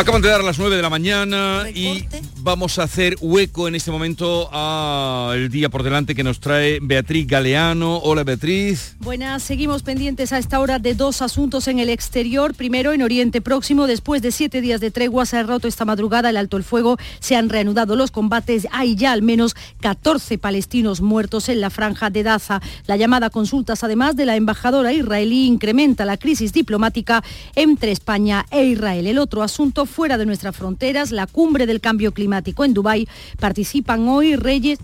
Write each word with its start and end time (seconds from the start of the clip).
Acaban 0.00 0.22
de 0.22 0.30
dar 0.30 0.42
las 0.42 0.58
9 0.58 0.76
de 0.76 0.80
la 0.82 0.88
mañana 0.88 1.66
y 1.74 2.06
vamos 2.42 2.78
a 2.78 2.84
hacer 2.84 3.16
hueco 3.20 3.68
en 3.68 3.74
este 3.74 3.90
momento 3.90 4.48
al 4.52 5.50
día 5.50 5.68
por 5.68 5.82
delante 5.82 6.14
que 6.14 6.24
nos 6.24 6.40
trae 6.40 6.78
Beatriz 6.80 7.26
Galeano. 7.26 7.98
Hola 7.98 8.24
Beatriz. 8.24 8.96
Buenas, 9.00 9.42
seguimos 9.42 9.82
pendientes 9.82 10.32
a 10.32 10.38
esta 10.38 10.60
hora 10.60 10.78
de 10.78 10.94
dos 10.94 11.22
asuntos 11.22 11.68
en 11.68 11.78
el 11.78 11.90
exterior. 11.90 12.54
Primero 12.54 12.92
en 12.92 13.02
Oriente 13.02 13.40
Próximo, 13.40 13.86
después 13.86 14.22
de 14.22 14.32
siete 14.32 14.60
días 14.60 14.80
de 14.80 14.90
tregua 14.90 15.26
se 15.26 15.36
ha 15.36 15.42
roto 15.42 15.68
esta 15.68 15.84
madrugada 15.84 16.30
el 16.30 16.36
alto 16.36 16.56
el 16.56 16.64
fuego, 16.64 16.96
se 17.18 17.36
han 17.36 17.50
reanudado 17.50 17.96
los 17.96 18.10
combates. 18.10 18.66
Hay 18.72 18.96
ya 18.96 19.12
al 19.12 19.22
menos 19.22 19.54
14 19.80 20.38
palestinos 20.38 21.00
muertos 21.00 21.48
en 21.48 21.60
la 21.60 21.70
franja 21.70 22.08
de 22.08 22.22
Daza. 22.22 22.62
La 22.86 22.96
llamada 22.96 23.30
consultas 23.30 23.84
además 23.84 24.16
de 24.16 24.24
la 24.24 24.36
embajadora 24.36 24.92
israelí 24.92 25.46
incrementa 25.46 26.04
la 26.04 26.16
crisis 26.16 26.52
diplomática 26.52 27.22
entre 27.54 27.92
España 27.92 28.46
e 28.50 28.64
Israel. 28.64 29.06
El 29.06 29.18
otro 29.18 29.42
asunto 29.42 29.84
fuera 29.84 30.16
de 30.16 30.26
nuestras 30.26 30.56
fronteras, 30.56 31.10
la 31.10 31.26
cumbre 31.26 31.66
del 31.66 31.80
cambio 31.80 32.12
climático 32.12 32.29
en 32.64 32.74
Dubái. 32.74 33.08
Participan 33.38 34.08
hoy 34.08 34.36
reyes 34.36 34.78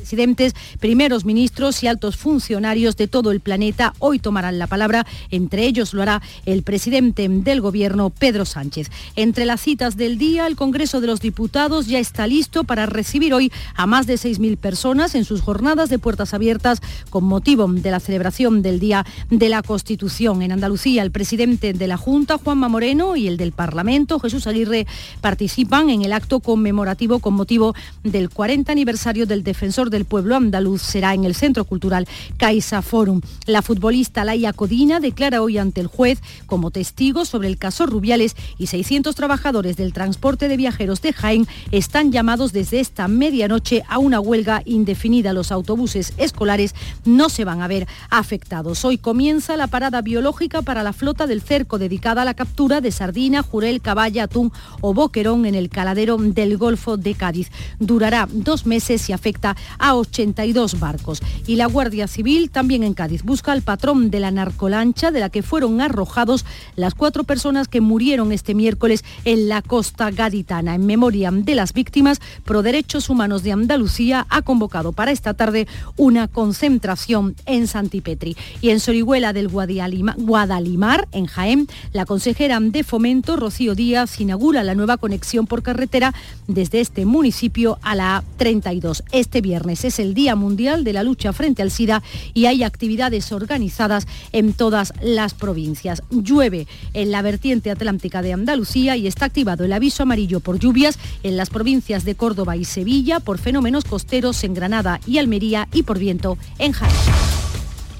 presidentes, 0.00 0.54
primeros 0.80 1.26
ministros 1.26 1.82
y 1.82 1.86
altos 1.86 2.16
funcionarios 2.16 2.96
de 2.96 3.06
todo 3.06 3.32
el 3.32 3.40
planeta 3.40 3.92
hoy 3.98 4.18
tomarán 4.18 4.58
la 4.58 4.66
palabra. 4.66 5.06
Entre 5.30 5.66
ellos 5.66 5.92
lo 5.92 6.00
hará 6.00 6.22
el 6.46 6.62
presidente 6.62 7.28
del 7.28 7.60
gobierno, 7.60 8.08
Pedro 8.08 8.46
Sánchez. 8.46 8.90
Entre 9.14 9.44
las 9.44 9.60
citas 9.60 9.98
del 9.98 10.16
día, 10.16 10.46
el 10.46 10.56
Congreso 10.56 11.02
de 11.02 11.06
los 11.06 11.20
Diputados 11.20 11.86
ya 11.86 11.98
está 11.98 12.26
listo 12.26 12.64
para 12.64 12.86
recibir 12.86 13.34
hoy 13.34 13.52
a 13.74 13.86
más 13.86 14.06
de 14.06 14.14
6.000 14.14 14.56
personas 14.56 15.14
en 15.14 15.26
sus 15.26 15.42
jornadas 15.42 15.90
de 15.90 15.98
puertas 15.98 16.32
abiertas 16.32 16.80
con 17.10 17.24
motivo 17.24 17.68
de 17.68 17.90
la 17.90 18.00
celebración 18.00 18.62
del 18.62 18.80
Día 18.80 19.04
de 19.28 19.50
la 19.50 19.62
Constitución. 19.62 20.40
En 20.40 20.52
Andalucía, 20.52 21.02
el 21.02 21.10
presidente 21.10 21.74
de 21.74 21.86
la 21.86 21.98
Junta, 21.98 22.38
Juanma 22.38 22.68
Moreno, 22.68 23.16
y 23.16 23.28
el 23.28 23.36
del 23.36 23.52
Parlamento, 23.52 24.18
Jesús 24.18 24.46
Aguirre, 24.46 24.86
participan 25.20 25.90
en 25.90 26.02
el 26.02 26.14
acto 26.14 26.40
conmemorativo 26.40 27.18
con 27.18 27.34
motivo 27.34 27.74
del 28.02 28.30
40 28.30 28.72
aniversario 28.72 29.26
del 29.26 29.44
defensor 29.44 29.89
del 29.90 30.04
pueblo 30.04 30.36
andaluz 30.36 30.82
será 30.82 31.14
en 31.14 31.24
el 31.24 31.34
Centro 31.34 31.64
Cultural 31.64 32.08
Caixa 32.36 32.82
Forum. 32.82 33.20
La 33.46 33.62
futbolista 33.62 34.24
Laia 34.24 34.52
Codina 34.52 35.00
declara 35.00 35.42
hoy 35.42 35.58
ante 35.58 35.80
el 35.80 35.86
juez 35.86 36.20
como 36.46 36.70
testigo 36.70 37.24
sobre 37.24 37.48
el 37.48 37.58
caso 37.58 37.86
Rubiales 37.86 38.36
y 38.58 38.68
600 38.68 39.14
trabajadores 39.14 39.76
del 39.76 39.92
transporte 39.92 40.48
de 40.48 40.56
viajeros 40.56 41.02
de 41.02 41.12
Jaén 41.12 41.46
están 41.70 42.12
llamados 42.12 42.52
desde 42.52 42.80
esta 42.80 43.08
medianoche 43.08 43.82
a 43.88 43.98
una 43.98 44.20
huelga 44.20 44.62
indefinida. 44.64 45.32
Los 45.32 45.52
autobuses 45.52 46.14
escolares 46.16 46.74
no 47.04 47.28
se 47.28 47.44
van 47.44 47.62
a 47.62 47.68
ver 47.68 47.86
afectados. 48.10 48.84
Hoy 48.84 48.98
comienza 48.98 49.56
la 49.56 49.66
parada 49.66 50.02
biológica 50.02 50.62
para 50.62 50.82
la 50.82 50.92
flota 50.92 51.26
del 51.26 51.42
cerco 51.42 51.78
dedicada 51.78 52.22
a 52.22 52.24
la 52.24 52.34
captura 52.34 52.80
de 52.80 52.92
sardina, 52.92 53.42
jurel, 53.42 53.80
caballa, 53.80 54.24
atún 54.24 54.52
o 54.80 54.94
boquerón 54.94 55.46
en 55.46 55.54
el 55.54 55.68
caladero 55.68 56.16
del 56.18 56.56
Golfo 56.56 56.96
de 56.96 57.14
Cádiz. 57.14 57.50
Durará 57.78 58.28
dos 58.30 58.66
meses 58.66 59.08
y 59.08 59.12
afecta 59.12 59.56
a 59.80 59.96
82 59.96 60.78
barcos. 60.78 61.22
Y 61.46 61.56
la 61.56 61.66
Guardia 61.66 62.06
Civil, 62.06 62.50
también 62.50 62.84
en 62.84 62.94
Cádiz, 62.94 63.24
busca 63.24 63.50
al 63.52 63.62
patrón 63.62 64.10
de 64.10 64.20
la 64.20 64.30
narcolancha 64.30 65.10
de 65.10 65.20
la 65.20 65.30
que 65.30 65.42
fueron 65.42 65.80
arrojados 65.80 66.44
las 66.76 66.94
cuatro 66.94 67.24
personas 67.24 67.66
que 67.66 67.80
murieron 67.80 68.30
este 68.30 68.54
miércoles 68.54 69.04
en 69.24 69.48
la 69.48 69.62
costa 69.62 70.10
gaditana. 70.10 70.74
En 70.74 70.86
memoria 70.86 71.30
de 71.32 71.54
las 71.54 71.72
víctimas, 71.72 72.20
Pro 72.44 72.62
Derechos 72.62 73.08
Humanos 73.08 73.42
de 73.42 73.52
Andalucía 73.52 74.26
ha 74.30 74.42
convocado 74.42 74.92
para 74.92 75.10
esta 75.10 75.34
tarde 75.34 75.66
una 75.96 76.28
concentración 76.28 77.34
en 77.46 77.66
Santipetri. 77.66 78.36
Y 78.60 78.70
en 78.70 78.80
Sorihuela 78.80 79.32
del 79.32 79.48
Guadalimar, 79.48 81.08
en 81.12 81.26
Jaén, 81.26 81.68
la 81.92 82.04
consejera 82.04 82.58
de 82.60 82.84
Fomento, 82.84 83.36
Rocío 83.36 83.74
Díaz, 83.74 84.20
inaugura 84.20 84.64
la 84.64 84.74
nueva 84.74 84.96
conexión 84.96 85.46
por 85.46 85.62
carretera 85.62 86.12
desde 86.48 86.80
este 86.80 87.06
municipio 87.06 87.78
a 87.82 87.94
la 87.94 88.24
32 88.36 89.04
este 89.12 89.40
viernes 89.40 89.69
es 89.72 89.98
el 89.98 90.14
Día 90.14 90.34
Mundial 90.34 90.84
de 90.84 90.92
la 90.92 91.02
Lucha 91.02 91.32
frente 91.32 91.62
al 91.62 91.70
SIDA 91.70 92.02
y 92.34 92.46
hay 92.46 92.62
actividades 92.62 93.32
organizadas 93.32 94.06
en 94.32 94.52
todas 94.52 94.92
las 95.00 95.34
provincias. 95.34 96.02
Llueve 96.10 96.66
en 96.94 97.10
la 97.10 97.22
vertiente 97.22 97.70
atlántica 97.70 98.22
de 98.22 98.32
Andalucía 98.32 98.96
y 98.96 99.06
está 99.06 99.26
activado 99.26 99.64
el 99.64 99.72
aviso 99.72 100.02
amarillo 100.02 100.40
por 100.40 100.58
lluvias 100.58 100.98
en 101.22 101.36
las 101.36 101.50
provincias 101.50 102.04
de 102.04 102.14
Córdoba 102.14 102.56
y 102.56 102.64
Sevilla, 102.64 103.20
por 103.20 103.38
fenómenos 103.38 103.84
costeros 103.84 104.42
en 104.44 104.54
Granada 104.54 105.00
y 105.06 105.18
Almería 105.18 105.68
y 105.72 105.84
por 105.84 105.98
viento 105.98 106.36
en 106.58 106.72
Jaén. 106.72 106.92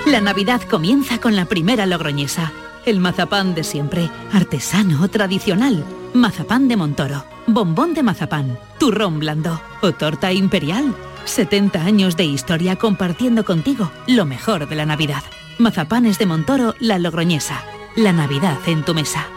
La 0.05 0.21
Navidad 0.21 0.61
comienza 0.69 1.17
con 1.17 1.35
la 1.35 1.47
primera 1.47 1.87
logroñesa. 1.87 2.53
El 2.85 3.01
mazapán 3.01 3.55
de 3.55 3.65
siempre, 3.65 4.11
artesano, 4.35 5.09
tradicional. 5.09 5.83
Mazapán 6.13 6.69
de 6.69 6.77
Montoro, 6.77 7.25
bombón 7.47 7.95
de 7.95 8.03
mazapán, 8.03 8.59
turrón 8.79 9.19
blando 9.19 9.59
o 9.81 9.93
torta 9.93 10.31
imperial 10.31 10.95
70 11.25 11.83
años 11.83 12.17
de 12.17 12.25
historia 12.25 12.77
compartiendo 12.77 13.45
contigo 13.45 13.91
lo 14.07 14.25
mejor 14.25 14.69
de 14.69 14.77
la 14.77 14.87
Navidad. 14.87 15.23
Mazapanes 15.59 16.19
de 16.19 16.27
Montoro, 16.27 16.75
La 16.81 16.99
Logroñesa. 16.99 17.65
La 17.97 18.13
Navidad 18.13 18.59
en 18.67 18.85
tu 18.85 18.95
mesa. 18.95 19.29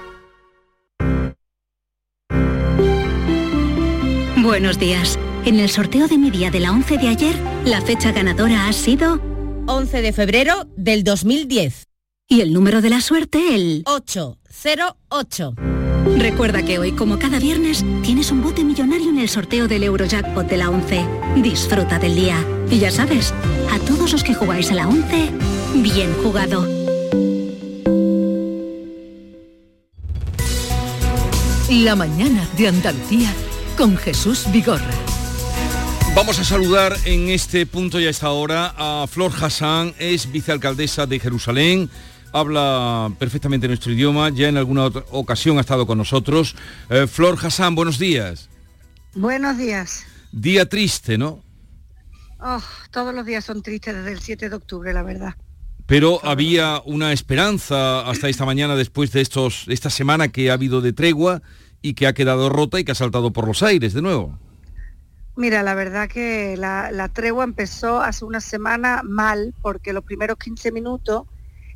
Buenos 4.37 4.77
días. 4.77 5.17
En 5.45 5.59
el 5.59 5.69
sorteo 5.69 6.07
de 6.07 6.17
mi 6.17 6.31
día 6.31 6.51
de 6.51 6.59
la 6.59 6.71
11 6.71 6.97
de 6.97 7.07
ayer, 7.07 7.35
la 7.65 7.81
fecha 7.81 8.11
ganadora 8.11 8.67
ha 8.67 8.73
sido 8.73 9.19
11 9.67 10.01
de 10.01 10.13
febrero 10.13 10.67
del 10.77 11.03
2010. 11.03 11.87
Y 12.27 12.41
el 12.41 12.53
número 12.53 12.81
de 12.81 12.89
la 12.89 13.01
suerte, 13.01 13.55
el 13.55 13.83
808. 13.85 15.74
Recuerda 16.05 16.63
que 16.63 16.77
hoy, 16.77 16.91
como 16.91 17.17
cada 17.17 17.39
viernes, 17.39 17.83
tienes 18.03 18.31
un 18.31 18.41
bote 18.41 18.63
millonario 18.63 19.09
en 19.09 19.17
el 19.17 19.27
sorteo 19.27 19.67
del 19.67 19.83
Eurojackpot 19.83 20.47
de 20.47 20.57
la 20.57 20.69
11. 20.69 21.05
Disfruta 21.37 21.97
del 21.97 22.15
día. 22.15 22.37
Y 22.69 22.79
ya 22.79 22.91
sabes, 22.91 23.33
a 23.71 23.79
todos 23.79 24.11
los 24.13 24.23
que 24.23 24.35
jugáis 24.35 24.71
a 24.71 24.75
la 24.75 24.87
11, 24.87 25.31
bien 25.75 26.13
jugado. 26.23 26.67
La 31.69 31.95
mañana 31.95 32.47
de 32.55 32.67
Andalucía 32.67 33.33
con 33.75 33.97
Jesús 33.97 34.45
Vigorra. 34.51 34.85
Vamos 36.15 36.39
a 36.39 36.45
saludar 36.45 36.95
en 37.03 37.29
este 37.29 37.65
punto 37.65 37.99
y 37.99 38.05
a 38.05 38.09
esta 38.09 38.29
hora 38.29 38.73
a 38.77 39.05
Flor 39.07 39.33
Hassan, 39.37 39.93
es 39.99 40.31
vicealcaldesa 40.31 41.07
de 41.07 41.19
Jerusalén 41.19 41.89
habla 42.35 43.13
perfectamente 43.17 43.67
nuestro 43.67 43.93
idioma, 43.93 44.29
ya 44.29 44.49
en 44.49 44.57
alguna 44.57 44.83
otra 44.83 45.05
ocasión 45.11 45.57
ha 45.57 45.61
estado 45.61 45.87
con 45.87 45.97
nosotros. 45.97 46.55
Eh, 46.89 47.07
Flor 47.07 47.37
Hassan, 47.41 47.75
buenos 47.75 47.97
días. 47.97 48.49
Buenos 49.13 49.57
días. 49.57 50.05
Día 50.33 50.67
triste, 50.67 51.17
¿no? 51.17 51.41
Oh, 52.41 52.61
todos 52.91 53.15
los 53.15 53.25
días 53.25 53.45
son 53.45 53.61
tristes 53.61 53.95
desde 53.95 54.11
el 54.11 54.19
7 54.19 54.49
de 54.49 54.55
octubre, 54.55 54.93
la 54.93 55.01
verdad. 55.01 55.35
Pero 55.85 56.19
había 56.25 56.81
una 56.85 57.13
esperanza 57.13 58.01
hasta 58.01 58.27
esta 58.27 58.45
mañana 58.45 58.75
después 58.75 59.13
de 59.13 59.21
estos, 59.21 59.65
esta 59.69 59.89
semana 59.89 60.27
que 60.27 60.51
ha 60.51 60.53
habido 60.55 60.81
de 60.81 60.91
tregua 60.91 61.41
y 61.81 61.93
que 61.93 62.05
ha 62.05 62.13
quedado 62.13 62.49
rota 62.49 62.79
y 62.79 62.83
que 62.83 62.91
ha 62.91 62.95
saltado 62.95 63.31
por 63.31 63.47
los 63.47 63.63
aires 63.63 63.93
de 63.93 64.01
nuevo. 64.01 64.37
Mira, 65.37 65.63
la 65.63 65.73
verdad 65.73 66.09
que 66.09 66.57
la, 66.57 67.09
tregua 67.13 67.45
empezó 67.45 68.01
hace 68.01 68.25
una 68.25 68.41
semana 68.41 69.01
mal 69.03 69.53
porque 69.61 69.93
los 69.93 70.03
primeros 70.03 70.37
15 70.37 70.71
minutos 70.71 71.23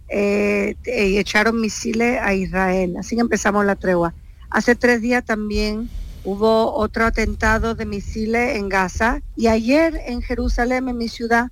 eh, 0.10 0.76
eh, 0.86 1.20
echaron 1.20 1.62
misiles 1.62 2.20
a 2.22 2.34
Israel. 2.34 2.96
Así 2.98 3.16
que 3.16 3.22
empezamos 3.22 3.66
la 3.66 3.76
tregua. 3.76 4.14
Hace 4.50 4.76
tres 4.76 5.02
días 5.02 5.24
también 5.24 5.90
hubo 6.24 6.74
otro 6.74 7.06
atentado 7.06 7.76
de 7.76 7.86
misiles 7.86 8.58
en 8.58 8.70
Gaza 8.70 9.22
y 9.36 9.48
ayer 9.48 10.00
en 10.06 10.22
Jerusalén, 10.22 10.90
en 10.90 10.98
mi 10.98 11.08
ciudad, 11.08 11.50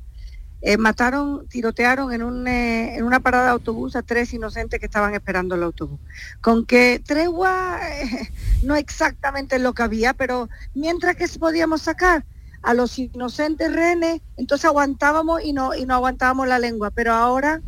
eh, 0.61 0.77
mataron, 0.77 1.47
tirotearon 1.47 2.11
en, 2.11 2.47
eh, 2.47 2.97
en, 2.97 3.03
una 3.03 3.19
parada 3.19 3.45
de 3.45 3.51
autobús 3.51 3.95
a 3.95 4.01
tres 4.01 4.33
inocentes 4.33 4.79
que 4.79 4.87
estaban 4.87 5.13
esperando 5.13 5.53
el 5.53 5.61
autobús. 5.61 5.99
Con 6.41 6.65
que 6.65 7.01
tregua 7.05 7.79
no 8.63 8.75
exactamente 8.75 9.59
lo 9.59 9.73
que 9.73 9.83
había, 9.83 10.13
pero 10.13 10.49
mientras 10.73 11.15
que 11.15 11.27
podíamos 11.39 11.83
sacar 11.83 12.25
a 12.63 12.73
los 12.73 12.97
inocentes 12.97 13.71
renes, 13.71 14.21
entonces 14.35 14.65
aguantábamos 14.65 15.43
y 15.43 15.53
no, 15.53 15.75
y 15.75 15.85
no 15.85 15.93
aguantábamos 15.93 16.47
la 16.47 16.57
lengua. 16.57 16.89
Pero 16.89 17.13
ahora 17.13 17.61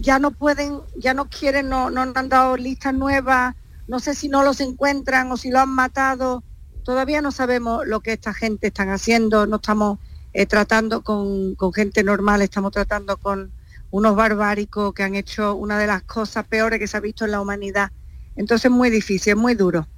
ya 0.00 0.18
no 0.18 0.30
pueden, 0.30 0.80
ya 0.96 1.12
no 1.12 1.28
quieren, 1.28 1.68
no, 1.68 1.88
han 1.88 2.28
dado 2.28 2.56
listas 2.56 2.94
nuevas, 2.94 3.56
no 3.88 3.98
sé 3.98 4.14
si 4.14 4.28
no 4.28 4.44
los 4.44 4.60
encuentran 4.60 5.30
o 5.32 5.36
si 5.36 5.50
lo 5.50 5.58
han 5.58 5.70
matado. 5.70 6.44
Todavía 6.84 7.20
no 7.20 7.32
sabemos 7.32 7.86
lo 7.86 8.00
que 8.00 8.12
esta 8.12 8.32
gente 8.32 8.68
están 8.68 8.90
haciendo, 8.90 9.46
no 9.46 9.56
estamos 9.56 9.98
eh, 10.32 10.46
tratando 10.46 11.02
con, 11.02 11.56
gente 11.74 12.04
normal, 12.04 12.42
estamos 12.42 12.72
tratando 12.72 13.16
con 13.16 13.50
unos 13.90 14.14
barbáricos 14.14 14.94
que 14.94 15.02
han 15.02 15.16
hecho 15.16 15.54
una 15.54 15.78
de 15.78 15.88
las 15.88 16.02
cosas 16.02 16.46
peores 16.46 16.78
que 16.78 16.86
se 16.86 16.96
ha 16.96 17.00
visto 17.00 17.24
en 17.24 17.32
la 17.32 17.40
humanidad. 17.40 17.90
Entonces 18.36 18.66
es 18.66 18.70
muy 18.70 18.90
difícil, 18.90 19.32
es 19.32 19.36
muy 19.36 19.54
duro. 19.54 19.88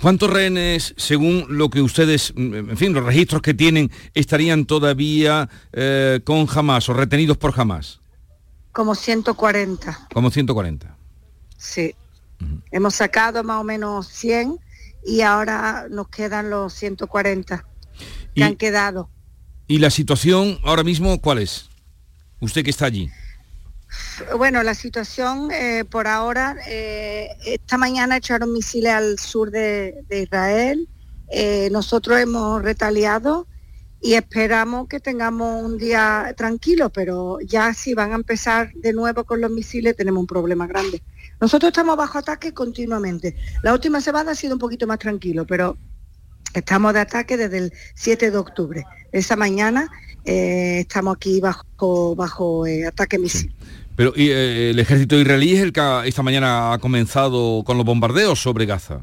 ¿Cuántos 0.00 0.30
rehenes, 0.30 0.94
según 0.96 1.46
lo 1.48 1.70
que 1.70 1.82
ustedes, 1.82 2.32
mm, 2.36 2.70
en 2.70 2.76
fin, 2.76 2.92
los 2.92 3.04
registros 3.04 3.42
que 3.42 3.54
tienen, 3.54 3.90
estarían 4.14 4.64
todavía 4.64 5.48
eh, 5.72 6.20
con 6.24 6.46
Hamas 6.52 6.88
o 6.88 6.94
retenidos 6.94 7.36
por 7.36 7.52
Hamas? 7.58 8.00
Como 8.76 8.94
140. 8.94 10.08
Como 10.12 10.30
140. 10.30 10.94
Sí. 11.56 11.94
Hemos 12.70 12.94
sacado 12.94 13.42
más 13.42 13.58
o 13.58 13.64
menos 13.64 14.06
100 14.08 14.58
y 15.02 15.22
ahora 15.22 15.86
nos 15.88 16.08
quedan 16.08 16.50
los 16.50 16.74
140 16.74 17.64
que 18.34 18.44
han 18.44 18.54
quedado. 18.56 19.08
¿Y 19.66 19.78
la 19.78 19.88
situación 19.88 20.58
ahora 20.62 20.84
mismo 20.84 21.18
cuál 21.22 21.38
es? 21.38 21.70
Usted 22.40 22.64
que 22.64 22.68
está 22.68 22.84
allí. 22.84 23.10
Bueno, 24.36 24.62
la 24.62 24.74
situación 24.74 25.50
eh, 25.52 25.86
por 25.90 26.06
ahora, 26.06 26.56
eh, 26.68 27.30
esta 27.46 27.78
mañana 27.78 28.18
echaron 28.18 28.52
misiles 28.52 28.92
al 28.92 29.18
sur 29.18 29.50
de, 29.50 30.04
Israel, 30.10 30.86
eh, 31.30 31.70
nosotros 31.72 32.20
hemos 32.20 32.62
retaliado 32.62 33.46
y 34.00 34.14
esperamos 34.14 34.88
que 34.88 35.00
tengamos 35.00 35.62
un 35.62 35.78
día 35.78 36.34
tranquilo, 36.36 36.90
pero 36.90 37.38
ya 37.40 37.72
si 37.74 37.94
van 37.94 38.12
a 38.12 38.16
empezar 38.16 38.72
de 38.74 38.92
nuevo 38.92 39.24
con 39.24 39.40
los 39.40 39.50
misiles 39.50 39.96
tenemos 39.96 40.20
un 40.20 40.26
problema 40.26 40.66
grande. 40.66 41.02
Nosotros 41.40 41.68
estamos 41.70 41.96
bajo 41.96 42.18
ataque 42.18 42.52
continuamente. 42.52 43.36
La 43.62 43.72
última 43.72 44.00
semana 44.00 44.32
ha 44.32 44.34
sido 44.34 44.54
un 44.54 44.58
poquito 44.58 44.86
más 44.86 44.98
tranquilo, 44.98 45.46
pero 45.46 45.76
Estamos 46.56 46.94
de 46.94 47.00
ataque 47.00 47.36
desde 47.36 47.58
el 47.58 47.72
7 47.94 48.30
de 48.30 48.38
octubre. 48.38 48.84
Esa 49.12 49.36
mañana 49.36 49.90
eh, 50.24 50.78
estamos 50.80 51.16
aquí 51.16 51.38
bajo, 51.38 52.16
bajo 52.16 52.66
eh, 52.66 52.86
ataque 52.86 53.18
misil. 53.18 53.54
Pero 53.94 54.14
eh, 54.16 54.70
el 54.70 54.78
ejército 54.78 55.20
israelí 55.20 55.54
es 55.54 55.60
el 55.60 55.72
que 55.74 56.02
esta 56.06 56.22
mañana 56.22 56.72
ha 56.72 56.78
comenzado 56.78 57.62
con 57.62 57.76
los 57.76 57.84
bombardeos 57.84 58.40
sobre 58.40 58.64
Gaza. 58.64 59.02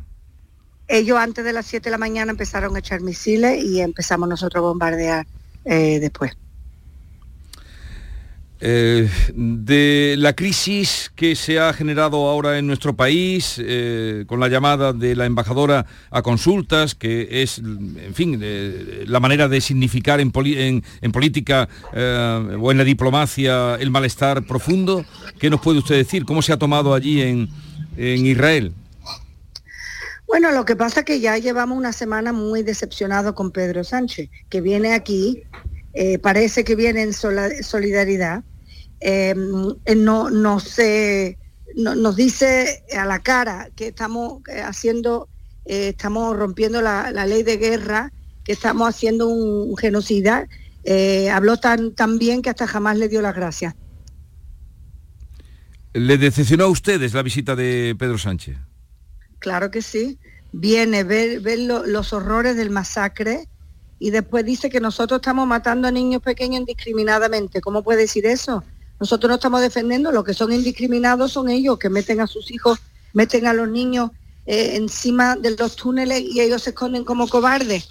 Ellos 0.93 1.17
antes 1.17 1.43
de 1.43 1.53
las 1.53 1.65
7 1.65 1.85
de 1.85 1.91
la 1.91 1.97
mañana 1.97 2.31
empezaron 2.31 2.75
a 2.75 2.79
echar 2.79 3.01
misiles 3.01 3.63
y 3.63 3.81
empezamos 3.81 4.29
nosotros 4.29 4.61
a 4.61 4.67
bombardear 4.67 5.25
después. 5.65 6.37
Eh, 8.65 9.09
de 9.35 10.15
la 10.17 10.31
crisis 10.31 11.11
que 11.17 11.35
se 11.35 11.59
ha 11.59 11.73
generado 11.73 12.29
ahora 12.29 12.57
en 12.57 12.65
nuestro 12.65 12.95
país, 12.95 13.59
eh, 13.61 14.23
con 14.25 14.39
la 14.39 14.47
llamada 14.47 14.93
de 14.93 15.17
la 15.17 15.25
embajadora 15.25 15.85
a 16.09 16.21
consultas, 16.21 16.95
que 16.95 17.43
es, 17.43 17.57
en 17.57 18.13
fin, 18.13 18.41
la 19.05 19.19
manera 19.19 19.49
de 19.49 19.59
significar 19.59 20.21
en, 20.21 20.31
política 20.31 21.67
eh, 21.91 22.57
o 22.57 22.71
en 22.71 22.77
la 22.77 22.85
diplomacia 22.85 23.75
el 23.75 23.91
malestar 23.91 24.43
profundo, 24.43 25.03
¿qué 25.39 25.49
nos 25.49 25.59
puede 25.59 25.79
usted 25.79 25.95
decir? 25.95 26.23
¿Cómo 26.23 26.41
se 26.41 26.53
ha 26.53 26.57
tomado 26.57 26.93
allí 26.93 27.21
en, 27.21 27.49
Israel? 27.97 28.71
Bueno, 30.33 30.51
lo 30.51 30.65
que 30.65 30.75
pasa 30.75 31.01
es 31.01 31.05
que 31.05 31.19
ya 31.19 31.37
llevamos 31.37 31.77
una 31.77 31.93
semana 31.93 32.33
muy 32.33 32.63
decepcionado 32.63 33.35
con 33.35 33.51
Pedro 33.51 33.83
Sánchez, 33.83 34.31
que 34.49 34.61
viene 34.61 34.93
aquí, 34.93 35.43
parece 36.23 36.63
que 36.63 36.75
viene 36.75 37.03
en 37.03 37.13
solidaridad, 37.13 38.43
Em, 39.05 39.75
eh, 39.83 39.95
no, 39.95 40.29
no 40.29 40.61
se, 40.61 41.37
nos 41.75 42.15
dice 42.15 42.85
a 42.97 43.05
la 43.05 43.19
cara 43.19 43.69
que 43.75 43.87
estamos 43.87 44.41
eh, 44.47 44.61
haciendo, 44.61 45.27
eh, 45.65 45.89
estamos 45.89 46.37
rompiendo 46.37 46.81
la, 46.81 47.11
ley 47.11 47.43
de 47.43 47.57
guerra, 47.57 48.13
que 48.45 48.53
estamos 48.53 48.87
haciendo 48.87 49.27
un, 49.27 49.75
genocida. 49.75 50.47
habló 51.33 51.57
tan, 51.57 51.93
tan 51.95 52.17
bien 52.17 52.41
que 52.41 52.49
hasta 52.49 52.65
jamás 52.65 52.97
le 52.97 53.09
dio 53.09 53.21
las 53.21 53.35
gracias. 53.35 53.75
¿Le 55.91 56.17
decepcionó 56.17 56.63
a 56.63 56.69
ustedes 56.69 57.13
la 57.13 57.23
visita 57.23 57.57
de 57.57 57.97
Pedro 57.99 58.17
Sánchez? 58.17 58.55
Claro 59.43 59.69
que 59.69 59.81
sí. 59.81 60.17
Viene, 60.53 61.03
ver, 61.03 61.41
ver 61.41 61.59
los 61.59 62.13
horrores 62.13 62.55
del 62.55 62.69
masacre 62.69 63.49
y 63.99 64.09
después 64.09 64.45
dice 64.45 64.69
que 64.69 64.79
nosotros 64.79 65.17
estamos 65.17 65.45
matando 65.45 65.85
a 65.89 65.91
niños 65.91 66.21
pequeños 66.21 66.61
indiscriminadamente. 66.61 67.59
¿Cómo 67.59 67.83
puede 67.83 68.03
decir 68.03 68.25
eso? 68.25 68.63
Nosotros 69.01 69.27
no 69.27 69.35
estamos 69.35 69.59
defendiendo, 69.59 70.13
los 70.13 70.23
que 70.23 70.33
son 70.33 70.53
indiscriminados 70.53 71.33
son 71.33 71.49
ellos, 71.49 71.77
que 71.77 71.89
meten 71.89 72.21
a 72.21 72.27
sus 72.27 72.51
hijos, 72.51 72.79
meten 73.11 73.45
a 73.45 73.53
los 73.53 73.67
niños 73.67 74.11
eh, 74.45 74.77
encima 74.77 75.35
de 75.35 75.57
los 75.57 75.75
túneles 75.75 76.21
y 76.21 76.39
ellos 76.39 76.63
se 76.63 76.69
esconden 76.69 77.03
como 77.03 77.27
cobardes. 77.27 77.89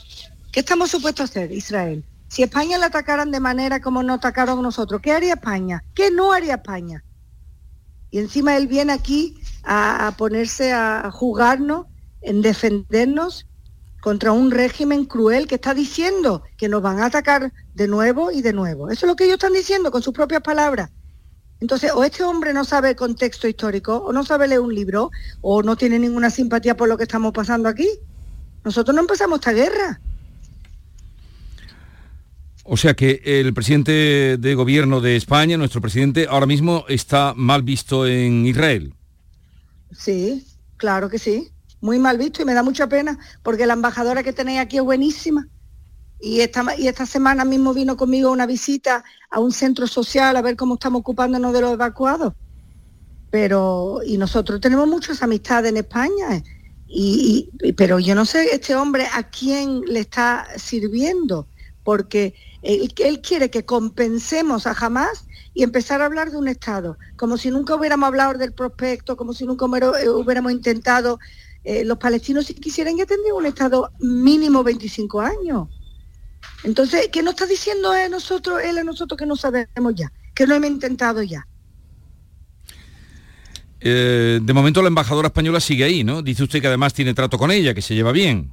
¿Qué 0.52 0.60
estamos 0.60 0.90
supuestos 0.90 1.20
a 1.20 1.24
hacer, 1.24 1.52
Israel? 1.52 2.02
Si 2.28 2.42
España 2.42 2.78
la 2.78 2.86
atacaran 2.86 3.30
de 3.30 3.40
manera 3.40 3.82
como 3.82 4.02
nos 4.02 4.16
atacaron 4.16 4.62
nosotros, 4.62 5.02
¿qué 5.02 5.12
haría 5.12 5.34
España? 5.34 5.84
¿Qué 5.94 6.10
no 6.10 6.32
haría 6.32 6.54
España? 6.54 7.04
Y 8.12 8.18
encima 8.18 8.56
él 8.56 8.68
viene 8.68 8.92
aquí 8.92 9.34
a, 9.64 10.14
ponerse 10.16 10.72
a 10.72 11.10
jugarnos, 11.10 11.86
en 12.20 12.42
defendernos 12.42 13.46
contra 14.00 14.32
un 14.32 14.50
régimen 14.50 15.06
cruel 15.06 15.48
que 15.48 15.56
está 15.56 15.74
diciendo 15.74 16.42
que 16.56 16.68
nos 16.68 16.82
van 16.82 17.00
a 17.00 17.06
atacar 17.06 17.52
de 17.74 17.88
nuevo 17.88 18.30
y 18.30 18.42
de 18.42 18.52
nuevo. 18.52 18.90
Eso 18.90 19.06
es 19.06 19.10
lo 19.10 19.16
que 19.16 19.24
ellos 19.24 19.34
están 19.34 19.54
diciendo 19.54 19.90
con 19.90 20.02
sus 20.02 20.12
propias 20.12 20.42
palabras. 20.42 20.90
Entonces, 21.60 21.92
o 21.94 22.04
este 22.04 22.22
hombre 22.22 22.52
no 22.52 22.64
sabe 22.64 22.94
contexto 22.96 23.48
histórico, 23.48 23.96
o 23.96 24.12
no 24.12 24.24
sabe 24.24 24.48
leer 24.48 24.60
un 24.60 24.74
libro, 24.74 25.10
o 25.40 25.62
no 25.62 25.76
tiene 25.76 25.98
ninguna 25.98 26.28
simpatía 26.28 26.76
por 26.76 26.88
lo 26.88 26.96
que 26.96 27.04
estamos 27.04 27.32
pasando 27.32 27.68
aquí. 27.68 27.88
Nosotros 28.64 28.94
no 28.94 29.00
empezamos 29.00 29.38
esta 29.38 29.52
guerra. 29.52 30.00
O 32.64 32.76
sea 32.76 32.94
que 32.94 33.20
el 33.24 33.52
presidente 33.54 34.36
de 34.38 34.54
gobierno 34.54 35.00
de 35.00 35.16
España, 35.16 35.56
nuestro 35.56 35.80
presidente, 35.80 36.26
ahora 36.28 36.46
mismo 36.46 36.84
está 36.88 37.34
mal 37.36 37.62
visto 37.62 38.06
en 38.06 38.46
Israel. 38.46 38.94
Sí, 39.90 40.46
claro 40.76 41.08
que 41.08 41.18
sí. 41.18 41.48
Muy 41.80 41.98
mal 41.98 42.18
visto 42.18 42.42
y 42.42 42.44
me 42.44 42.54
da 42.54 42.62
mucha 42.62 42.88
pena 42.88 43.18
porque 43.42 43.66
la 43.66 43.72
embajadora 43.72 44.22
que 44.22 44.32
tenéis 44.32 44.60
aquí 44.60 44.76
es 44.76 44.84
buenísima. 44.84 45.48
Y 46.20 46.40
esta, 46.40 46.64
y 46.78 46.86
esta 46.86 47.04
semana 47.04 47.44
mismo 47.44 47.74
vino 47.74 47.96
conmigo 47.96 48.30
una 48.30 48.46
visita 48.46 49.02
a 49.28 49.40
un 49.40 49.50
centro 49.50 49.88
social 49.88 50.36
a 50.36 50.42
ver 50.42 50.54
cómo 50.54 50.74
estamos 50.74 51.00
ocupándonos 51.00 51.52
de 51.52 51.60
los 51.60 51.72
evacuados. 51.72 52.34
Pero, 53.30 54.00
y 54.06 54.18
nosotros 54.18 54.60
tenemos 54.60 54.86
muchas 54.86 55.20
amistades 55.22 55.70
en 55.72 55.78
España, 55.78 56.36
eh, 56.36 56.44
y, 56.86 57.50
pero 57.76 57.98
yo 57.98 58.14
no 58.14 58.24
sé 58.24 58.54
este 58.54 58.76
hombre 58.76 59.06
a 59.12 59.24
quién 59.30 59.80
le 59.80 60.00
está 60.00 60.46
sirviendo, 60.56 61.48
porque 61.82 62.34
él, 62.62 62.92
él 62.96 63.20
quiere 63.20 63.50
que 63.50 63.64
compensemos 63.64 64.66
a 64.66 64.72
Hamas 64.72 65.26
y 65.54 65.62
empezar 65.62 66.00
a 66.00 66.06
hablar 66.06 66.30
de 66.30 66.36
un 66.36 66.48
Estado, 66.48 66.96
como 67.16 67.36
si 67.36 67.50
nunca 67.50 67.74
hubiéramos 67.74 68.06
hablado 68.06 68.38
del 68.38 68.52
prospecto, 68.52 69.16
como 69.16 69.34
si 69.34 69.44
nunca 69.44 69.66
hubiéramos 69.66 70.52
intentado, 70.52 71.18
eh, 71.64 71.84
los 71.84 71.98
palestinos 71.98 72.46
si 72.46 72.54
quisieran 72.54 72.96
ya 72.96 73.06
tendrían 73.06 73.36
un 73.36 73.46
Estado 73.46 73.90
mínimo 74.00 74.64
25 74.64 75.20
años. 75.20 75.68
Entonces, 76.64 77.08
¿qué 77.12 77.22
nos 77.22 77.34
está 77.34 77.46
diciendo 77.46 77.94
él 77.94 78.06
a 78.06 78.08
nosotros, 78.08 78.60
él 78.64 78.78
a 78.78 78.84
nosotros 78.84 79.18
que 79.18 79.26
no 79.26 79.36
sabemos 79.36 79.94
ya? 79.94 80.12
Que 80.34 80.46
lo 80.46 80.54
hemos 80.54 80.70
intentado 80.70 81.22
ya. 81.22 81.46
Eh, 83.80 84.38
de 84.40 84.52
momento 84.52 84.80
la 84.80 84.88
embajadora 84.88 85.26
española 85.26 85.60
sigue 85.60 85.84
ahí, 85.84 86.04
¿no? 86.04 86.22
Dice 86.22 86.44
usted 86.44 86.60
que 86.60 86.68
además 86.68 86.94
tiene 86.94 87.14
trato 87.14 87.36
con 87.36 87.50
ella, 87.50 87.74
que 87.74 87.82
se 87.82 87.94
lleva 87.94 88.12
bien. 88.12 88.52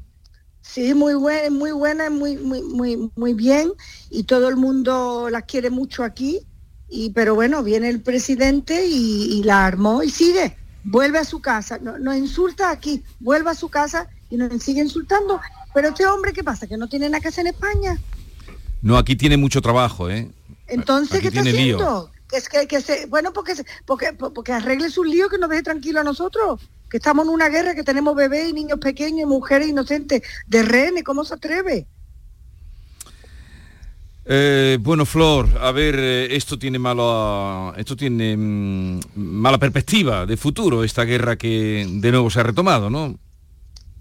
Sí, 0.61 0.93
muy 0.93 1.15
buena, 1.15 1.49
muy 1.49 1.71
buena, 1.71 2.09
muy, 2.09 2.37
muy, 2.37 2.61
muy, 2.61 3.11
muy 3.15 3.33
bien 3.33 3.71
y 4.09 4.23
todo 4.23 4.49
el 4.49 4.55
mundo 4.55 5.29
la 5.29 5.41
quiere 5.41 5.69
mucho 5.69 6.03
aquí. 6.03 6.41
Y, 6.89 7.11
pero 7.11 7.35
bueno, 7.35 7.63
viene 7.63 7.89
el 7.89 8.01
presidente 8.01 8.85
y, 8.87 9.43
la 9.43 9.65
armó 9.65 10.03
y 10.03 10.09
sigue, 10.09 10.57
vuelve 10.83 11.19
a 11.19 11.23
su 11.23 11.39
casa, 11.39 11.77
nos 11.77 11.99
no 11.99 12.15
insulta 12.15 12.71
aquí, 12.71 13.03
vuelve 13.19 13.51
a 13.51 13.55
su 13.55 13.69
casa 13.69 14.09
y 14.29 14.37
nos 14.37 14.61
sigue 14.63 14.81
insultando. 14.81 15.39
Pero 15.73 15.89
este 15.89 16.05
hombre, 16.07 16.33
¿qué 16.33 16.43
pasa? 16.43 16.67
¿Que 16.67 16.77
no 16.77 16.87
tiene 16.89 17.07
nada 17.09 17.21
que 17.21 17.27
hacer 17.27 17.45
en 17.45 17.53
España? 17.53 17.99
No, 18.81 18.97
aquí 18.97 19.15
tiene 19.15 19.37
mucho 19.37 19.61
trabajo, 19.61 20.09
¿eh? 20.09 20.31
Entonces, 20.67 21.21
¿qué 21.21 21.27
está 21.27 21.41
haciendo? 21.41 22.11
Es 22.31 22.49
que, 22.49 22.67
que 22.67 22.81
se, 22.81 23.05
bueno, 23.05 23.33
porque, 23.33 23.53
porque, 23.85 24.13
porque 24.13 24.53
arregle 24.53 24.89
su 24.89 25.03
lío 25.03 25.29
que 25.29 25.37
nos 25.37 25.49
deje 25.49 25.63
tranquilo 25.63 25.99
a 25.99 26.03
nosotros 26.03 26.59
que 26.89 26.97
estamos 26.97 27.25
en 27.25 27.33
una 27.33 27.49
guerra, 27.49 27.75
que 27.75 27.83
tenemos 27.83 28.15
bebés 28.15 28.49
y 28.49 28.53
niños 28.53 28.79
pequeños 28.79 29.21
y 29.21 29.25
mujeres 29.25 29.69
inocentes 29.69 30.21
de 30.47 30.63
rehenes, 30.63 31.03
¿cómo 31.03 31.23
se 31.23 31.35
atreve? 31.35 31.87
Eh, 34.31 34.77
bueno, 34.79 35.07
Flor, 35.07 35.49
a 35.59 35.71
ver, 35.71 35.95
eh, 35.97 36.35
esto 36.35 36.59
tiene 36.59 36.77
malo, 36.77 37.73
esto 37.75 37.95
tiene 37.95 38.37
mm, 38.37 38.99
mala 39.15 39.57
perspectiva 39.57 40.25
de 40.27 40.37
futuro, 40.37 40.83
esta 40.83 41.03
guerra 41.03 41.35
que 41.35 41.87
de 41.89 42.11
nuevo 42.11 42.29
se 42.29 42.39
ha 42.39 42.43
retomado, 42.43 42.91
¿no? 42.91 43.17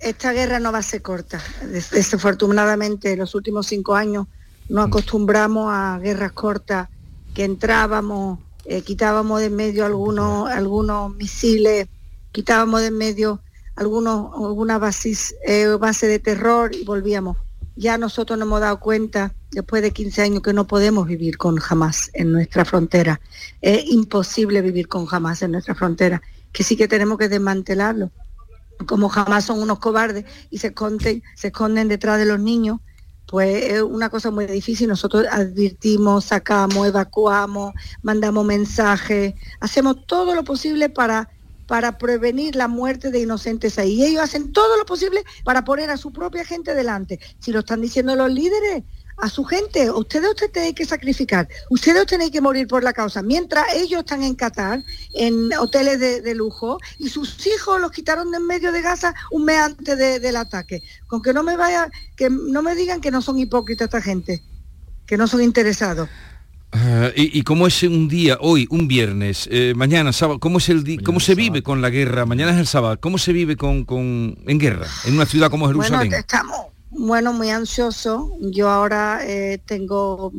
Esta 0.01 0.33
guerra 0.33 0.61
no 0.61 0.71
va 0.71 0.79
a 0.79 0.83
ser 0.83 1.01
corta. 1.03 1.43
Desafortunadamente, 1.63 3.13
en 3.13 3.21
los 3.21 3.35
últimos 3.35 3.67
cinco 3.67 3.97
años 3.97 4.27
nos 4.69 4.87
mm. 4.87 4.89
acostumbramos 4.89 5.73
a 5.73 5.99
guerras 5.99 6.33
cortas, 6.33 6.89
que 7.35 7.45
entrábamos, 7.45 8.39
eh, 8.67 8.83
quitábamos 8.83 9.41
de 9.41 9.47
en 9.47 9.57
medio 9.57 9.87
algunos, 9.87 10.51
algunos 10.51 11.15
misiles 11.15 11.89
quitábamos 12.33 12.81
de 12.81 12.89
en 12.89 12.99
medio 12.99 13.43
algunos, 13.79 14.35
alguna 14.35 14.79
bases, 14.79 15.35
eh, 15.47 15.67
base 15.79 16.07
de 16.07 16.19
terror 16.19 16.75
y 16.75 16.85
volvíamos. 16.85 17.37
Ya 17.77 17.97
nosotros 17.97 18.37
nos 18.39 18.47
hemos 18.47 18.61
dado 18.61 18.81
cuenta, 18.81 19.35
después 19.53 19.83
de 19.83 19.93
15 19.93 20.23
años, 20.23 20.43
que 20.43 20.53
no 20.53 20.67
podemos 20.67 21.07
vivir 21.07 21.39
con 21.39 21.57
jamás 21.57 22.11
en 22.15 22.33
nuestra 22.33 22.65
frontera. 22.65 23.21
Es 23.61 23.85
imposible 23.87 24.63
vivir 24.63 24.89
con 24.89 25.07
jamás 25.07 25.43
en 25.43 25.53
nuestra 25.53 25.77
frontera, 25.77 26.21
que 26.53 26.65
sí 26.65 26.77
que 26.77 26.89
tenemos 26.89 27.19
que 27.19 27.29
desmantelarlo. 27.29 28.11
Como 28.87 29.09
jamás 29.09 29.45
son 29.45 29.61
unos 29.61 29.79
cobardes 29.79 30.25
y 30.51 30.59
se 30.59 30.69
esconden, 30.69 31.23
se 31.37 31.49
esconden 31.49 31.87
detrás 31.87 32.19
de 32.19 32.27
los 32.27 32.41
niños, 32.41 32.81
pues 33.29 33.65
es 33.65 33.83
una 33.83 34.09
cosa 34.09 34.33
muy 34.33 34.47
difícil. 34.47 34.89
Nosotros 34.89 35.27
advertimos, 35.31 36.25
sacamos, 36.25 36.85
evacuamos, 36.85 37.75
mandamos 38.03 38.45
mensajes, 38.45 39.35
hacemos 39.61 40.05
todo 40.07 40.35
lo 40.35 40.43
posible 40.43 40.89
para 40.89 41.29
para 41.69 41.99
prevenir 41.99 42.57
la 42.57 42.67
muerte 42.67 43.13
de 43.13 43.21
inocentes 43.21 43.79
ahí. 43.79 43.93
Y 43.93 44.07
ellos 44.07 44.23
hacen 44.23 44.53
todo 44.53 44.77
lo 44.77 44.85
posible 44.85 45.23
para 45.45 45.65
poner 45.65 45.91
a 45.91 45.97
su 45.97 46.13
propia 46.13 46.45
gente 46.45 46.75
delante. 46.75 47.21
Si 47.39 47.53
lo 47.53 47.61
están 47.61 47.81
diciendo 47.81 48.17
los 48.17 48.33
líderes, 48.33 48.83
a 49.19 49.29
su 49.29 49.45
gente, 49.45 49.91
ustedes 49.91 50.31
ustedes 50.31 50.53
tienen 50.53 50.75
que 50.75 50.85
sacrificar, 50.85 51.49
ustedes 51.71 52.07
tienen 52.07 52.31
que 52.31 52.41
morir 52.41 52.69
por 52.69 52.85
la 52.85 52.93
causa, 52.93 53.21
mientras 53.21 53.67
ellos 53.75 54.01
están 54.01 54.23
en 54.23 54.37
Qatar, 54.37 54.85
en 55.13 55.53
hoteles 55.59 55.99
de, 55.99 56.35
lujo, 56.37 56.79
y 56.99 57.09
sus 57.09 57.45
hijos 57.47 57.81
los 57.81 57.91
quitaron 57.91 58.31
de 58.31 58.37
en 58.37 58.47
medio 58.47 58.71
de 58.71 58.81
Gaza 58.81 59.15
un 59.33 59.45
mes 59.45 59.59
antes 59.59 59.99
del 59.99 60.37
ataque. 60.37 60.83
Con 61.09 61.21
que 61.21 61.33
no 61.33 61.43
me 61.43 61.57
vaya, 61.57 61.91
que 62.17 62.31
no 62.31 62.63
me 62.63 62.77
digan 62.77 63.01
que 63.01 63.11
no 63.11 63.21
son 63.21 63.41
hipócritas 63.41 63.87
esta 63.87 64.01
gente, 64.01 64.43
que 65.05 65.17
no 65.17 65.27
son 65.27 65.43
interesados. 65.43 66.09
Ah, 66.73 67.11
y, 67.17 67.43
cómo 67.43 67.67
es 67.67 67.83
un 67.83 68.09
día, 68.09 68.37
hoy, 68.41 68.67
un 68.71 68.89
viernes, 68.89 69.49
eh, 69.51 69.73
mañana, 69.75 70.13
sábado, 70.13 70.39
cómo 70.39 70.59
es 70.59 70.69
el 70.69 71.03
cómo 71.03 71.19
se 71.19 71.35
vive 71.35 71.63
con 71.63 71.81
la 71.81 71.89
guerra, 71.89 72.27
mañana 72.27 72.53
es 72.53 72.59
el 72.59 72.67
sábado, 72.67 72.99
cómo 73.01 73.17
se 73.17 73.33
vive 73.33 73.57
con, 73.57 73.87
en 74.47 74.59
guerra, 74.59 74.87
en 75.07 75.15
una 75.15 75.25
ciudad 75.25 75.51
como 75.51 75.67
Jerusalén? 75.67 76.11
Bueno, 76.11 76.17
estamos, 76.17 76.67
bueno, 76.91 77.33
muy 77.33 77.49
ansioso. 77.49 78.31
Yo 78.41 78.69
ahora 78.69 79.21
eh, 79.23 79.59
tengo 79.65 80.31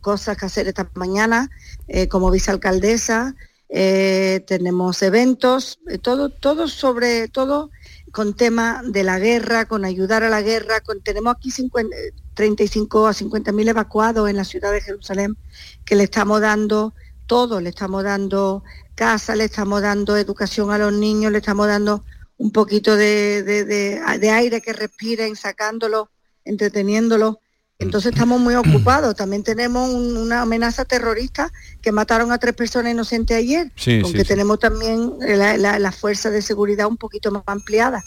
cosas 0.00 0.38
que 0.38 0.46
hacer 0.46 0.68
esta 0.68 0.88
mañana 0.94 1.50
eh, 1.86 2.08
como 2.08 2.30
vicealcaldesa, 2.30 3.34
tenemos 3.68 5.02
eventos, 5.02 5.80
todo, 6.00 6.30
todo 6.30 6.68
sobre 6.68 7.28
todo 7.28 7.70
con 8.12 8.34
tema 8.34 8.82
de 8.86 9.02
la 9.02 9.18
guerra, 9.18 9.64
con 9.64 9.84
ayudar 9.84 10.22
a 10.22 10.28
la 10.28 10.40
guerra, 10.40 10.80
con, 10.80 11.02
tenemos 11.02 11.34
aquí 11.34 11.50
35 12.34 13.06
a 13.06 13.12
50 13.12 13.52
mil 13.52 13.68
evacuados 13.68 14.28
en 14.28 14.36
la 14.36 14.44
ciudad 14.44 14.72
de 14.72 14.80
Jerusalén, 14.80 15.36
que 15.84 15.96
le 15.96 16.04
estamos 16.04 16.40
dando 16.40 16.94
todo, 17.26 17.60
le 17.60 17.70
estamos 17.70 18.04
dando 18.04 18.62
casa, 18.94 19.34
le 19.34 19.44
estamos 19.44 19.82
dando 19.82 20.16
educación 20.16 20.70
a 20.70 20.78
los 20.78 20.92
niños, 20.92 21.32
le 21.32 21.38
estamos 21.38 21.66
dando 21.66 22.04
un 22.36 22.50
poquito 22.50 22.96
de, 22.96 23.42
de, 23.42 24.30
aire 24.30 24.60
que 24.60 24.72
respiren, 24.72 25.36
sacándolo, 25.36 26.10
entreteniéndolo. 26.44 27.40
Entonces 27.78 28.12
estamos 28.12 28.40
muy 28.40 28.54
ocupados. 28.54 29.14
También 29.16 29.42
tenemos 29.42 29.88
una 29.90 30.42
amenaza 30.42 30.84
terrorista 30.84 31.52
que 31.82 31.92
mataron 31.92 32.32
a 32.32 32.38
tres 32.38 32.54
personas 32.54 32.92
inocentes 32.92 33.36
ayer, 33.36 33.72
aunque 34.02 34.24
tenemos 34.24 34.58
también 34.58 35.12
la, 35.20 35.92
fuerza 35.92 36.30
de 36.30 36.42
seguridad 36.42 36.86
un 36.86 36.96
poquito 36.96 37.30
más 37.30 37.42
ampliada. 37.46 38.02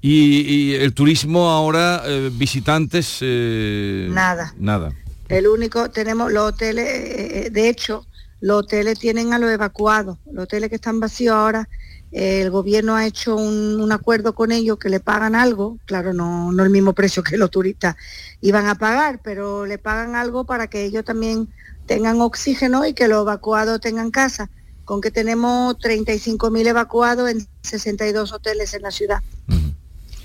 Y, 0.00 0.74
el 0.74 0.94
turismo 0.94 1.50
ahora, 1.50 2.02
eh, 2.06 2.30
visitantes... 2.32 3.18
Eh, 3.20 4.08
nada. 4.10 4.54
Nada. 4.58 4.92
El 5.28 5.46
único, 5.46 5.90
tenemos 5.90 6.32
los 6.32 6.52
hoteles, 6.52 6.86
eh, 6.88 7.48
de 7.50 7.68
hecho, 7.68 8.06
los 8.40 8.64
hoteles 8.64 8.98
tienen 8.98 9.32
a 9.32 9.38
los 9.38 9.50
evacuados. 9.50 10.18
Los 10.30 10.44
hoteles 10.44 10.68
que 10.68 10.76
están 10.76 11.00
vacíos 11.00 11.34
ahora 11.34 11.68
el 12.12 12.50
gobierno 12.50 12.94
ha 12.94 13.06
hecho 13.06 13.36
un, 13.36 13.90
acuerdo 13.90 14.34
con 14.34 14.52
ellos 14.52 14.78
que 14.78 14.90
le 14.90 15.00
pagan 15.00 15.34
algo, 15.34 15.78
claro, 15.86 16.12
no, 16.12 16.52
no 16.52 16.62
el 16.62 16.70
mismo 16.70 16.92
precio 16.92 17.22
que 17.22 17.38
los 17.38 17.50
turistas 17.50 17.96
iban 18.42 18.66
a 18.68 18.74
pagar, 18.74 19.20
pero 19.22 19.64
le 19.64 19.78
pagan 19.78 20.14
algo 20.14 20.44
para 20.44 20.66
que 20.66 20.84
ellos 20.84 21.04
también 21.04 21.48
tengan 21.86 22.20
oxígeno 22.20 22.86
y 22.86 22.92
que 22.92 23.08
los 23.08 23.22
evacuados 23.22 23.80
tengan 23.80 24.10
casa, 24.10 24.50
con 24.84 25.00
que 25.00 25.10
tenemos 25.10 25.76
35.000 25.78 26.66
evacuados 26.66 27.30
en 27.30 27.46
62 27.62 28.32
hoteles 28.32 28.74
en 28.74 28.82
la 28.82 28.90
ciudad. 28.90 29.22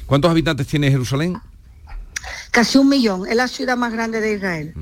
¿Cuántos 0.07 0.31
habitantes 0.31 0.65
tiene 0.65 0.89
Jerusalén? 0.89 1.37
Casi 2.51 2.77
un 2.77 2.89
millón, 2.89 3.27
es 3.27 3.35
la 3.35 3.47
ciudad 3.47 3.77
más 3.77 3.93
grande 3.93 4.19
de 4.21 4.33
Israel. 4.33 4.73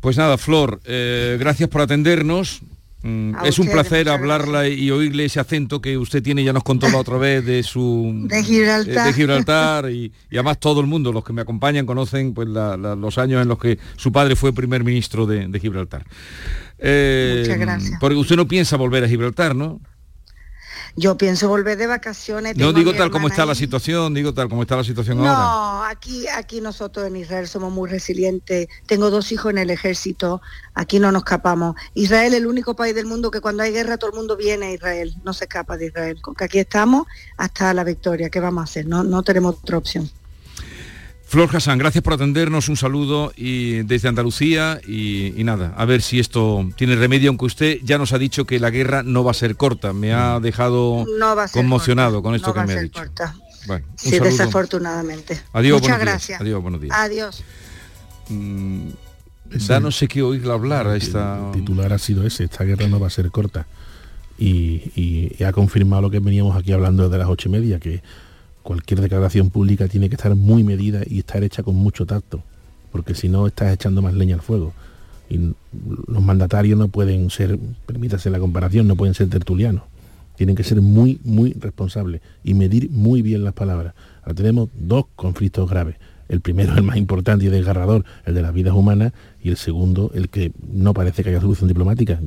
Pues 0.00 0.16
nada, 0.16 0.36
Flor, 0.38 0.80
eh, 0.84 1.36
gracias 1.38 1.68
por 1.68 1.82
atendernos. 1.82 2.62
Mm, 3.04 3.34
es 3.44 3.58
un 3.58 3.68
placer 3.68 4.08
hablarla 4.08 4.68
y 4.68 4.90
oírle 4.90 5.24
ese 5.24 5.40
acento 5.40 5.82
que 5.82 5.98
usted 5.98 6.22
tiene, 6.22 6.44
ya 6.44 6.52
nos 6.52 6.62
contó 6.62 6.88
la 6.88 6.98
otra 6.98 7.18
vez 7.18 7.44
de 7.44 7.64
su 7.64 8.12
de 8.28 8.44
Gibraltar, 8.44 9.06
de 9.06 9.12
Gibraltar 9.12 9.90
y, 9.90 10.12
además 10.30 10.58
todo 10.58 10.80
el 10.80 10.86
mundo, 10.86 11.12
los 11.12 11.24
que 11.24 11.32
me 11.32 11.42
acompañan, 11.42 11.84
conocen 11.84 12.32
pues 12.32 12.48
los 12.48 13.18
años 13.18 13.42
en 13.42 13.48
los 13.48 13.58
que 13.58 13.78
su 13.96 14.10
padre 14.10 14.36
fue 14.36 14.52
primer 14.52 14.84
ministro 14.84 15.26
de, 15.26 15.60
Gibraltar. 15.60 16.06
Eh, 16.78 17.42
Muchas 17.42 17.58
gracias. 17.58 18.00
Porque 18.00 18.16
usted 18.16 18.36
no 18.36 18.48
piensa 18.48 18.76
volver 18.76 19.04
a 19.04 19.08
Gibraltar, 19.08 19.54
¿no? 19.54 19.80
Yo 20.96 21.16
pienso 21.16 21.48
volver 21.48 21.78
de 21.78 21.86
vacaciones. 21.86 22.56
No 22.56 22.72
digo 22.72 22.92
tal 22.94 23.10
como 23.10 23.28
está 23.28 23.46
la 23.46 23.54
situación, 23.54 24.14
digo 24.14 24.34
tal 24.34 24.48
como 24.48 24.62
está 24.62 24.76
la 24.76 24.84
situación 24.84 25.18
ahora. 25.18 25.32
No, 25.32 25.84
aquí, 25.84 26.28
aquí 26.28 26.60
nosotros 26.60 27.06
en 27.06 27.16
Israel 27.16 27.48
somos 27.48 27.72
muy 27.72 27.88
resilientes. 27.88 28.68
Tengo 28.86 29.10
dos 29.10 29.32
hijos 29.32 29.52
en 29.52 29.58
el 29.58 29.70
ejército, 29.70 30.42
aquí 30.74 30.98
no 30.98 31.10
nos 31.10 31.22
escapamos. 31.22 31.76
Israel 31.94 32.34
es 32.34 32.40
el 32.40 32.46
único 32.46 32.76
país 32.76 32.94
del 32.94 33.06
mundo 33.06 33.30
que 33.30 33.40
cuando 33.40 33.62
hay 33.62 33.72
guerra 33.72 33.96
todo 33.96 34.10
el 34.10 34.16
mundo 34.16 34.36
viene 34.36 34.66
a 34.66 34.72
Israel, 34.72 35.14
no 35.24 35.32
se 35.32 35.44
escapa 35.44 35.76
de 35.76 35.86
Israel. 35.86 36.20
Con 36.20 36.34
que 36.34 36.44
aquí 36.44 36.58
estamos 36.58 37.06
hasta 37.36 37.72
la 37.74 37.84
victoria, 37.84 38.28
¿qué 38.30 38.40
vamos 38.40 38.60
a 38.60 38.64
hacer? 38.64 38.86
No, 38.86 39.02
no 39.02 39.22
tenemos 39.22 39.56
otra 39.62 39.78
opción. 39.78 40.10
Flor 41.32 41.48
Hassan, 41.50 41.78
gracias 41.78 42.04
por 42.04 42.12
atendernos, 42.12 42.68
un 42.68 42.76
saludo 42.76 43.32
y 43.34 43.84
desde 43.84 44.06
Andalucía 44.06 44.78
y, 44.86 45.32
nada, 45.44 45.72
a 45.78 45.86
ver 45.86 46.02
si 46.02 46.20
esto 46.20 46.68
tiene 46.76 46.94
remedio, 46.94 47.30
aunque 47.30 47.46
usted 47.46 47.78
ya 47.82 47.96
nos 47.96 48.12
ha 48.12 48.18
dicho 48.18 48.44
que 48.44 48.60
la 48.60 48.68
guerra 48.68 49.02
no 49.02 49.24
va 49.24 49.30
a 49.30 49.34
ser 49.34 49.56
corta, 49.56 49.94
me 49.94 50.12
ha 50.12 50.38
mm. 50.38 50.42
dejado 50.42 51.06
conmocionado 51.54 52.22
con 52.22 52.34
esto 52.34 52.52
que 52.52 52.60
me 52.64 52.74
ha 52.74 52.82
dicho. 52.82 53.00
Bueno, 53.66 53.86
sí, 53.96 54.18
desafortunadamente. 54.18 55.40
Adiós, 55.54 55.80
Muchas 55.80 56.00
gracias. 56.00 56.38
Adiós, 56.38 56.60
buenos 56.60 56.82
días. 56.82 56.94
Adiós. 56.94 57.42
Mm, 58.28 58.88
ya 59.52 59.80
no 59.80 59.90
sé 59.90 60.08
qué 60.08 60.20
oírla 60.20 60.52
hablar 60.52 60.86
a 60.86 60.96
esta... 60.96 61.46
El 61.46 61.60
titular 61.60 61.94
ha 61.94 61.98
sido 61.98 62.26
ese, 62.26 62.44
esta 62.44 62.64
guerra 62.64 62.88
no 62.88 63.00
va 63.00 63.06
a 63.06 63.10
ser 63.10 63.30
corta. 63.30 63.66
Y, 64.38 64.92
y 64.94 65.44
ha 65.44 65.52
confirmado 65.52 66.02
lo 66.02 66.10
que 66.10 66.18
veníamos 66.18 66.54
aquí 66.54 66.72
hablando 66.72 67.04
desde 67.04 67.16
las 67.16 67.28
ocho 67.30 67.48
y 67.48 67.52
media, 67.52 67.80
que 67.80 68.02
cualquier 68.62 69.00
declaración 69.00 69.50
pública 69.50 69.88
tiene 69.88 70.08
que 70.08 70.16
estar 70.16 70.34
muy 70.34 70.64
medida 70.64 71.02
y 71.06 71.18
estar 71.18 71.42
hecha 71.44 71.62
con 71.62 71.74
mucho 71.74 72.06
tacto, 72.06 72.42
porque 72.90 73.14
si 73.14 73.28
no 73.28 73.46
estás 73.46 73.72
echando 73.72 74.02
más 74.02 74.14
leña 74.14 74.36
al 74.36 74.42
fuego. 74.42 74.72
Y 75.28 75.54
los 76.08 76.22
mandatarios 76.22 76.78
no 76.78 76.88
pueden 76.88 77.30
ser, 77.30 77.58
permítase 77.86 78.30
la 78.30 78.38
comparación, 78.38 78.86
no 78.86 78.96
pueden 78.96 79.14
ser 79.14 79.28
tertulianos. 79.28 79.84
Tienen 80.36 80.56
que 80.56 80.64
ser 80.64 80.80
muy, 80.80 81.20
muy 81.24 81.52
responsables 81.52 82.20
y 82.42 82.54
medir 82.54 82.90
muy 82.90 83.22
bien 83.22 83.44
las 83.44 83.54
palabras. 83.54 83.94
Ahora 84.22 84.34
tenemos 84.34 84.68
dos 84.74 85.06
conflictos 85.16 85.68
graves. 85.68 85.96
El 86.28 86.40
primero, 86.40 86.74
el 86.74 86.82
más 86.82 86.96
importante 86.96 87.44
y 87.44 87.48
desgarrador, 87.48 88.04
el 88.24 88.34
de 88.34 88.42
las 88.42 88.54
vidas 88.54 88.74
humanas, 88.74 89.12
y 89.42 89.50
el 89.50 89.56
segundo, 89.56 90.10
el 90.14 90.28
que 90.28 90.52
no 90.72 90.94
parece 90.94 91.22
que 91.22 91.30
haya 91.30 91.40
solución 91.40 91.68
diplomática. 91.68 92.18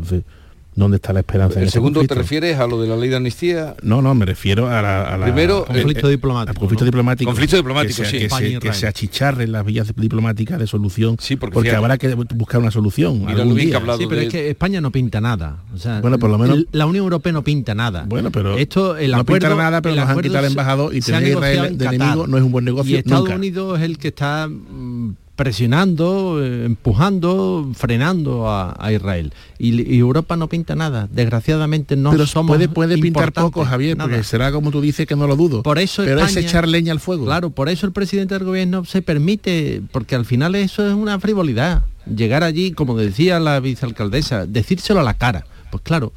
¿Dónde 0.76 0.98
está 0.98 1.14
la 1.14 1.22
esperanza? 1.22 1.56
en 1.56 1.62
El 1.62 1.68
ese 1.70 1.74
segundo 1.76 2.04
te 2.06 2.14
refieres 2.16 2.60
a 2.60 2.68
lo 2.68 2.82
de 2.82 2.88
la 2.90 2.98
ley 2.98 3.08
de 3.10 3.16
amnistía. 3.16 3.76
No, 3.82 4.02
no, 4.02 4.14
me 4.14 4.26
refiero 4.26 4.68
a 4.70 4.82
la... 4.82 5.04
a 5.04 5.18
la- 5.18 5.26
Primero, 5.26 5.64
conflicto 5.66 6.08
eh, 6.08 6.12
diplomático, 6.12 6.52
al 6.52 6.58
conflicto 6.60 6.84
¿no? 6.84 6.86
diplomático. 6.88 7.30
Conflicto 7.30 7.56
diplomático, 7.56 8.02
que 8.02 8.06
se, 8.10 8.12
sí. 8.12 8.18
Que, 8.28 8.30
se, 8.30 8.60
que 8.60 8.74
se 8.74 8.88
achicharren 8.88 9.52
las 9.54 9.64
vías 9.66 9.94
diplomáticas 9.96 10.60
de 10.60 10.68
solución. 10.68 11.16
Sí, 11.20 11.38
porque 11.38 11.54
porque 11.54 11.72
habrá 11.72 11.98
que 11.98 12.14
buscar 12.14 12.60
una 12.60 12.72
solución. 12.72 13.24
Algún 13.28 13.56
que 13.56 13.66
día. 13.68 13.80
Sí, 13.98 14.06
pero 14.10 14.20
de- 14.20 14.24
es 14.28 14.32
que 14.32 14.50
España 14.50 14.82
no 14.82 14.92
pinta 14.92 15.22
nada. 15.22 15.64
O 15.74 15.78
sea, 15.78 16.02
Bueno, 16.02 16.20
por 16.20 16.30
lo 16.30 16.38
menos- 16.38 16.58
el- 16.58 16.68
la 16.74 16.86
Unión 16.86 17.04
Europea 17.04 17.32
no 17.32 17.44
pinta 17.44 17.74
nada. 17.74 18.04
Bueno, 18.08 18.30
pero 18.32 18.58
esto 18.58 18.98
el 18.98 19.12
no 19.12 19.18
acuerdo, 19.20 19.48
pinta 19.48 19.56
nada, 19.56 19.82
pero 19.82 19.94
el 19.96 20.02
nos 20.02 20.10
han 20.10 20.20
quitado 20.20 20.40
el 20.46 20.52
embajador 20.52 20.94
y 20.96 21.00
tener 21.00 21.28
Israel 21.30 21.78
de 21.78 21.86
enemigo 21.86 22.28
no 22.28 22.38
es 22.38 22.44
un 22.44 22.52
buen 22.52 22.66
negocio 22.66 22.92
Y 22.96 23.00
Estados. 23.00 23.30
Unidos 23.30 23.80
es 23.80 23.86
el 23.86 23.98
que 23.98 24.10
está 24.10 24.48
mm, 24.50 25.16
presionando, 25.36 26.44
eh, 26.44 26.66
empujando, 26.66 27.70
frenando 27.76 28.50
a, 28.50 28.76
a 28.80 28.92
Israel. 28.92 29.34
Y, 29.58 29.82
y 29.94 30.00
Europa 30.00 30.36
no 30.36 30.48
pinta 30.50 30.76
nada. 30.76 31.08
Desgraciadamente 31.12 31.96
no 31.96 32.12
pero 32.12 32.26
somos 32.26 32.56
puede, 32.56 32.70
puede 32.70 32.98
pintar 32.98 33.32
poco, 33.34 33.66
Javier, 33.66 33.98
nada. 33.98 34.10
porque 34.10 34.24
será 34.24 34.52
como 34.52 34.72
tú 34.72 34.82
dices 34.82 35.06
que 35.08 35.16
no 35.16 35.28
lo 35.28 35.36
dudo. 35.36 35.64
Por 35.64 35.80
eso 35.80 36.04
pero 36.04 36.20
España- 36.20 36.40
es 36.40 36.46
echar 36.46 36.68
leña 36.68 36.92
al 36.92 37.00
fuego. 37.00 37.26
Claro, 37.26 37.50
por 37.50 37.70
eso 37.70 37.86
el 37.86 37.92
presidente 37.92 38.34
del 38.36 38.44
gobierno 38.44 38.86
se 38.86 39.02
permite, 39.02 39.82
porque 39.92 40.16
al 40.16 40.26
final 40.26 40.56
eso 40.56 40.88
es 40.88 40.94
una 40.94 41.20
frivolidad. 41.20 41.84
Llegar 42.14 42.44
allí, 42.44 42.72
como 42.72 42.96
decía 42.98 43.40
la 43.40 43.60
vicealcaldesa, 43.60 44.46
decírselo 44.46 45.00
a 45.00 45.04
la 45.04 45.16
cara. 45.16 45.46
Pues 45.72 45.82
claro, 45.84 46.14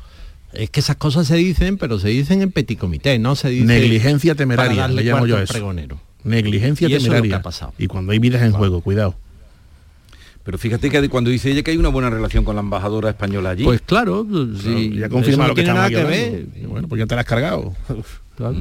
es 0.53 0.71
que 0.71 0.81
esas 0.81 0.97
cosas 0.97 1.27
se 1.27 1.37
dicen, 1.37 1.79
pero 1.79 1.99
se 1.99 2.09
dicen 2.09 2.43
en 2.43 2.53
petit 2.53 2.79
comité, 2.79 3.19
no 3.19 3.35
se 3.37 3.49
dice 3.51 3.65
Negligencia 3.67 4.35
temeraria, 4.35 4.87
le 4.89 5.03
llamo 5.03 5.27
yo 5.27 5.37
al 5.37 5.43
eso. 5.45 5.53
pregonero. 5.53 6.01
Negligencia 6.29 6.89
Y 6.89 6.93
eso 6.93 6.99
es 6.99 7.05
temeraria. 7.05 7.37
ha 7.37 7.43
pasado. 7.43 7.73
Y 7.79 7.87
cuando 7.87 8.13
hay 8.13 8.19
vidas 8.19 8.43
en 8.43 8.53
juego, 8.53 8.81
cuidado. 8.81 9.17
Pero 10.45 10.57
fíjate 10.57 10.89
que 10.89 11.09
cuando 11.11 11.29
dice 11.31 11.51
ella 11.51 11.63
que 11.63 11.73
hay 11.73 11.77
una 11.77 11.91
buena 11.91 12.09
relación 12.09 12.43
con 12.43 12.57
la 12.57 12.61
embajadora 12.63 13.11
española 13.11 13.51
allí. 13.51 13.65
Pues 13.65 13.83
claro, 13.83 14.27
sí, 14.63 14.95
ya 14.97 15.09
confirma 15.09 15.45
eso 15.45 15.49
lo 15.49 15.55
que 15.55 15.63
tiene 15.63 15.77
nada 15.77 15.91
que 15.91 16.05
ver. 16.05 16.47
Bueno, 16.67 16.89
pues 16.89 17.01
ya 17.01 17.07
te 17.07 17.15
la 17.15 17.21
has 17.21 17.27
cargado. 17.27 17.75
Claro. 18.37 18.57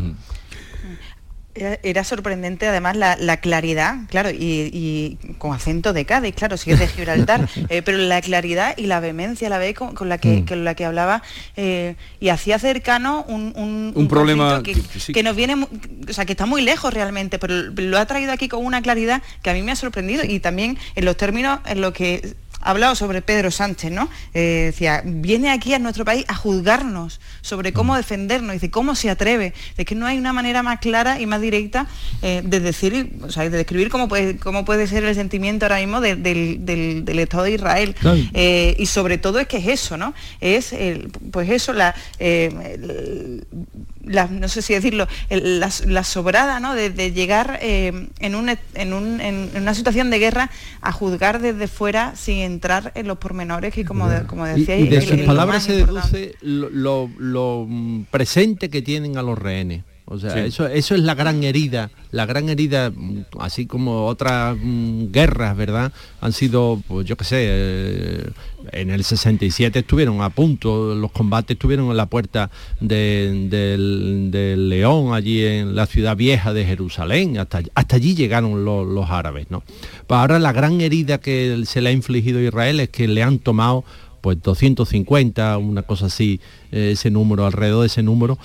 Era, 1.58 1.80
era 1.84 2.04
sorprendente 2.04 2.68
además 2.68 2.96
la, 2.96 3.16
la 3.18 3.38
claridad, 3.38 3.96
claro, 4.10 4.30
y, 4.30 4.38
y 4.72 5.18
con 5.38 5.54
acento 5.54 5.92
de 5.94 6.06
Cádiz, 6.06 6.36
claro, 6.36 6.56
si 6.58 6.72
es 6.72 6.80
de 6.80 6.88
Gibraltar, 6.88 7.50
eh, 7.70 7.82
pero 7.82 7.98
la 7.98 8.22
claridad 8.22 8.76
y 8.78 8.84
la 8.88 9.00
vehemencia, 9.00 9.50
la 9.50 9.58
vez 9.58 9.74
con, 9.76 9.94
con 9.96 10.10
la 10.10 10.18
que, 10.20 10.28
Mm. 10.42 10.46
con 10.46 10.64
la 10.66 10.76
que 10.76 10.86
hablaba 10.86 11.24
eh, 11.56 11.96
y 12.20 12.30
hacía 12.30 12.60
cercano 12.60 13.26
un, 13.28 13.54
un, 13.56 13.92
Un 13.96 14.08
problema 14.08 14.62
que, 14.64 14.74
que- 14.74 14.82
que 14.82 15.00
sí. 15.00 15.14
que 15.14 15.24
nos 15.24 15.36
viene, 15.36 15.56
o 15.56 16.14
sea, 16.14 16.26
que 16.26 16.34
está 16.34 16.46
muy 16.46 16.62
lejos 16.62 16.94
realmente, 16.94 17.40
pero 17.40 17.54
lo 17.56 17.98
ha 17.98 18.06
traído 18.06 18.32
aquí 18.32 18.48
con 18.48 18.66
una 18.66 18.82
claridad 18.82 19.22
que 19.42 19.50
a 19.50 19.54
mí 19.54 19.62
me 19.64 19.72
ha 19.72 19.76
sorprendido 19.76 20.24
y 20.26 20.40
también 20.40 20.78
en 20.96 21.06
los 21.06 21.18
términos 21.18 21.60
en 21.66 21.82
los 21.82 21.94
que 21.94 22.36
hablado 22.62 22.96
sobre 22.96 23.22
Pedro 23.22 23.52
Sánchez, 23.52 23.92
¿no? 23.92 24.10
Eh, 24.34 24.64
decía, 24.72 25.02
viene 25.06 25.52
aquí 25.52 25.74
a 25.74 25.80
nuestro 25.80 26.04
país 26.06 26.26
a 26.28 26.36
juzgarnos 26.36 27.20
sobre 27.42 27.72
cómo 27.74 27.94
Mm. 27.94 27.98
defendernos, 27.98 28.54
dice, 28.54 28.70
cómo 28.72 28.96
se 28.96 29.10
atreve. 29.10 29.54
Es 29.78 29.86
que 29.86 29.96
no 29.96 30.06
hay 30.06 30.18
una 30.18 30.34
manera 30.34 30.64
más 30.64 30.80
clara 30.80 31.20
y 31.22 31.26
más 31.26 31.40
directa 31.42 31.88
eh, 32.22 32.42
de 32.44 32.60
decir, 32.60 33.14
o 33.22 33.30
sea, 33.32 33.44
de 33.44 33.50
describir 33.52 33.90
cómo 33.90 34.08
puede, 34.08 34.38
cómo 34.38 34.66
puede 34.66 34.88
ser 34.88 35.04
el 35.06 35.16
sentimiento 35.16 35.66
ahora 35.66 35.78
mismo 35.78 36.02
de- 36.02 36.16
del, 36.16 36.66
del- 36.66 37.06
del 37.06 37.20
Estado 37.20 37.44
de 37.44 37.52
Israel. 37.52 37.96
Eh, 38.34 38.76
y 38.80 38.86
sobre 38.88 39.18
todo 39.18 39.40
es 39.40 39.48
que 39.48 39.58
es 39.58 39.68
eso, 39.68 39.98
¿no? 39.98 40.14
Es, 40.42 40.74
el- 40.74 41.10
pues 41.32 41.50
eso, 41.50 41.74
la, 41.74 41.96
el- 42.20 43.46
la- 44.08 44.28
no 44.28 44.48
sé 44.48 44.62
si 44.62 44.74
decirlo, 44.74 45.08
el- 45.30 45.60
la, 45.60 45.70
la 45.86 46.04
sobrada, 46.04 46.60
¿no? 46.60 46.74
De, 46.74 46.90
de 46.90 47.12
llegar 47.12 47.60
eh, 47.62 48.08
en, 48.20 48.36
un, 48.36 48.50
en, 48.74 48.94
un- 48.94 49.22
en- 49.22 49.50
una 49.56 49.74
situación 49.74 50.10
de 50.10 50.20
guerra 50.20 50.50
a 50.82 50.92
juzgar 50.92 51.42
desde 51.42 51.68
fuera 51.68 52.16
sin 52.16 52.38
entrar 52.40 52.92
en 52.96 53.08
los 53.08 53.18
pormenores 53.18 53.74
que, 53.74 53.86
como, 53.86 54.10
de- 54.10 54.26
como 54.26 54.46
Y, 54.48 54.52
decía, 54.52 54.78
y 54.78 54.88
de 54.88 54.98
es- 54.98 55.06
sus 55.08 55.20
palabras 55.22 55.64
se 55.64 55.74
deduce 55.74 56.36
lo, 56.42 56.70
lo- 56.70 57.10
lo, 57.18 57.68
presente 58.12 58.70
que 58.70 58.82
tienen 58.82 59.18
a 59.18 59.22
los 59.22 59.38
rehenes. 59.38 59.84
O 60.10 60.18
sea, 60.18 60.32
Sí. 60.32 60.40
eso, 60.40 60.68
eso 60.68 60.96
es 60.96 61.02
la 61.02 61.16
gran 61.16 61.44
herida, 61.44 61.92
la 62.12 62.26
gran 62.26 62.48
herida, 62.48 62.94
así 63.40 63.66
como 63.66 64.06
otras 64.06 64.56
mm, 64.58 65.12
guerras, 65.12 65.58
¿verdad? 65.58 65.91
Han 66.22 66.32
sido, 66.32 66.82
pues 66.88 67.06
yo 67.06 67.17
qué 67.17 67.26
sé, 67.26 67.38
eh, 67.41 68.30
en 68.72 68.89
el 68.89 69.04
67 69.04 69.80
estuvieron 69.80 70.22
a 70.22 70.30
punto, 70.30 70.96
los 70.96 71.12
combates 71.12 71.56
estuvieron 71.56 71.91
en 71.91 71.98
la 71.98 72.06
puerta 72.06 72.50
de- 72.80 73.48
del, 73.50 74.30
del 74.32 74.70
León, 74.70 75.13
allí 75.13 75.43
en 75.46 75.76
la 75.76 75.86
ciudad 75.86 76.15
vieja 76.15 76.54
de 76.54 76.63
Jerusalén, 76.63 77.38
hasta, 77.38 77.62
hasta 77.76 77.98
allí 77.98 78.15
llegaron 78.15 78.63
los, 78.63 78.88
los 78.88 79.10
árabes, 79.10 79.48
¿no? 79.52 79.62
Pues 80.08 80.17
ahora 80.17 80.39
la 80.39 80.54
gran 80.54 80.80
herida 80.80 81.17
que 81.20 81.63
se 81.65 81.82
le 81.82 81.89
ha 81.89 81.91
infligido 81.91 82.39
a 82.39 82.43
Israel 82.43 82.80
es 82.80 82.88
que 82.89 83.10
le 83.10 83.24
han 83.24 83.39
tomado 83.39 83.84
pues 84.22 84.41
250, 84.41 85.58
una 85.58 85.84
cosa 85.84 86.08
así, 86.08 86.39
eh, 86.72 86.91
ese 86.93 87.12
número, 87.12 87.46
alrededor 87.46 87.82
de 87.82 87.88
ese 87.88 88.04
número 88.04 88.38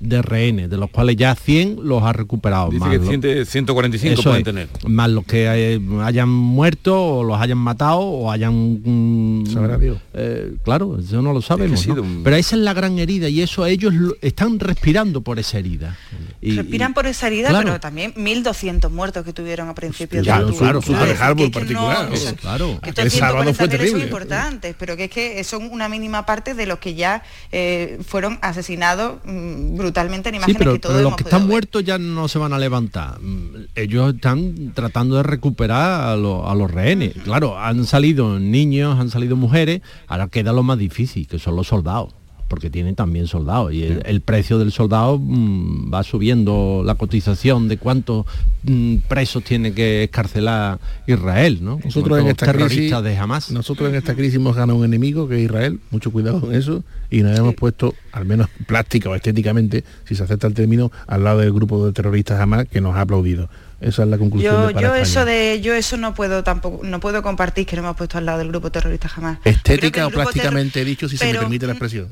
de 0.00 0.22
rehenes, 0.22 0.70
de 0.70 0.78
los 0.78 0.90
cuales 0.90 1.14
ya 1.16 1.34
100 1.34 1.76
los 1.82 2.02
ha 2.02 2.12
recuperado. 2.14 2.70
dice 2.70 2.80
más 2.80 2.90
que 2.90 2.98
lo- 2.98 3.04
100 3.06 3.46
145 3.46 4.14
eso 4.14 4.22
pueden 4.30 4.38
es, 4.40 4.44
tener. 4.44 4.68
Más 4.90 5.10
los 5.10 5.24
que 5.26 5.46
hayan 5.48 6.28
muerto 6.28 7.18
o 7.18 7.22
los 7.22 7.38
hayan 7.40 7.58
matado 7.58 7.98
o 8.00 8.30
hayan... 8.30 8.80
mm, 8.82 9.46
Sabrá 9.52 9.76
Dios. 9.78 9.98
eh, 10.14 10.54
claro, 10.64 10.98
eso 10.98 11.20
no 11.20 11.32
lo 11.34 11.42
sabemos. 11.42 11.80
Es 11.80 11.86
que 11.86 11.92
ha 11.92 11.94
¿no? 11.96 12.02
sido 12.02 12.16
un- 12.16 12.22
Pero 12.24 12.36
esa 12.36 12.56
es 12.56 12.62
la 12.62 12.72
gran 12.72 12.98
herida 12.98 13.28
y 13.28 13.42
eso 13.42 13.66
ellos 13.66 13.92
lo- 13.92 14.16
están 14.22 14.58
respirando 14.58 15.20
por 15.20 15.38
esa 15.38 15.58
herida. 15.58 15.96
Y- 16.40 16.56
Respiran 16.56 16.92
y- 16.92 16.94
por 16.94 17.06
esa 17.06 17.26
herida, 17.26 17.50
claro. 17.50 17.66
pero 17.66 17.80
también 17.80 18.14
1.200 18.16 18.90
muertos 18.90 19.22
que 19.24 19.34
tuvieron 19.34 19.68
a 19.68 19.74
principios 19.74 20.24
Ya, 20.24 20.38
de 20.38 20.44
octubre. 20.44 20.58
claro, 20.64 20.80
claro. 20.80 21.14
Harbour 21.20 21.36
que 21.36 21.44
en 21.44 21.50
particular, 21.66 22.08
no- 22.08 22.14
o 22.14 22.16
sea, 22.16 22.32
claro. 22.32 22.78
que 22.82 22.90
Aquel 22.90 23.06
estos 23.08 23.18
sábado 23.20 23.44
fue 23.52 23.52
140.000 23.52 23.68
son 23.68 23.68
terrible. 23.68 24.04
importantes, 24.04 24.74
pero 24.78 24.96
que 24.96 25.04
es 25.04 25.10
que 25.10 25.44
son 25.44 25.64
una 25.70 25.90
mínima 25.90 26.24
parte 26.24 26.54
de 26.54 26.64
los 26.64 26.78
que 26.78 26.94
ya 26.94 27.22
eh, 27.52 27.98
fueron 28.06 28.38
asesinados 28.40 29.18
mm, 29.26 29.76
brutalmente 29.76 29.89
en 30.28 30.34
Sí, 30.34 30.38
imágenes 30.38 30.56
pero, 30.58 30.72
que 30.74 30.78
todos 30.78 30.96
pero 30.96 31.08
los 31.08 31.16
que 31.16 31.22
están 31.24 31.42
ver. 31.42 31.48
muertos 31.48 31.84
ya 31.84 31.98
no 31.98 32.28
se 32.28 32.38
van 32.38 32.52
a 32.52 32.58
levantar. 32.58 33.20
Mm, 33.20 33.66
Ellos 33.74 34.14
están 34.14 34.72
tratando 34.74 35.16
de 35.16 35.22
recuperar 35.22 36.02
a, 36.10 36.16
lo- 36.16 36.48
a 36.48 36.54
los 36.54 36.70
rehenes. 36.70 37.14
Claro, 37.24 37.58
han 37.58 37.84
salido 37.86 38.38
niños, 38.38 38.98
han 38.98 39.10
salido 39.10 39.36
mujeres, 39.36 39.80
ahora 40.06 40.28
queda 40.28 40.52
lo 40.52 40.62
más 40.62 40.78
difícil, 40.78 41.26
que 41.26 41.38
son 41.38 41.56
los 41.56 41.66
soldados 41.68 42.14
porque 42.50 42.68
tienen 42.68 42.96
también 42.96 43.28
soldados 43.28 43.72
y 43.72 43.84
el, 43.84 44.02
el 44.04 44.20
precio 44.22 44.58
del 44.58 44.72
soldado 44.72 45.18
mm, 45.18 45.94
va 45.94 46.02
subiendo 46.02 46.82
la 46.84 46.96
cotización 46.96 47.68
de 47.68 47.78
cuántos 47.78 48.26
mm, 48.64 48.96
presos 49.08 49.44
tiene 49.44 49.72
que 49.72 50.02
escarcelar 50.02 50.80
Israel, 51.06 51.60
¿no? 51.62 51.78
Nosotros 51.84 52.18
en 52.18 52.26
esta 52.26 52.46
terroristas 52.46 53.00
crisis, 53.00 53.04
de 53.04 53.16
Hamas. 53.16 53.50
nosotros 53.52 53.88
en 53.90 53.94
esta 53.94 54.16
crisis 54.16 54.34
hemos 54.34 54.56
ganado 54.56 54.76
un 54.76 54.84
enemigo 54.84 55.28
que 55.28 55.36
es 55.36 55.42
Israel, 55.42 55.78
mucho 55.92 56.10
cuidado 56.10 56.40
con 56.40 56.52
eso, 56.52 56.82
y 57.08 57.22
nos 57.22 57.38
hemos 57.38 57.54
puesto, 57.54 57.94
al 58.10 58.24
menos 58.24 58.48
plástica 58.66 59.08
o 59.08 59.14
estéticamente, 59.14 59.84
si 60.04 60.16
se 60.16 60.24
acepta 60.24 60.48
el 60.48 60.54
término, 60.54 60.90
al 61.06 61.22
lado 61.22 61.38
del 61.38 61.52
grupo 61.52 61.86
de 61.86 61.92
terroristas 61.92 62.40
Hamas 62.40 62.66
que 62.66 62.80
nos 62.80 62.96
ha 62.96 63.02
aplaudido. 63.02 63.48
Esa 63.80 64.02
es 64.02 64.08
la 64.08 64.18
conclusión 64.18 64.52
Yo, 64.52 64.66
de 64.66 64.74
para 64.74 64.88
yo 64.88 64.94
eso 64.96 65.24
de 65.24 65.60
yo 65.62 65.72
eso 65.72 65.96
no 65.96 66.14
puedo 66.14 66.44
tampoco 66.44 66.84
no 66.84 67.00
puedo 67.00 67.22
compartir 67.22 67.64
que 67.64 67.76
no 67.76 67.82
hemos 67.82 67.96
puesto 67.96 68.18
al 68.18 68.26
lado 68.26 68.38
del 68.38 68.48
grupo 68.48 68.70
terrorista 68.70 69.08
jamás. 69.08 69.38
Estética 69.44 70.06
o 70.06 70.10
plásticamente 70.10 70.84
dicho, 70.84 71.08
si 71.08 71.16
se 71.16 71.32
me 71.32 71.38
permite 71.38 71.66
la 71.66 71.72
mm, 71.72 71.76
expresión. 71.76 72.08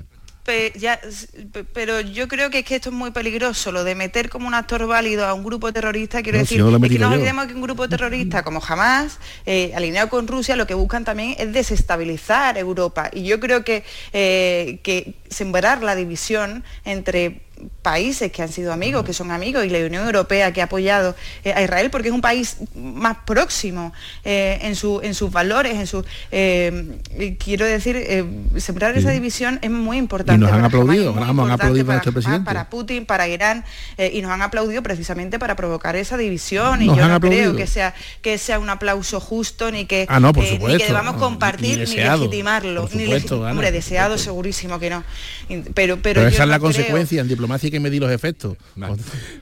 Pe- 0.49 0.73
ya, 0.79 0.95
s- 1.07 1.29
pe- 1.53 1.65
pero 1.65 2.01
yo 2.01 2.27
creo 2.27 2.49
que 2.49 2.61
es 2.61 2.65
que 2.65 2.77
esto 2.77 2.89
es 2.89 2.95
muy 2.95 3.11
peligroso, 3.11 3.71
lo 3.71 3.85
de 3.85 3.95
meter 3.95 4.31
como 4.31 4.49
un 4.49 4.55
actor 4.55 4.87
válido 4.87 5.27
a 5.27 5.35
un 5.35 5.45
grupo 5.45 5.71
terrorista, 5.75 6.23
quiero 6.23 6.39
No, 6.39 6.47
si 6.47 6.55
decir, 6.55 6.65
no 6.65 6.71
he 6.71 6.87
es 6.87 6.93
que 6.93 6.99
no 6.99 7.11
olvidemos 7.13 7.47
que 7.49 7.55
un 7.55 7.61
grupo 7.61 7.87
terrorista 7.87 8.43
como 8.43 8.59
jamás, 8.61 9.19
eh, 9.45 9.73
alineado 9.77 10.09
con 10.09 10.27
Rusia, 10.27 10.57
lo 10.57 10.67
que 10.67 10.73
buscan 10.73 11.05
también 11.05 11.35
es 11.39 11.53
desestabilizar 11.53 12.57
Europa. 12.57 13.11
Y 13.13 13.25
yo 13.25 13.39
creo 13.41 13.63
que, 13.63 13.85
eh, 14.15 14.81
que 14.83 15.17
sembrar 15.29 15.83
la 15.83 15.95
división 15.95 16.65
entre 16.87 17.43
países 17.83 18.31
que 18.33 18.43
han 18.43 18.51
sido 18.53 18.73
amigos, 18.73 19.05
que 19.05 19.13
son 19.13 19.31
amigos, 19.31 19.65
y 19.65 19.71
la 19.71 19.79
Unión 19.79 20.05
Europea 20.05 20.53
que 20.53 20.61
ha 20.61 20.65
apoyado 20.65 21.17
eh, 21.45 21.53
a 21.53 21.63
Israel 21.63 21.91
porque 21.91 22.09
es 22.09 22.15
un 22.15 22.21
país 22.21 22.57
más 22.75 23.17
próximo 23.25 23.93
eh, 24.25 24.59
en, 24.63 24.77
su- 24.77 25.01
en 25.03 25.15
sus 25.15 25.31
valores, 25.33 25.75
en 25.75 25.87
sus 25.87 26.05
eh, 26.31 26.99
y 27.19 27.35
quiero 27.37 27.65
decir, 27.67 27.97
eh, 27.97 28.25
sembrar 28.59 28.97
esa 28.97 29.11
división 29.11 29.59
es 29.63 29.71
muy 29.71 29.97
importante. 29.97 30.39
Y 30.41 30.45
nos 30.45 30.53
han 30.53 30.65
aplaudido, 30.65 31.13
vamos, 31.15 31.47
han 31.47 31.53
aplaudido 31.53 31.87
para 31.87 32.01
Hamás, 32.01 32.13
presidente. 32.15 32.45
para 32.45 32.69
Putin, 32.71 33.07
para 33.07 33.27
Irán, 33.29 33.65
y 34.13 34.23
nos 34.23 34.31
han 34.31 34.43
aplaudido 34.43 34.83
precisamente 34.83 35.39
para 35.39 35.57
provocar 35.57 35.97
esa 35.97 36.17
división. 36.17 36.83
y 36.83 36.87
Nos 36.87 36.97
yo 36.97 37.09
no 37.09 37.15
aplaudido. 37.15 37.43
creo 37.55 37.57
que 37.57 37.67
sea 37.67 37.95
que 38.23 38.39
sea 38.39 38.59
un 38.59 38.71
aplauso 38.71 39.19
justo 39.21 39.71
ni 39.73 39.87
que, 39.87 40.07
Ah, 40.09 40.21
no, 40.21 40.33
por 40.33 40.45
ni 40.45 40.51
supuesto. 40.51 40.79
que 40.79 40.85
debamos 40.87 41.17
compartir 41.17 41.79
ni 41.79 41.97
legitimarlo. 41.97 42.83
por 42.83 42.95
ni 42.97 43.05
Ana, 43.13 43.51
hombre, 43.51 43.67
por 43.69 43.73
deseado 43.73 44.11
supuesto. 44.11 44.31
segurísimo 44.31 44.79
que 44.79 44.91
no. 44.91 45.05
Pero, 45.49 45.65
pero, 45.75 45.99
Pero, 46.03 46.21
esa 46.29 46.43
es 46.45 46.49
la 46.49 46.59
no 46.59 46.61
creo- 46.61 46.61
consecuencia, 46.61 47.21
en 47.21 47.29
diplomacia 47.29 47.48
hay 47.63 47.71
que 47.71 47.81
medir 47.81 48.01
los 48.01 48.11
efectos. 48.11 48.57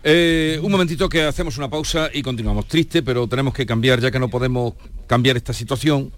Eh, 0.02 0.58
un 0.62 0.70
momentito 0.70 1.08
que 1.08 1.22
hacemos 1.22 1.58
una 1.58 1.68
pausa 1.68 2.10
y 2.12 2.22
continuamos. 2.22 2.66
Triste, 2.66 3.02
pero 3.02 3.26
tenemos 3.26 3.52
que 3.54 3.66
cambiar, 3.66 4.00
ya 4.00 4.10
que 4.10 4.18
no 4.18 4.28
podemos 4.28 4.74
cambiar 5.06 5.36
esta 5.36 5.52
situación. 5.52 6.12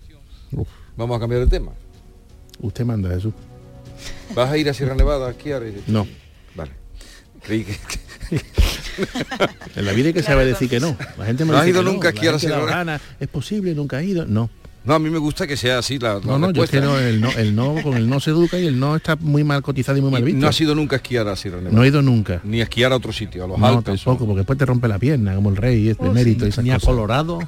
Vamos 0.97 1.17
a 1.17 1.21
cambiar 1.21 1.43
de 1.43 1.47
tema. 1.49 1.73
Usted 2.61 2.85
manda, 2.85 3.11
Jesús. 3.11 3.33
¿Vas 4.35 4.51
a 4.51 4.57
ir 4.59 4.69
a 4.69 4.75
Sierra 4.75 4.95
Nevada 4.95 5.29
a 5.29 5.31
esquiar? 5.31 5.63
No. 5.87 6.07
Vale. 6.55 6.73
Creí 7.43 7.65
que- 7.65 7.77
En 9.77 9.85
la 9.85 9.93
vida 9.93 10.09
hay 10.09 10.13
que 10.13 10.23
saber 10.23 10.47
decir 10.47 10.69
que 10.69 10.81
no. 10.81 10.97
La 11.17 11.25
gente 11.27 11.45
me 11.45 11.53
¿No 11.53 11.59
has 11.59 11.69
ido 11.69 11.85
que 11.85 11.91
nunca 11.91 12.09
a 12.09 12.13
la 12.13 12.15
esquiar 12.17 12.35
a 12.35 12.39
Sierra 12.39 13.01
Es 13.21 13.29
posible, 13.29 13.75
nunca 13.75 13.99
ha 13.99 14.03
ido. 14.03 14.27
No. 14.27 14.51
No, 14.89 14.95
a 14.95 14.99
mí 14.99 15.11
me 15.11 15.19
gusta 15.19 15.47
que 15.47 15.57
sea 15.57 15.79
así 15.79 15.99
la, 15.99 16.15
la 16.15 16.21
No, 16.21 16.39
no, 16.39 16.51
yo 16.51 16.65
es 16.65 16.71
respuesta. 16.71 16.81
que 16.81 16.81
no, 16.85 16.99
el 16.99 17.21
no, 17.21 17.31
el 17.31 17.55
no, 17.55 17.75
con 17.83 17.95
el 17.97 18.09
no 18.09 18.19
se 18.21 18.31
educa 18.31 18.59
y 18.59 18.67
el 18.67 18.81
no 18.81 18.97
está 18.97 19.17
muy 19.17 19.45
mal 19.45 19.61
cotizado 19.63 19.99
y 19.99 20.01
muy 20.01 20.11
mal 20.11 20.23
visto. 20.25 20.41
No 20.41 20.49
ha 20.49 20.53
sido 20.53 20.75
nunca 20.75 20.97
a 20.97 20.99
esquiar 20.99 21.29
a 21.29 21.37
Sierra 21.37 21.59
Nevada. 21.59 21.77
No 21.77 21.85
he 21.85 21.89
ido 21.89 22.01
nunca. 22.03 22.41
Ni 22.43 22.61
a 22.61 22.65
esquiar 22.65 22.93
a 22.93 22.97
otro 22.97 23.13
sitio, 23.13 23.45
a 23.45 23.47
los 23.49 23.59
No, 23.59 23.67
Alpes. 23.67 24.03
tampoco, 24.03 24.25
porque 24.27 24.39
después 24.39 24.59
te 24.59 24.67
rompe 24.67 24.89
la 24.89 24.99
pierna, 24.99 25.35
como 25.35 25.51
el 25.51 25.57
rey, 25.57 25.91
este 25.91 26.09
Oh, 26.09 26.13
mérito 26.13 26.41
sí. 26.41 26.47
y 26.47 26.49
esas 26.49 26.65
Ni 26.65 26.71
a 26.71 26.75
cosas. 26.75 26.89
Colorado. 26.89 27.39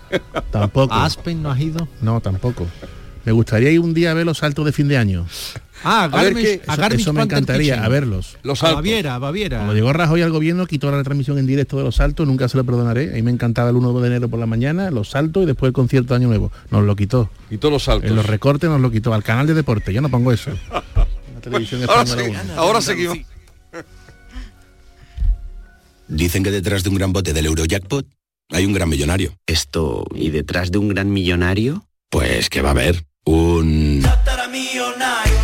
Tampoco. 0.51 0.93
¿A 0.95 1.05
Aspen 1.07 1.43
no 1.43 1.51
has 1.51 1.61
ido? 1.61 1.89
No, 2.03 2.21
tampoco. 2.21 2.67
Me 3.25 3.33
gustaría 3.33 3.71
ir 3.71 3.81
un 3.81 3.93
día 3.95 4.11
a 4.11 4.15
ver 4.15 4.25
los 4.27 4.39
saltos 4.39 4.65
de 4.65 4.73
fin 4.73 4.89
de 4.89 4.97
año. 4.97 5.27
Ah, 5.83 6.05
A 6.05 6.23
ver 6.23 6.35
Garmisch- 6.35 6.43
qué- 6.43 6.63
a 6.67 6.73
eso- 6.75 6.83
Garmisch 6.83 7.01
eso 7.03 7.13
me 7.15 7.23
encantaría, 7.23 7.83
a 7.85 7.89
verlos. 7.89 8.37
Los 8.43 8.63
A. 8.63 8.75
Baviera, 8.75 9.19
Baviera. 9.19 9.59
Cuando 9.59 9.75
llegó 9.75 9.93
Rajoy 9.95 10.21
al 10.23 10.31
gobierno 10.31 10.67
quitó 10.67 10.91
la 10.91 10.99
retransmisión 10.99 11.39
en 11.39 11.47
directo 11.47 11.79
de 11.79 11.85
los 11.85 11.97
saltos, 11.97 12.27
nunca 12.27 12.49
se 12.49 12.59
lo 12.59 12.65
perdonaré. 12.65 13.15
Ahí 13.15 13.23
me 13.23 13.31
encantaba 13.31 13.71
el 13.71 13.77
1 13.77 13.99
de 14.01 14.07
enero 14.07 14.29
por 14.29 14.39
la 14.41 14.47
mañana, 14.47 14.91
los 14.91 15.11
saltos 15.11 15.43
y 15.43 15.47
después 15.47 15.69
el 15.69 15.73
concierto 15.73 16.13
de 16.13 16.19
Año 16.19 16.29
Nuevo. 16.29 16.53
Nos 16.71 16.85
lo 16.85 16.97
quitó. 16.97 17.31
Todos 17.59 17.73
los 17.73 17.85
saltos. 17.85 18.11
En 18.11 18.17
los 18.17 18.27
recortes 18.27 18.69
nos 18.69 18.81
lo 18.81 18.91
quitó. 18.91 19.15
Al 19.15 19.23
canal 19.23 19.47
de 19.47 19.55
deporte, 19.55 19.93
yo 19.95 20.01
no 20.03 20.09
pongo 20.11 20.33
eso. 20.33 20.51
La 21.35 21.41
televisión 21.41 21.83
ahora, 21.89 22.05
sí, 22.07 22.15
ahora 22.57 22.81
seguimos. 22.83 23.19
Dicen 26.09 26.43
que 26.43 26.51
detrás 26.51 26.83
de 26.83 26.91
un 26.91 26.97
gran 26.97 27.13
bote 27.13 27.33
del 27.33 27.47
Eurojackpot 27.47 28.07
hay 28.51 28.67
un 28.67 28.73
gran 28.73 28.89
millonario. 28.89 29.35
Esto, 29.47 30.05
¿y 30.15 30.31
detrás 30.31 30.71
de 30.73 30.79
un 30.79 30.89
gran 30.89 31.11
millonario? 31.11 31.87
Pues 32.11 32.51
que 32.51 32.61
va 32.61 32.71
a 32.71 32.73
haber 32.73 33.05
un... 33.25 34.05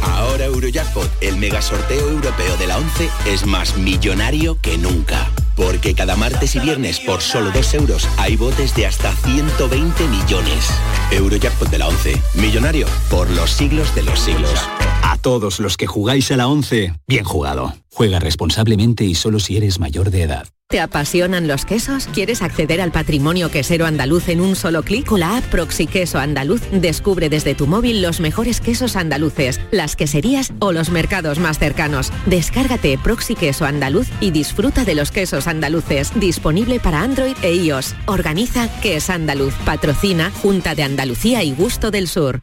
Ahora 0.03 0.47
Eurojackpot, 0.47 1.09
el 1.21 1.37
mega 1.37 1.63
sorteo 1.63 2.11
europeo 2.11 2.57
de 2.57 2.67
la 2.67 2.79
11, 2.79 3.09
es 3.27 3.47
más 3.47 3.77
millonario 3.77 4.61
que 4.61 4.77
nunca. 4.77 5.31
Porque 5.55 5.95
cada 5.95 6.17
martes 6.17 6.57
y 6.57 6.59
viernes 6.59 6.99
por 6.99 7.23
solo 7.23 7.53
2 7.53 7.75
euros 7.75 8.09
hay 8.19 8.35
botes 8.37 8.75
de 8.75 8.87
hasta 8.87 9.13
120 9.13 10.09
millones. 10.09 10.69
Eurojackpot 11.13 11.71
de 11.71 11.79
la 11.79 11.87
11, 11.87 12.21
millonario 12.35 12.89
por 13.11 13.31
los 13.31 13.53
siglos 13.53 13.95
de 13.95 14.03
los 14.03 14.19
siglos. 14.19 14.69
Todos 15.27 15.59
los 15.59 15.77
que 15.77 15.89
jugáis 15.89 16.31
a 16.31 16.37
la 16.37 16.47
11, 16.47 17.01
bien 17.09 17.25
jugado. 17.25 17.75
Juega 17.93 18.21
responsablemente 18.21 19.03
y 19.03 19.17
solo 19.17 19.41
si 19.41 19.57
eres 19.57 19.81
mayor 19.81 20.13
de 20.13 20.23
edad. 20.23 20.47
¿Te 20.69 20.79
apasionan 20.79 21.49
los 21.49 21.65
quesos? 21.65 22.07
¿Quieres 22.15 22.43
acceder 22.43 22.81
al 22.81 22.93
patrimonio 22.93 23.51
quesero 23.51 23.87
andaluz 23.87 24.29
en 24.29 24.41
un 24.41 24.55
solo 24.55 24.85
clic? 24.85 25.05
Con 25.05 25.19
la 25.19 25.39
app 25.39 25.45
Proxy 25.47 25.89
Queso 25.89 26.21
Andaluz 26.21 26.63
descubre 26.71 27.29
desde 27.29 27.57
tu 27.57 27.67
móvil 27.67 28.03
los 28.03 28.21
mejores 28.21 28.61
quesos 28.61 28.95
andaluces, 28.95 29.61
las 29.73 29.97
queserías 29.97 30.53
o 30.61 30.71
los 30.71 30.91
mercados 30.91 31.41
más 31.41 31.59
cercanos. 31.59 32.13
Descárgate 32.27 32.97
Proxy 32.97 33.35
Queso 33.35 33.65
Andaluz 33.65 34.07
y 34.21 34.31
disfruta 34.31 34.85
de 34.85 34.95
los 34.95 35.11
quesos 35.11 35.49
andaluces. 35.49 36.13
Disponible 36.15 36.79
para 36.79 37.01
Android 37.01 37.35
e 37.43 37.53
iOS. 37.53 37.97
Organiza 38.07 38.69
Que 38.81 39.01
Andaluz. 39.09 39.55
Patrocina 39.65 40.31
Junta 40.41 40.77
de 40.77 40.85
Andalucía 40.85 41.43
y 41.43 41.51
Gusto 41.53 41.91
del 41.91 42.07
Sur. 42.07 42.43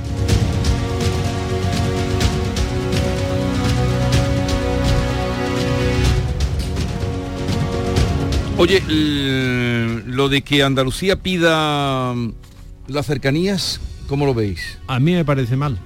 Oye, 8.61 8.79
lo 10.05 10.29
de 10.29 10.43
que 10.43 10.61
Andalucía 10.61 11.15
pida 11.15 12.13
mm, 12.13 12.33
las 12.89 13.07
cercanías, 13.07 13.81
¿cómo 14.07 14.27
lo 14.27 14.35
veis? 14.35 14.77
A 14.85 14.99
mí 14.99 15.13
me 15.13 15.25
parece 15.25 15.57
mal. 15.57 15.79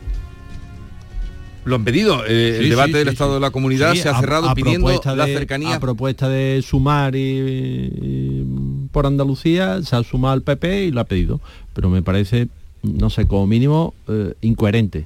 Lo 1.63 1.77
han 1.77 1.85
pedido. 1.85 2.25
eh, 2.27 2.57
el 2.59 2.69
debate 2.69 2.91
sí, 2.91 2.97
del 2.97 3.07
sí, 3.07 3.13
estado 3.13 3.35
de 3.35 3.39
la 3.39 3.51
comunidad 3.51 3.95
se 3.95 4.09
ha 4.09 4.19
cerrado 4.19 4.49
a 4.49 4.55
pidiendo 4.55 4.89
de- 4.89 5.33
cercanías. 5.33 5.75
A 5.75 5.79
propuesta 5.79 6.27
de 6.27 6.61
sumar 6.67 7.15
y, 7.15 7.21
y 7.21 8.87
por 8.91 9.05
Andalucía, 9.05 9.81
se 9.81 9.95
ha 9.95 10.03
sumado 10.03 10.33
al 10.33 10.41
PP 10.41 10.87
y 10.87 10.91
lo 10.91 10.99
ha 10.99 11.05
pedido. 11.05 11.39
Pero 11.73 11.89
me 11.89 12.01
parece, 12.03 12.49
no 12.83 13.09
sé, 13.09 13.25
como 13.25 13.47
mínimo, 13.47 13.93
eh, 14.09 14.33
incoherente. 14.41 15.05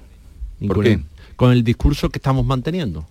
Incoherente. 0.59 1.05
Con 1.35 1.51
el 1.51 1.63
discurso 1.63 2.09
que 2.09 2.17
estamos 2.17 2.47
manteniendo. 2.47 3.05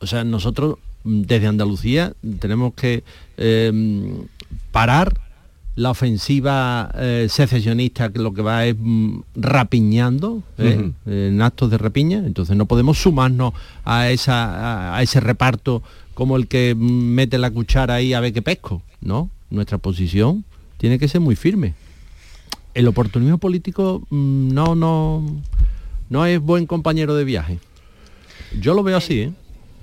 O 0.00 0.08
sea, 0.08 0.24
nosotros 0.24 0.78
desde 1.04 1.46
Andalucía 1.46 2.14
tenemos 2.40 2.74
que 2.74 3.04
eh, 3.36 3.72
parar 4.72 5.20
la 5.76 5.90
ofensiva 5.90 6.90
eh, 6.94 7.26
secesionista 7.28 8.12
que 8.12 8.20
lo 8.20 8.32
que 8.32 8.42
va 8.42 8.64
es 8.64 8.76
mm, 8.78 9.20
rapiñando 9.34 10.42
¿eh? 10.58 10.92
En 11.06 11.42
actos 11.42 11.70
de 11.70 11.78
rapiña. 11.78 12.18
Entonces 12.18 12.56
no 12.56 12.66
podemos 12.66 12.98
sumarnos 12.98 13.54
a 13.84 14.10
esa 14.10 14.92
a, 14.92 14.96
a 14.96 15.02
ese 15.02 15.20
reparto 15.20 15.82
como 16.14 16.36
el 16.36 16.46
que 16.46 16.74
mm, 16.74 17.14
mete 17.14 17.38
la 17.38 17.50
cuchara 17.50 17.94
ahí 17.94 18.12
a 18.12 18.20
ver 18.20 18.32
qué 18.32 18.42
pesco 18.42 18.82
no 19.00 19.30
nuestra 19.50 19.78
posición 19.78 20.44
tiene 20.78 20.98
que 20.98 21.08
ser 21.08 21.20
muy 21.20 21.36
firme. 21.36 21.74
El 22.74 22.88
oportunismo 22.88 23.38
político 23.38 24.06
mm, 24.10 24.52
no 24.52 24.74
no 24.74 25.24
no 26.08 26.26
es 26.26 26.40
buen 26.40 26.66
compañero 26.66 27.14
de 27.16 27.24
viaje. 27.24 27.58
Yo 28.60 28.74
lo 28.74 28.84
veo 28.84 28.96
así 28.96 29.20
¿eh? 29.20 29.32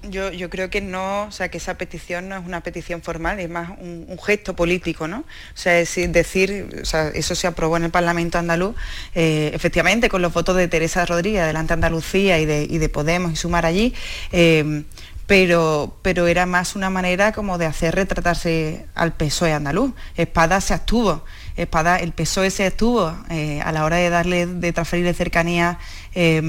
Yo, 0.03 0.31
yo 0.31 0.49
creo 0.49 0.71
que 0.71 0.81
no, 0.81 1.25
o 1.25 1.31
sea, 1.31 1.49
que 1.49 1.59
esa 1.59 1.77
petición 1.77 2.27
no 2.27 2.35
es 2.35 2.43
una 2.43 2.61
petición 2.61 3.03
formal, 3.03 3.39
es 3.39 3.49
más 3.49 3.69
un, 3.79 4.17
gesto 4.17 4.55
político, 4.55 5.07
¿no? 5.07 5.19
O 5.19 5.25
sea, 5.53 5.79
es 5.79 5.95
decir, 6.11 6.83
eso 7.13 7.35
se 7.35 7.47
aprobó 7.47 7.77
en 7.77 7.83
el 7.83 7.91
Parlamento 7.91 8.39
andaluz, 8.39 8.75
eh, 9.13 9.51
efectivamente, 9.53 10.09
con 10.09 10.23
los 10.23 10.33
votos 10.33 10.55
de 10.55 10.67
Teresa 10.67 11.05
Rodríguez, 11.05 11.43
Adelante 11.43 11.73
Andalucía 11.73 12.39
y 12.39 12.45
de, 12.47 12.65
y 12.67 12.79
de 12.79 12.89
Podemos 12.89 13.31
y 13.31 13.35
Sumar 13.35 13.67
allí, 13.67 13.93
eh, 14.31 14.83
pero, 15.27 15.95
pero 16.01 16.27
era 16.27 16.45
más 16.45 16.75
una 16.75 16.89
manera 16.89 17.31
como 17.31 17.57
de 17.57 17.65
hacer 17.65 17.95
retratarse 17.95 18.87
al 18.95 19.13
PSOE 19.13 19.53
andaluz. 19.53 19.93
Espada 20.17 20.59
se 20.59 20.73
abstuvo, 20.73 21.23
Espada, 21.63 21.97
el 21.97 22.11
PSOE 22.11 22.49
se 22.51 22.65
abstuvo 22.65 23.15
eh, 23.29 23.61
a 23.63 23.71
la 23.71 23.83
hora 23.85 23.97
de 23.97 24.09
darle, 24.09 24.45
de 24.47 24.73
transferirle 24.73 25.13
cercanía 25.13 25.77
eh, 26.15 26.41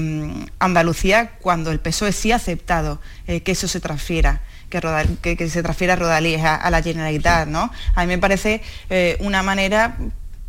a 0.59 0.65
Andalucía 0.65 1.31
cuando 1.41 1.71
el 1.71 1.79
PSOE 1.79 2.11
sí 2.11 2.31
ha 2.31 2.37
aceptado 2.37 2.99
eh, 3.27 3.41
que 3.41 3.51
eso 3.53 3.67
se 3.67 3.79
transfiera. 3.79 4.41
Que, 4.69 4.81
Rodal- 4.81 5.17
que- 5.21 5.37
que 5.37 5.49
se 5.49 5.61
transfiera 5.61 5.93
a 5.93 5.97
Rodalíes 5.97 6.41
a, 6.43 6.55
a 6.55 6.71
la 6.71 6.81
Generalitat, 6.81 7.47
¿no? 7.47 7.71
A 7.93 8.01
mí 8.01 8.07
me 8.07 8.17
parece 8.17 8.61
eh, 8.89 9.17
una 9.19 9.43
manera 9.43 9.95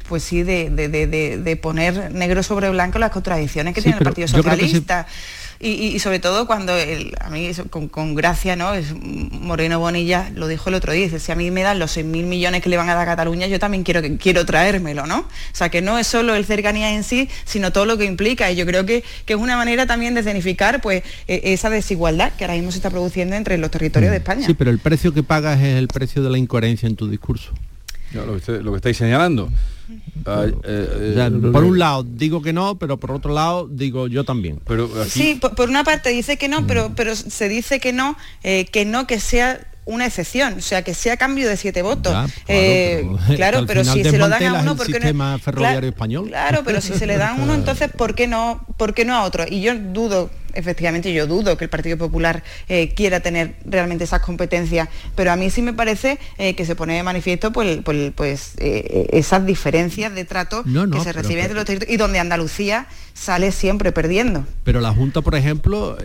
pues 0.09 0.23
sí, 0.23 0.43
de, 0.43 0.69
de- 0.71 0.89
de- 0.89 1.57
poner 1.57 2.11
negro 2.13 2.43
sobre 2.43 2.69
blanco 2.71 2.99
las 2.99 3.11
contradicciones 3.11 3.75
que 3.75 3.81
Sí, 3.81 3.85
tiene 3.85 3.99
el 3.99 4.05
Partido 4.05 4.27
yo 4.29 4.43
creo 4.43 4.57
que 4.57 4.67
sí. 4.69 4.73
Y, 5.61 5.71
y- 5.71 5.87
y 5.95 5.99
sobre 5.99 6.19
todo 6.19 6.47
cuando 6.47 6.77
el- 6.77 7.15
a 7.21 7.31
mí 7.31 7.47
eso, 7.47 7.67
con, 7.71 7.89
con 7.89 8.15
gracia, 8.15 8.57
¿no? 8.57 8.75
Es 8.75 8.93
Moreno 8.95 9.79
Bonilla 9.79 10.31
lo 10.35 10.49
dijo 10.49 10.69
el 10.69 10.75
otro 10.75 10.93
día, 10.93 11.05
dice, 11.05 11.21
si 11.21 11.33
a 11.33 11.35
mí 11.35 11.51
me 11.51 11.63
dan 11.63 11.79
los 11.79 11.97
6.000 11.97 12.27
millones 12.27 12.63
que 12.63 12.69
le 12.69 12.77
van 12.77 12.89
a 12.89 12.95
dar 12.95 13.03
a 13.09 13.13
Cataluña, 13.13 13.47
yo 13.47 13.59
también 13.59 13.83
quiero, 13.85 14.03
que, 14.03 14.17
quiero 14.17 14.45
traérmelo, 14.45 15.07
¿no? 15.07 15.19
O 15.21 15.27
sea, 15.53 15.69
que 15.69 15.81
no 15.83 15.99
es 15.99 16.07
solo 16.07 16.35
el 16.35 16.45
cercanía 16.45 16.93
en 16.95 17.05
sí, 17.05 17.29
sino 17.45 17.73
todo 17.73 17.87
lo 17.87 17.97
que 17.99 18.05
implica. 18.05 18.51
Y 18.51 18.57
yo 18.57 18.67
creo 18.67 18.85
que, 18.87 19.05
que 19.27 19.33
es 19.35 19.39
una 19.39 19.57
manera 19.57 19.87
también 19.87 20.15
de 20.15 20.21
escenificar 20.21 20.81
pues, 20.81 21.03
eh, 21.29 21.41
esa 21.45 21.71
desigualdad 21.71 22.33
que 22.33 22.45
ahora 22.45 22.55
mismo 22.55 22.71
se 22.73 22.79
está 22.79 22.91
produciendo 22.91 23.37
entre 23.37 23.59
los 23.59 23.71
territorios 23.71 24.11
de 24.11 24.19
España. 24.19 24.47
Sí, 24.47 24.55
pero 24.55 24.71
el 24.71 24.79
precio 24.79 25.13
que 25.15 25.23
pagas 25.23 25.61
es 25.61 25.77
el 25.77 25.89
precio 25.89 26.23
de 26.23 26.31
la 26.31 26.39
incoherencia 26.39 26.87
en 26.89 26.97
tu 26.97 27.09
discurso. 27.09 27.53
Lo, 28.15 28.27
que 28.33 28.37
usted- 28.39 28.61
lo 28.63 28.71
que 28.73 28.77
estáis 28.77 28.97
señalando. 28.97 29.49
Ah, 30.27 30.45
eh, 30.47 30.55
eh, 30.65 31.11
O 31.13 31.15
sea, 31.15 31.53
por 31.53 31.65
un 31.65 31.79
lado 31.79 32.03
digo 32.05 32.41
que 32.41 32.53
no, 32.53 32.79
pero 32.79 32.99
por 32.99 33.11
otro 33.13 33.35
lado 33.35 33.69
digo 33.71 34.07
yo 34.09 34.25
también. 34.25 34.61
Pero 34.67 34.89
Sí, 35.07 35.37
por, 35.41 35.55
por 35.55 35.69
una 35.69 35.85
parte 35.85 36.11
dice 36.11 36.37
que 36.39 36.49
no, 36.49 36.67
pero, 36.67 36.93
pero 36.97 37.15
se 37.15 37.49
dice 37.49 37.81
que 37.81 37.93
no, 37.93 38.17
eh, 38.43 38.65
que 38.67 38.85
no 38.85 39.07
que 39.07 39.21
sea 39.21 39.61
una 39.87 40.07
excepción, 40.07 40.55
o 40.55 40.61
sea, 40.63 40.81
que 40.83 40.95
sea 40.95 41.19
cambio 41.19 41.47
de 41.47 41.59
siete 41.59 41.83
votos. 41.83 42.15
Ya, 42.15 42.27
Eh, 42.49 43.07
claro, 43.37 43.67
pero 43.67 43.85
si 43.85 44.03
se 44.03 44.17
lo 44.17 44.29
dan 44.31 44.43
a 44.47 44.61
uno, 44.63 44.71
el 44.71 44.77
¿por 44.79 44.87
qué 44.87 44.93
no? 44.93 44.99
sistema 44.99 45.39
ferroviario 45.39 45.81
Claro, 45.81 45.89
español. 45.89 46.29
Claro, 46.29 46.63
pero 46.65 46.81
si 46.81 46.95
se 46.95 47.07
le 47.07 47.19
dan 47.19 47.39
a 47.41 47.43
uno, 47.43 47.53
entonces 47.61 47.91
¿por 47.95 48.15
qué 48.15 48.27
no, 48.27 48.65
por 48.79 48.95
qué 48.95 49.05
no 49.05 49.15
a 49.15 49.25
otro? 49.25 49.45
Y 49.47 49.61
yo 49.61 49.75
dudo, 49.79 50.31
efectivamente, 50.55 51.13
yo 51.13 51.27
dudo 51.27 51.57
que 51.57 51.65
el 51.65 51.71
Partido 51.71 51.99
Popular 51.99 52.43
eh, 52.69 52.95
quiera 52.95 53.21
tener 53.21 53.55
realmente 53.65 54.05
esas 54.05 54.21
competencias, 54.21 54.89
pero 55.15 55.33
a 55.33 55.37
mí 55.37 55.51
sí 55.51 55.63
me 55.63 55.73
parece 55.73 56.19
eh, 56.39 56.55
que 56.55 56.65
se 56.65 56.77
pone 56.77 56.95
de 56.95 57.03
manifiesto 57.03 57.53
pues, 57.53 57.81
pues, 57.85 58.13
pues, 58.15 58.55
eh, 58.59 59.09
esas 59.13 59.47
diferencias 59.47 60.15
de 60.15 60.25
trato 60.25 60.63
No, 60.65 60.87
no, 60.87 60.99
que 60.99 61.05
se 61.05 61.13
reciben 61.13 61.41
entre 61.41 61.55
los 61.55 61.65
territorios 61.65 61.95
y 61.95 61.97
donde 61.97 62.19
Andalucía 62.19 62.87
sale 63.13 63.53
siempre 63.53 63.93
perdiendo. 63.93 64.45
Pero 64.65 64.81
la 64.81 64.93
Junta, 64.93 65.23
por 65.23 65.37
ejemplo, 65.37 65.97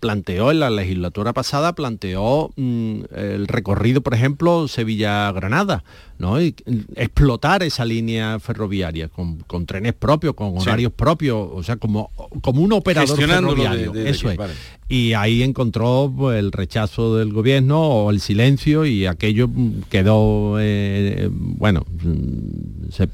planteó 0.00 0.50
en 0.50 0.60
la 0.60 0.70
legislatura 0.70 1.32
pasada, 1.32 1.74
planteó 1.74 2.50
mm, 2.56 3.02
el 3.14 3.46
recorrido, 3.46 4.00
por 4.00 4.14
ejemplo, 4.14 4.66
Sevilla-Granada, 4.66 5.84
¿no? 6.20 6.40
Y, 6.40 6.54
explotar 6.94 7.62
esa 7.62 7.84
línea 7.84 8.38
ferroviaria 8.38 9.08
con, 9.08 9.38
con 9.46 9.64
trenes 9.66 9.94
propios, 9.94 10.34
con 10.34 10.52
Sí. 10.60 10.68
horarios 10.68 10.92
propios, 10.92 11.48
o 11.52 11.62
sea, 11.62 11.76
como, 11.76 12.10
como 12.42 12.62
un 12.62 12.72
operador 12.74 13.16
ferroviario. 13.18 13.90
de- 13.90 14.04
de 14.04 14.10
Eso 14.10 14.28
aquí, 14.28 14.34
es. 14.34 14.38
vale. 14.38 14.52
Y 14.88 15.12
ahí 15.14 15.42
encontró 15.42 16.12
pues, 16.16 16.38
el 16.38 16.52
rechazo 16.52 17.16
del 17.16 17.32
gobierno 17.32 17.80
o 17.80 18.10
el 18.10 18.20
silencio 18.20 18.84
y 18.84 19.06
aquello 19.06 19.48
mm, 19.48 19.82
quedó, 19.88 20.56
eh, 20.60 21.28
bueno, 21.32 21.86
mm, 22.02 22.90
se, 22.92 23.06
mm, 23.06 23.10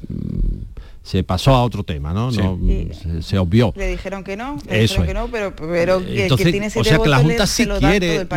se 1.03 1.23
pasó 1.23 1.55
a 1.55 1.63
otro 1.63 1.83
tema, 1.85 2.13
¿no? 2.13 2.31
Sí. 2.31 2.39
No, 2.39 2.59
se, 2.93 3.21
se 3.21 3.37
obvió. 3.37 3.73
Le 3.77 3.87
dijeron 3.87 4.25
que 4.25 4.35
no, 4.35 4.57
le 4.69 4.83
Eso 4.83 5.01
dijeron 5.01 5.03
es. 5.03 5.07
que 5.07 5.13
no, 5.13 5.27
pero, 5.31 5.55
pero 5.55 6.05
que- 6.05 6.23
Entonces, 6.23 6.45
que 6.45 6.51
tiene 6.51 6.67
o 6.67 6.69
siete 6.71 6.89
sea 6.89 6.99
que 6.99 7.07
la 7.09 7.19
Junta 7.19 7.47
sí 7.47 7.65
quiere 7.79 8.25
todo 8.25 8.27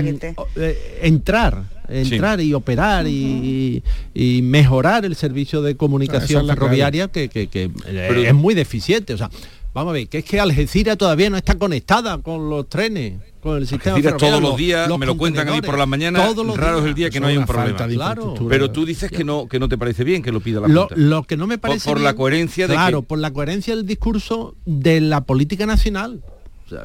mm, 1.90 2.12
entrar, 2.12 2.40
y 2.40 2.54
operar 2.54 3.06
y, 3.06 3.82
y 4.14 4.42
mejorar 4.42 5.04
el 5.04 5.16
servicio 5.16 5.62
de 5.62 5.76
comunicación 5.76 6.42
es 6.44 6.48
ferroviaria 6.54 7.08
que, 7.08 7.28
que- 7.28 7.48
que, 7.48 7.64
eh, 7.64 7.70
Pero- 8.08 8.22
es 8.22 8.34
muy 8.34 8.54
deficiente. 8.54 9.14
O 9.14 9.18
sea, 9.18 9.30
vamos 9.74 9.90
a 9.90 9.94
ver, 9.94 10.08
que 10.08 10.18
es 10.18 10.24
que 10.24 10.40
Algeciras 10.40 10.96
todavía 10.96 11.30
no 11.30 11.36
está 11.36 11.56
conectada 11.56 12.18
con 12.18 12.48
los 12.50 12.68
trenes, 12.68 13.18
con 13.40 13.56
el 13.56 13.66
sistema 13.66 13.96
Algeciras 13.96 14.18
todos 14.20 14.42
los 14.42 14.56
días, 14.56 14.86
me 14.98 15.06
lo 15.06 15.16
cuentan 15.16 15.48
a 15.48 15.52
mí 15.52 15.62
por 15.62 15.78
la 15.78 15.86
mañana, 15.86 16.26
Todos 16.26 16.44
los 16.46 16.56
raro 16.58 16.78
es 16.78 16.84
días. 16.84 16.88
el 16.90 16.94
día 16.94 17.10
que 17.10 17.16
Eso 17.18 17.22
no 17.22 17.26
hay 17.28 17.34
es 17.34 17.40
un 17.40 17.46
problema. 17.46 17.86
Claro. 17.88 18.34
Pero 18.48 18.70
tú 18.70 18.84
dices 18.84 19.10
que 19.10 19.24
no, 19.24 19.48
que 19.48 19.58
no 19.58 19.68
te 19.68 19.78
parece 19.78 20.04
bien 20.04 20.22
que 20.22 20.30
lo 20.32 20.40
pida 20.40 20.60
la 20.60 20.68
Lo, 20.68 20.80
Junta. 20.88 20.94
lo 20.96 21.22
que 21.22 21.36
no 21.38 21.46
me 21.46 21.56
parece 21.56 21.88
por 21.88 21.98
la 22.00 22.10
bien- 22.10 22.16
coherencia 22.18 22.68
de 22.68 22.74
claro 22.74 23.00
que- 23.02 23.06
por 23.08 23.18
la 23.18 23.30
coherencia 23.32 23.74
del 23.74 23.86
discurso 23.86 24.56
de 24.66 25.00
la 25.00 25.22
política 25.22 25.64
nacional 25.66 26.22
O 26.66 26.68
sea, 26.68 26.84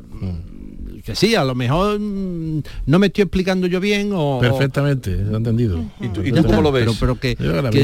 que 1.03 1.15
sí 1.15 1.35
a 1.35 1.43
lo 1.43 1.55
mejor 1.55 1.99
mm, 1.99 2.61
no 2.85 2.99
me 2.99 3.07
estoy 3.07 3.23
explicando 3.23 3.67
yo 3.67 3.79
bien 3.79 4.11
o 4.13 4.39
Perfectamente, 4.39 5.15
lo 5.15 5.33
he 5.33 5.37
entendido. 5.37 5.83
¿Y 5.99 6.09
tú, 6.09 6.21
Ya 6.23 6.41
está, 6.41 6.61
Pero, 6.71 6.93
pero 6.99 7.15
que, 7.19 7.35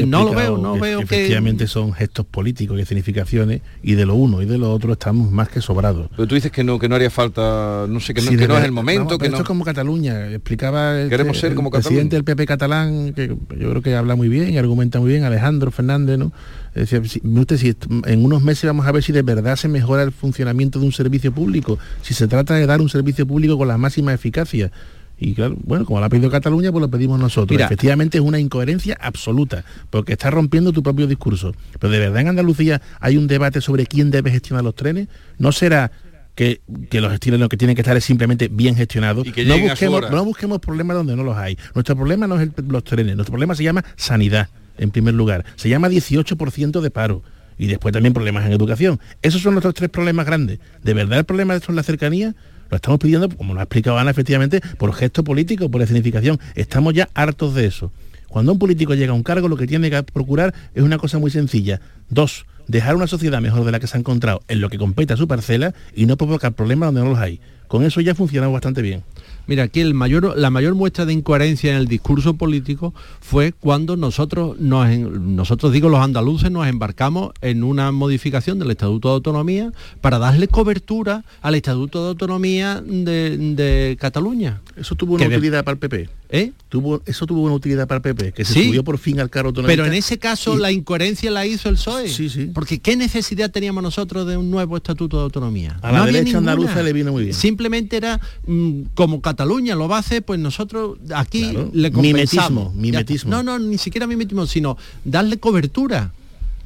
no 0.06 0.24
lo 0.24 0.34
veo, 0.34 0.58
no 0.58 0.74
que- 0.74 0.80
veo 0.80 1.00
que 1.00 1.06
que... 1.06 1.14
efectivamente 1.16 1.66
son 1.66 1.92
gestos 1.92 2.26
políticos 2.26 2.78
y 2.78 2.82
escenificaciones 2.82 3.60
y 3.82 3.94
de 3.94 4.06
lo 4.06 4.14
uno 4.14 4.42
y 4.42 4.46
de 4.46 4.58
lo 4.58 4.72
otro 4.72 4.92
estamos 4.92 5.30
más 5.30 5.48
que 5.48 5.60
sobrados. 5.60 6.08
Pero 6.16 6.26
tú 6.28 6.34
dices 6.34 6.50
que 6.52 6.64
no, 6.64 6.78
que 6.78 6.88
no 6.88 6.94
haría 6.94 7.10
falta, 7.10 7.86
no 7.88 8.00
sé, 8.00 8.14
que 8.14 8.20
no, 8.22 8.30
Sí, 8.30 8.36
que 8.36 8.42
de 8.42 8.48
no 8.48 8.58
es 8.58 8.64
el 8.64 8.72
momento, 8.72 9.04
vamos, 9.04 9.18
que 9.18 9.28
no. 9.28 9.34
Esto 9.36 9.42
es 9.42 9.48
como 9.48 9.64
Cataluña, 9.64 10.30
explicaba 10.30 11.00
el, 11.00 11.08
Queremos 11.08 11.38
ser 11.38 11.50
el 11.50 11.56
como 11.56 11.70
presidente 11.70 12.16
del 12.16 12.24
PP 12.24 12.46
catalán, 12.46 13.12
que 13.14 13.28
yo 13.28 13.70
creo 13.70 13.82
que 13.82 13.94
habla 13.94 14.16
muy 14.16 14.28
bien 14.28 14.50
y 14.52 14.58
argumenta 14.58 15.00
muy 15.00 15.10
bien, 15.10 15.24
Alejandro 15.24 15.70
Fernández, 15.70 16.18
¿no? 16.18 16.32
Decía, 16.74 17.00
usted, 17.00 17.56
si 17.58 17.74
en 18.06 18.24
unos 18.24 18.42
meses 18.42 18.64
vamos 18.64 18.86
a 18.86 18.92
ver 18.92 19.02
si 19.02 19.12
de 19.12 19.22
verdad 19.22 19.56
se 19.56 19.68
mejora 19.68 20.02
el 20.02 20.12
funcionamiento 20.12 20.78
de 20.78 20.86
un 20.86 20.92
servicio 20.92 21.32
público, 21.32 21.78
si 22.00 22.14
se 22.14 22.26
trata 22.28 22.54
de 22.54 22.64
dar 22.66 22.80
un 22.80 22.88
servicio 22.88 23.26
público 23.26 23.58
con 23.58 23.68
la 23.68 23.76
máxima 23.78 24.12
eficacia. 24.14 24.72
Y 25.18 25.34
claro, 25.34 25.54
bueno, 25.64 25.84
como 25.84 26.00
lo 26.00 26.06
ha 26.06 26.08
pedido 26.08 26.30
Cataluña, 26.30 26.72
pues 26.72 26.80
lo 26.82 26.90
pedimos 26.90 27.20
nosotros. 27.20 27.50
Mira. 27.56 27.66
Efectivamente 27.66 28.18
es 28.18 28.24
una 28.24 28.40
incoherencia 28.40 28.96
absoluta, 29.00 29.64
porque 29.90 30.14
está 30.14 30.30
rompiendo 30.30 30.72
tu 30.72 30.82
propio 30.82 31.06
discurso. 31.06 31.54
Pero 31.78 31.92
de 31.92 31.98
verdad 32.00 32.22
en 32.22 32.28
Andalucía 32.28 32.80
hay 32.98 33.18
un 33.18 33.28
debate 33.28 33.60
sobre 33.60 33.86
quién 33.86 34.10
debe 34.10 34.30
gestionar 34.32 34.64
los 34.64 34.74
trenes. 34.74 35.06
¿No 35.38 35.52
será 35.52 35.92
que, 36.34 36.62
que 36.90 37.00
los 37.00 37.12
gestionen 37.12 37.38
lo 37.40 37.48
que 37.48 37.56
tienen 37.58 37.76
que 37.76 37.82
estar 37.82 37.96
es 37.96 38.04
simplemente 38.04 38.48
bien 38.48 38.74
gestionados? 38.74 39.24
Y 39.26 39.30
que 39.32 39.44
no, 39.44 39.56
busquemos, 39.58 40.10
no 40.10 40.24
busquemos 40.24 40.58
problemas 40.58 40.96
donde 40.96 41.14
no 41.14 41.22
los 41.22 41.36
hay. 41.36 41.56
Nuestro 41.74 41.94
problema 41.94 42.26
no 42.26 42.40
es 42.40 42.48
el- 42.56 42.64
los 42.68 42.82
trenes, 42.82 43.14
nuestro 43.14 43.32
problema 43.32 43.54
se 43.54 43.62
llama 43.62 43.84
sanidad, 43.96 44.48
en 44.78 44.90
primer 44.90 45.14
lugar. 45.14 45.44
Se 45.56 45.68
llama 45.68 45.88
18% 45.88 46.80
de 46.80 46.90
paro. 46.90 47.22
Y 47.58 47.66
después 47.66 47.92
también 47.92 48.14
problemas 48.14 48.46
en 48.46 48.52
educación. 48.52 48.98
Esos 49.20 49.42
son 49.42 49.54
nuestros 49.54 49.74
tres 49.74 49.90
problemas 49.90 50.26
grandes. 50.26 50.58
¿De 50.82 50.94
verdad 50.94 51.18
el 51.18 51.24
problema 51.24 51.52
de 51.52 51.58
esto 51.58 51.70
es 51.70 51.76
la 51.76 51.82
cercanía? 51.82 52.34
Lo 52.70 52.76
estamos 52.76 52.98
pidiendo, 52.98 53.28
como 53.28 53.52
lo 53.52 53.60
ha 53.60 53.64
explicado 53.64 53.98
Ana, 53.98 54.10
efectivamente, 54.10 54.60
por 54.78 54.92
gesto 54.94 55.22
político, 55.22 55.70
por 55.70 55.82
escenificación. 55.82 56.40
Estamos 56.54 56.94
ya 56.94 57.08
hartos 57.14 57.54
de 57.54 57.66
eso. 57.66 57.92
Cuando 58.28 58.52
un 58.52 58.58
político 58.58 58.94
llega 58.94 59.12
a 59.12 59.14
un 59.14 59.22
cargo, 59.22 59.46
lo 59.46 59.58
que 59.58 59.66
tiene 59.66 59.90
que 59.90 60.02
procurar 60.02 60.54
es 60.74 60.82
una 60.82 60.96
cosa 60.96 61.18
muy 61.18 61.30
sencilla. 61.30 61.82
Dos, 62.08 62.46
dejar 62.66 62.96
una 62.96 63.06
sociedad 63.06 63.42
mejor 63.42 63.66
de 63.66 63.72
la 63.72 63.78
que 63.78 63.86
se 63.86 63.98
ha 63.98 64.00
encontrado 64.00 64.42
en 64.48 64.62
lo 64.62 64.70
que 64.70 64.78
compete 64.78 65.12
a 65.12 65.18
su 65.18 65.28
parcela 65.28 65.74
y 65.94 66.06
no 66.06 66.16
provocar 66.16 66.54
problemas 66.54 66.88
donde 66.88 67.02
no 67.02 67.10
los 67.10 67.18
hay. 67.18 67.40
Con 67.68 67.84
eso 67.84 68.00
ya 68.00 68.12
ha 68.12 68.14
funcionado 68.14 68.50
bastante 68.50 68.80
bien. 68.80 69.02
Mira, 69.46 69.64
aquí 69.64 69.80
el 69.80 69.92
mayor, 69.94 70.34
la 70.38 70.50
mayor 70.50 70.74
muestra 70.74 71.04
de 71.04 71.12
incoherencia 71.12 71.70
en 71.72 71.76
el 71.78 71.88
discurso 71.88 72.34
político 72.34 72.94
fue 73.20 73.52
cuando 73.52 73.96
nosotros, 73.96 74.58
nos, 74.60 74.88
nosotros 74.98 75.72
digo 75.72 75.88
los 75.88 76.00
andaluces, 76.00 76.50
nos 76.50 76.66
embarcamos 76.68 77.32
en 77.40 77.64
una 77.64 77.90
modificación 77.92 78.58
del 78.58 78.70
Estatuto 78.70 79.08
de 79.08 79.14
Autonomía 79.14 79.72
para 80.00 80.18
darle 80.18 80.48
cobertura 80.48 81.24
al 81.40 81.54
Estatuto 81.56 82.02
de 82.04 82.08
Autonomía 82.10 82.80
de, 82.86 83.36
de 83.36 83.96
Cataluña. 84.00 84.60
Eso 84.76 84.94
tuvo 84.94 85.14
una 85.14 85.24
de- 85.28 85.36
utilidad 85.36 85.64
para 85.64 85.72
el 85.74 85.78
PP. 85.78 86.08
¿Eh? 86.34 86.50
Tuvo, 86.70 87.02
eso 87.04 87.26
tuvo 87.26 87.42
una 87.42 87.52
utilidad 87.54 87.86
para 87.86 88.00
PP, 88.00 88.32
que 88.32 88.46
se 88.46 88.54
Sí. 88.54 88.64
subió 88.68 88.82
por 88.82 88.96
fin 88.96 89.20
al 89.20 89.28
carro 89.28 89.48
autonómico. 89.48 89.70
Pero 89.70 89.84
en 89.86 89.92
ese 89.92 90.18
caso 90.18 90.54
Y- 90.56 90.60
la 90.60 90.72
incoherencia 90.72 91.30
la 91.30 91.44
hizo 91.44 91.68
el 91.68 91.74
PSOE. 91.74 92.08
Sí, 92.08 92.30
sí. 92.30 92.46
Porque 92.54 92.78
¿qué 92.80 92.96
necesidad 92.96 93.50
teníamos 93.50 93.82
nosotros 93.82 94.26
de 94.26 94.38
un 94.38 94.50
nuevo 94.50 94.78
estatuto 94.78 95.18
de 95.18 95.24
autonomía? 95.24 95.78
A 95.82 95.92
la 95.92 96.06
derecha 96.06 96.24
ninguna. 96.24 96.38
andaluza 96.52 96.82
le 96.82 96.94
vino 96.94 97.12
muy 97.12 97.24
bien. 97.24 97.34
Simplemente 97.34 97.98
era 97.98 98.18
mm, 98.46 98.80
como 98.94 99.20
Cataluña 99.20 99.74
lo 99.74 99.88
va 99.88 99.96
a 99.96 100.00
hacer, 100.00 100.22
pues 100.22 100.40
nosotros 100.40 100.96
aquí 101.14 101.50
Claro. 101.50 101.70
le 101.74 101.92
compensamos. 101.92 102.72
Mimetismo, 102.74 102.80
mimetismo. 102.80 103.30
No, 103.30 103.42
no, 103.42 103.58
ni 103.58 103.76
siquiera 103.76 104.06
mimetismo, 104.06 104.46
sino 104.46 104.78
darle 105.04 105.36
cobertura. 105.38 106.12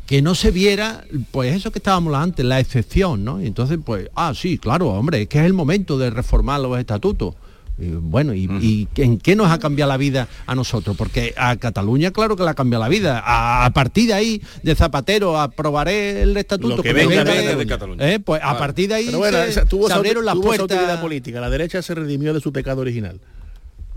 Que 0.07 0.22
no 0.22 0.37
se 0.37 0.52
viera, 0.52 1.05
pues 1.33 1.57
eso 1.57 1.72
que 1.72 1.81
estábamos 1.81 2.14
antes, 2.14 2.46
la 2.46 2.61
excepción, 2.61 3.24
¿no? 3.24 3.42
Y 3.42 3.46
entonces, 3.48 3.81
pues, 3.85 4.09
ah, 4.14 4.33
sí, 4.37 4.57
claro, 4.59 4.90
hombre, 4.90 5.22
es 5.22 5.29
que 5.29 5.40
es 5.40 5.44
el 5.44 5.52
momento 5.52 5.98
de 5.98 6.11
reformar 6.11 6.61
los 6.61 6.79
estatutos. 6.79 7.35
Y, 7.78 7.90
bueno, 7.90 8.32
y, 8.32 8.44
y 8.62 8.88
en 9.02 9.18
qué 9.18 9.36
nos 9.36 9.50
ha 9.50 9.58
cambiado 9.58 9.90
la 9.90 9.98
vida 9.98 10.28
a 10.46 10.54
nosotros? 10.54 10.96
Porque 10.96 11.34
a 11.36 11.56
Cataluña, 11.56 12.10
claro 12.10 12.34
que 12.36 12.42
le 12.42 12.48
ha 12.50 12.54
cambiado 12.54 12.82
la 12.82 12.88
vida. 12.88 13.22
A, 13.24 13.66
a 13.66 13.70
partir 13.70 14.06
de 14.08 14.14
ahí, 14.14 14.42
de 14.62 14.74
Zapatero, 14.74 15.38
aprobaré 15.38 16.22
el 16.22 16.36
estatuto. 16.36 16.76
Lo 16.76 16.82
que 16.82 16.94
me 16.94 17.06
venga 17.06 17.24
de 17.24 17.54
de 17.54 17.66
Cataluña. 17.66 18.10
Eh, 18.12 18.18
Pues 18.20 18.40
a 18.42 18.46
Vale. 18.46 18.58
partir 18.58 18.88
de 18.88 18.94
ahí 18.94 19.10
bueno, 19.14 19.36
se, 19.38 19.48
esa- 19.50 19.64
tuvo, 19.66 19.82
se 19.84 19.88
esa- 19.88 19.96
abrieron 19.96 20.24
las 20.24 20.36
puertas. 20.36 20.98
política. 21.00 21.40
La 21.40 21.50
derecha 21.50 21.82
se 21.82 21.94
redimió 21.94 22.32
de 22.32 22.40
su 22.40 22.52
pecado 22.52 22.80
original. 22.80 23.20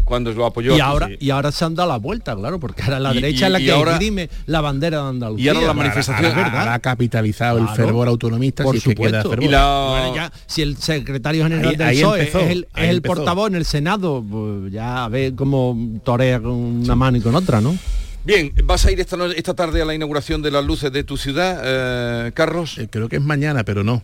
Cuando 0.10 0.34
lo 0.34 0.45
apoyó. 0.45 0.76
Y 0.76 0.80
ahora, 0.82 1.08
sí. 1.08 1.17
y 1.22 1.30
ahora 1.30 1.52
se 1.52 1.63
han 1.63 1.76
dado 1.76 1.88
la 1.89 1.98
vuelta, 1.98 2.36
claro, 2.36 2.60
porque 2.60 2.84
ahora 2.84 3.00
la 3.00 3.12
Y- 3.12 3.15
derecha 3.22 3.45
y- 3.45 3.48
es 3.48 3.52
la 3.52 3.60
que 3.60 3.72
ahora- 3.72 4.00
la 4.48 4.60
bandera 4.62 5.04
de 5.04 5.10
Andalucía. 5.10 5.45
y 5.45 5.48
ahora 5.56 5.67
la 5.67 5.74
manifestación- 5.74 6.15
ahora 6.26 6.28
es 6.30 6.36
Ahora 6.36 6.50
verdad. 6.58 6.74
ha 6.74 6.80
capitalizado 6.80 7.60
el 7.60 7.67
fervor 7.69 8.08
autonomista 8.10 8.63
Por 8.63 8.76
si 8.76 8.82
que 8.82 8.89
supuesto. 8.91 9.34
Y 9.39 9.48
la- 9.48 9.88
Bueno, 9.89 10.15
ya, 10.15 10.32
si 10.48 10.63
el 10.63 10.76
secretario 10.78 11.43
general 11.43 11.67
Ahí- 11.69 11.76
del 11.78 11.88
ahí 11.88 11.98
PSOE 12.00 12.19
empezó, 12.19 12.39
es 12.39 12.50
el, 12.50 12.67
es 12.76 13.02
portavoz 13.02 13.48
en 13.50 13.56
el 13.56 13.65
Senado, 13.65 14.24
pues 14.30 14.72
ya 14.74 15.06
a 15.06 15.08
ver 15.10 15.36
cómo 15.36 15.78
torea 16.04 16.39
con 16.41 16.52
una 16.52 16.95
mano 16.95 17.17
y 17.17 17.22
con 17.22 17.36
otra, 17.36 17.62
¿no? 17.62 17.78
Bien, 18.26 18.52
¿vas 18.65 18.86
a 18.86 18.91
ir 18.91 19.00
esta, 19.00 19.15
esta 19.36 19.54
tarde 19.54 19.82
a 19.82 19.86
la 19.86 19.95
inauguración 19.95 20.41
de 20.41 20.52
las 20.52 20.65
luces 20.65 20.91
de 20.91 21.04
tu 21.04 21.15
ciudad, 21.17 21.62
eh, 21.63 22.32
Carlos? 22.34 22.78
Eh, 22.78 22.88
creo 22.91 23.08
que 23.08 23.15
es 23.15 23.22
mañana, 23.22 23.63
pero 23.63 23.84
no. 23.84 24.04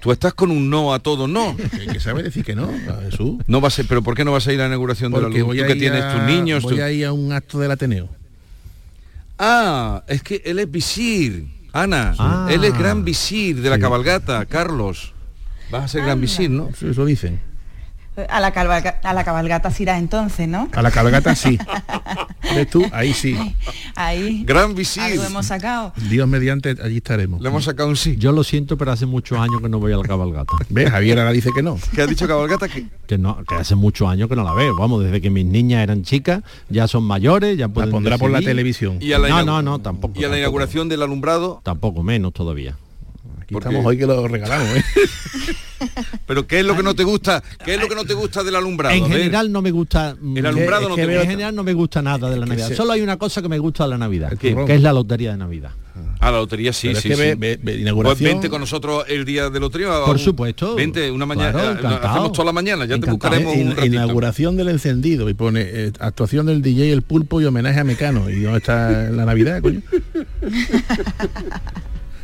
Tú 0.00 0.10
estás 0.12 0.34
con 0.34 0.50
un 0.50 0.68
no 0.68 0.92
a 0.94 0.98
todo, 0.98 1.28
no. 1.28 1.56
Que, 1.70 1.86
que 1.86 2.00
sabe 2.00 2.22
decir 2.22 2.44
que 2.44 2.54
no, 2.54 2.64
a 2.88 3.02
Jesús. 3.02 3.36
No 3.46 3.60
vas 3.60 3.78
a, 3.78 3.84
pero 3.84 4.02
¿por 4.02 4.14
qué 4.16 4.24
no 4.24 4.32
vas 4.32 4.46
a 4.48 4.52
ir 4.52 4.60
a 4.60 4.64
la 4.64 4.68
inauguración 4.68 5.12
de 5.12 5.20
la 5.22 5.28
luz? 5.28 5.38
Tú 5.38 5.50
que 5.66 5.74
tienes 5.76 6.02
a- 6.02 6.12
tus 6.14 6.22
niños. 6.24 6.62
Voy 6.64 6.76
tú- 6.76 6.82
a 6.82 6.90
ir 6.90 7.06
a 7.06 7.12
un 7.12 7.32
acto 7.32 7.58
del 7.60 7.70
Ateneo. 7.70 8.08
Ah, 9.38 10.02
es 10.06 10.22
que 10.22 10.42
él 10.44 10.58
es 10.58 10.70
visir, 10.70 11.46
Ana. 11.72 12.14
Ah. 12.18 12.48
Él 12.50 12.64
es 12.64 12.76
gran 12.78 13.04
visir 13.04 13.60
de 13.60 13.70
la 13.70 13.76
Sí. 13.76 13.82
cabalgata, 13.82 14.44
Carlos. 14.46 15.12
Vas 15.70 15.84
a 15.84 15.88
ser 15.88 16.02
gran 16.04 16.20
visir, 16.20 16.50
¿no? 16.50 16.68
Eso 16.68 17.04
dicen. 17.04 17.40
A 18.28 18.38
la, 18.40 18.52
cabalga- 18.52 19.00
a 19.02 19.12
la 19.12 19.24
cabalgata 19.24 19.72
irá 19.78 19.98
entonces, 19.98 20.46
¿no? 20.46 20.68
A 20.72 20.82
la 20.82 20.90
cabalgata 20.92 21.34
sí. 21.34 21.58
¿Ves 22.54 22.70
tú? 22.70 22.84
Ahí 22.92 23.12
sí. 23.12 23.36
Ahí. 23.96 24.44
Gran 24.44 24.74
visir. 24.76 25.02
Algo 25.02 25.24
hemos 25.24 25.46
sacado. 25.46 25.92
Dios 26.08 26.28
mediante, 26.28 26.76
allí 26.82 26.98
estaremos. 26.98 27.40
Le 27.40 27.48
hemos 27.48 27.64
sacado 27.64 27.88
un 27.88 27.96
sí. 27.96 28.16
Yo 28.16 28.30
lo 28.30 28.44
siento, 28.44 28.78
pero 28.78 28.92
hace 28.92 29.06
muchos 29.06 29.38
años 29.38 29.60
que 29.60 29.68
no 29.68 29.80
voy 29.80 29.92
a 29.92 29.96
la 29.96 30.04
cabalgata. 30.04 30.52
¿Ves? 30.68 30.90
Javier 30.90 31.18
ahora 31.18 31.32
dice 31.32 31.50
que 31.54 31.62
no. 31.62 31.76
¿Qué 31.94 32.02
ha 32.02 32.06
dicho 32.06 32.28
Cabalgata? 32.28 32.68
Que... 32.68 32.86
Que 33.06 33.18
no, 33.18 33.42
que 33.44 33.56
hace 33.56 33.74
muchos 33.74 34.08
años 34.08 34.28
que 34.28 34.36
no 34.36 34.44
la 34.44 34.52
veo. 34.54 34.76
Vamos, 34.76 35.02
desde 35.02 35.20
que 35.20 35.30
mis 35.30 35.44
niñas 35.44 35.82
eran 35.82 36.02
chicas, 36.04 36.42
ya 36.68 36.86
son 36.86 37.02
mayores, 37.04 37.58
ya 37.58 37.68
pueden 37.68 37.90
pondrá 37.90 38.16
por 38.16 38.30
la 38.30 38.40
televisión. 38.40 38.98
Y 39.00 39.12
a 39.12 39.18
la 39.18 39.28
no, 39.28 39.44
no, 39.44 39.62
no, 39.62 39.80
tampoco. 39.80 40.14
Y 40.14 40.18
a 40.18 40.20
la 40.22 40.22
tampoco. 40.28 40.38
inauguración 40.38 40.88
del 40.88 41.02
alumbrado. 41.02 41.60
Tampoco, 41.64 42.02
menos 42.04 42.32
todavía. 42.32 42.76
Aquí 43.42 43.56
estamos 43.56 43.84
hoy 43.84 43.98
que 43.98 44.06
lo 44.06 44.26
regalamos, 44.28 44.68
¿eh? 44.76 44.84
Pero 46.26 46.46
¿qué 46.46 46.60
es 46.60 46.66
lo 46.66 46.76
que 46.76 46.82
no 46.82 46.94
te 46.94 47.04
gusta? 47.04 47.42
¿Qué 47.64 47.74
es 47.74 47.80
lo 47.80 47.88
que 47.88 47.94
no 47.94 48.04
te 48.04 48.14
gusta 48.14 48.42
del 48.42 48.56
alumbrado? 48.56 48.94
En 48.94 49.06
general 49.06 49.50
no 49.52 49.62
me 49.62 49.70
gusta 49.70 50.16
El 50.36 50.46
alumbrado 50.46 50.82
es 50.84 50.88
no 50.90 50.94
te 50.96 51.04
gusta. 51.06 51.22
En 51.22 51.30
general 51.30 51.54
no 51.54 51.62
me 51.64 51.72
gusta 51.74 52.02
nada 52.02 52.30
de 52.30 52.36
la 52.36 52.46
Navidad. 52.46 52.72
Solo 52.74 52.92
hay 52.92 53.00
una 53.02 53.16
cosa 53.16 53.42
que 53.42 53.48
me 53.48 53.58
gusta 53.58 53.84
de 53.84 53.90
la 53.90 53.98
Navidad, 53.98 54.32
que, 54.38 54.56
es 54.68 54.80
la 54.82 54.92
lotería 54.92 55.32
de 55.32 55.36
Navidad. 55.38 55.70
A 56.18 56.30
la 56.30 56.38
lotería 56.38 56.72
sí, 56.72 56.88
Pero 56.88 56.98
es 56.98 57.02
sí, 57.02 57.08
que 57.10 57.14
sí. 57.16 57.20
ve- 57.20 57.34
ve- 57.36 57.58
ve- 57.62 57.76
inauguración- 57.80 58.18
Pues 58.18 58.32
vente 58.34 58.48
con 58.48 58.60
nosotros 58.60 59.04
el 59.08 59.24
día 59.24 59.50
de 59.50 59.60
lotería. 59.60 59.90
Por 60.06 60.18
supuesto. 60.18 60.74
Vente 60.74 61.08
una 61.10 61.26
mañana. 61.26 61.52
Claro, 61.78 61.96
eh, 61.96 62.00
hacemos 62.02 62.32
toda 62.32 62.46
la 62.46 62.52
mañana, 62.52 62.84
ya 62.86 62.98
te 62.98 63.08
buscaremos 63.10 63.54
In- 63.54 63.62
un 63.68 63.76
ratito. 63.76 63.86
inauguración 63.86 64.56
del 64.56 64.70
encendido 64.70 65.28
y 65.28 65.34
pone 65.34 65.60
eh, 65.62 65.92
actuación 66.00 66.46
del 66.46 66.62
DJ 66.62 66.92
El 66.92 67.02
Pulpo 67.02 67.40
y 67.40 67.44
homenaje 67.44 67.78
a 67.78 67.84
Mecano. 67.84 68.28
¿Y 68.30 68.40
dónde 68.40 68.58
está 68.58 68.90
la 69.10 69.24
Navidad, 69.24 69.60
coño? 69.62 69.82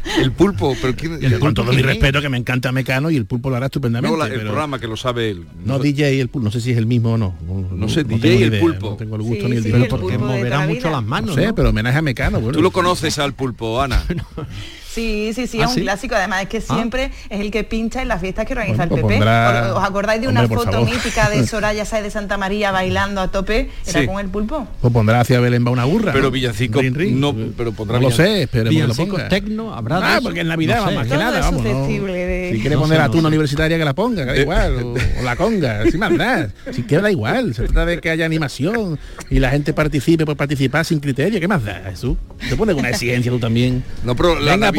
El 0.21 0.33
pulpo, 0.33 0.75
pero 0.81 0.95
¿quién- 0.97 1.19
Y 1.23 1.39
con 1.39 1.53
todo 1.55 1.73
mi 1.73 1.83
respeto 1.83 2.21
que 2.21 2.29
me 2.29 2.39
encanta 2.39 2.73
Mecano 2.73 3.11
y 3.11 3.17
el 3.17 3.27
Pulpo 3.27 3.51
lo 3.51 3.57
hará 3.57 3.67
estupendamente. 3.67 4.17
No, 4.17 4.23
la- 4.23 4.27
el 4.31 4.39
pero- 4.39 4.51
programa 4.51 4.79
que 4.79 4.87
lo 4.87 4.97
sabe 4.97 5.31
él. 5.31 5.45
No 5.65 5.79
DJ 5.79 6.21
El 6.21 6.29
Pulpo, 6.29 6.45
no 6.47 6.51
sé 6.51 6.61
si 6.61 6.71
es 6.73 6.79
el 6.79 6.87
mismo 6.87 7.13
o 7.13 7.19
no. 7.19 7.35
No, 7.73 7.89
sé, 7.89 8.05
DJ 8.05 8.37
El 8.45 8.49
idea, 8.49 8.61
Pulpo. 8.61 8.91
No 8.91 8.97
tengo 8.97 9.17
el 9.17 9.23
gusto 9.23 9.45
Sí, 9.45 9.51
ni 9.51 9.57
el 9.57 9.63
sí, 9.63 9.69
dinero. 9.69 9.85
el 9.85 9.91
Porque 9.91 10.19
moverá 10.19 10.61
mucho 10.61 10.73
vida. 10.79 10.91
las 10.91 11.03
No 11.03 11.09
manos. 11.09 11.35
sé, 11.35 11.47
¿no? 11.47 11.55
pero 11.55 11.69
homenaje 11.71 11.99
a 11.99 12.03
Mecano. 12.03 12.41
Bueno, 12.41 12.53
Tú 12.57 12.63
lo 12.63 12.71
conoces 12.71 13.19
al 13.19 13.35
pulpo, 13.35 13.81
Ana. 13.83 14.03
Sí, 14.93 15.33
sí, 15.35 15.47
sí, 15.47 15.61
¿Ah, 15.61 15.65
es 15.65 15.69
un 15.71 15.75
sí? 15.77 15.81
clásico. 15.83 16.15
Además 16.17 16.43
es 16.43 16.49
que 16.49 16.61
siempre 16.61 17.11
es 17.29 17.41
el 17.41 17.51
que 17.51 17.63
pincha 17.65 18.03
en 18.03 18.09
las 18.09 18.21
fiestas 18.21 18.45
que 18.47 18.55
organiza 18.55 18.87
Bueno, 18.87 18.95
el 18.97 19.01
pues 19.03 19.15
PP. 19.15 19.25
pondrá- 19.25 19.75
¿Os 19.77 19.85
acordáis 19.85 20.21
de 20.21 20.29
una 20.29 20.41
Hombre, 20.43 20.57
foto 20.57 20.73
favor. 20.73 20.91
mítica 20.91 21.31
de 21.31 21.47
Soraya 21.47 21.85
Sáez 21.85 22.03
de 22.03 22.11
Santa 22.11 22.37
María 22.39 22.73
bailando 22.73 23.21
a 23.21 23.29
tope? 23.31 23.71
Era 23.87 24.01
Sí. 24.01 24.07
con 24.07 24.19
el 24.19 24.29
pulpo. 24.29 24.67
Pues 24.81 24.93
pondrá 24.93 25.21
hacia 25.21 25.39
Belén 25.41 25.65
va 25.67 25.71
una 25.71 25.85
burra. 25.85 26.13
Pero 26.13 26.31
villancico, 26.31 26.81
no, 26.83 27.35
pero 27.57 27.73
pondrá 27.73 27.99
No 28.01 28.09
lo 28.09 28.15
sé, 28.15 28.49
Villancicos 28.53 29.09
ponga. 29.11 29.29
tecno, 29.29 29.75
habrá 29.75 29.99
Ah, 30.03 30.13
eso? 30.15 30.23
porque 30.25 30.41
en 30.41 30.49
Navidad 30.49 30.81
No 30.83 30.89
sé. 30.89 30.95
más 30.97 31.05
que 31.05 31.11
Todo 31.13 31.21
nada, 31.23 31.39
es 31.39 31.45
vamos. 31.45 31.65
de- 31.65 32.51
Si 32.53 32.61
quiere 32.61 32.75
No 32.75 32.83
poner 32.83 32.97
sé, 32.99 33.03
a 33.03 33.07
no 33.07 33.13
tú 33.13 33.19
una 33.19 33.29
universitaria 33.29 33.79
que 33.79 33.85
la 33.85 33.95
ponga, 33.95 34.25
que 34.25 34.31
da 34.33 34.37
Eh, 34.37 34.43
igual, 34.43 34.77
o, 34.83 34.95
o 35.21 35.23
la 35.23 35.37
conga, 35.37 35.85
sin 35.91 36.01
más 36.01 36.11
nada. 36.13 36.51
Si 36.73 36.83
quiere 36.83 37.03
da 37.03 37.11
igual, 37.11 37.55
se 37.55 37.63
trata 37.65 37.87
de 37.87 38.01
que 38.01 38.11
haya 38.11 38.25
animación 38.27 38.99
y 39.31 39.39
la 39.39 39.51
gente 39.51 39.73
participe 39.73 40.27
por 40.27 40.37
participar 40.37 40.85
sin 40.85 40.99
criterio, 41.01 41.39
¿qué 41.41 41.47
más 41.49 41.65
da, 41.65 41.83
Jesús? 41.91 42.17
Te 42.49 42.57
pones 42.57 42.75
una 42.75 42.89
exigencia 42.91 43.31
tú 43.31 43.39
también. 43.39 43.85
No, 44.05 44.17
pero 44.17 44.39
la 44.41 44.53
Venga, 44.53 44.73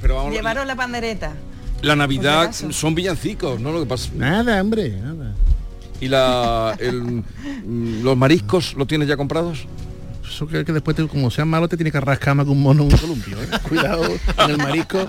Pero 0.00 0.30
Llevaron 0.30 0.66
la 0.66 0.76
pandereta. 0.76 1.32
la 1.82 1.96
Navidad 1.96 2.52
son 2.70 2.94
villancicos, 2.94 3.60
¿no? 3.60 3.72
Lo 3.72 3.80
que 3.80 3.86
pasa. 3.86 4.10
Nada, 4.14 4.60
hombre, 4.60 4.90
nada. 5.00 5.34
Y 6.00 6.08
la, 6.08 6.76
el- 6.78 7.22
los 8.02 8.16
mariscos, 8.16 8.74
¿los 8.74 8.86
tienes 8.86 9.08
ya 9.08 9.16
comprados? 9.16 9.66
Eso 10.36 10.46
que, 10.46 10.66
que 10.66 10.72
después, 10.72 10.94
te- 10.94 11.06
como 11.08 11.30
seas 11.30 11.46
malo, 11.46 11.66
te 11.66 11.78
tiene 11.78 11.90
que 11.90 11.98
rascar 11.98 12.34
más 12.34 12.44
que 12.44 12.52
un 12.52 12.60
mono 12.60 12.82
en 12.84 12.92
un 12.92 12.98
columpio. 12.98 13.38
¿eh? 13.42 13.46
Cuidado 13.66 14.02
con 14.36 14.50
el 14.50 14.58
marisco, 14.58 15.06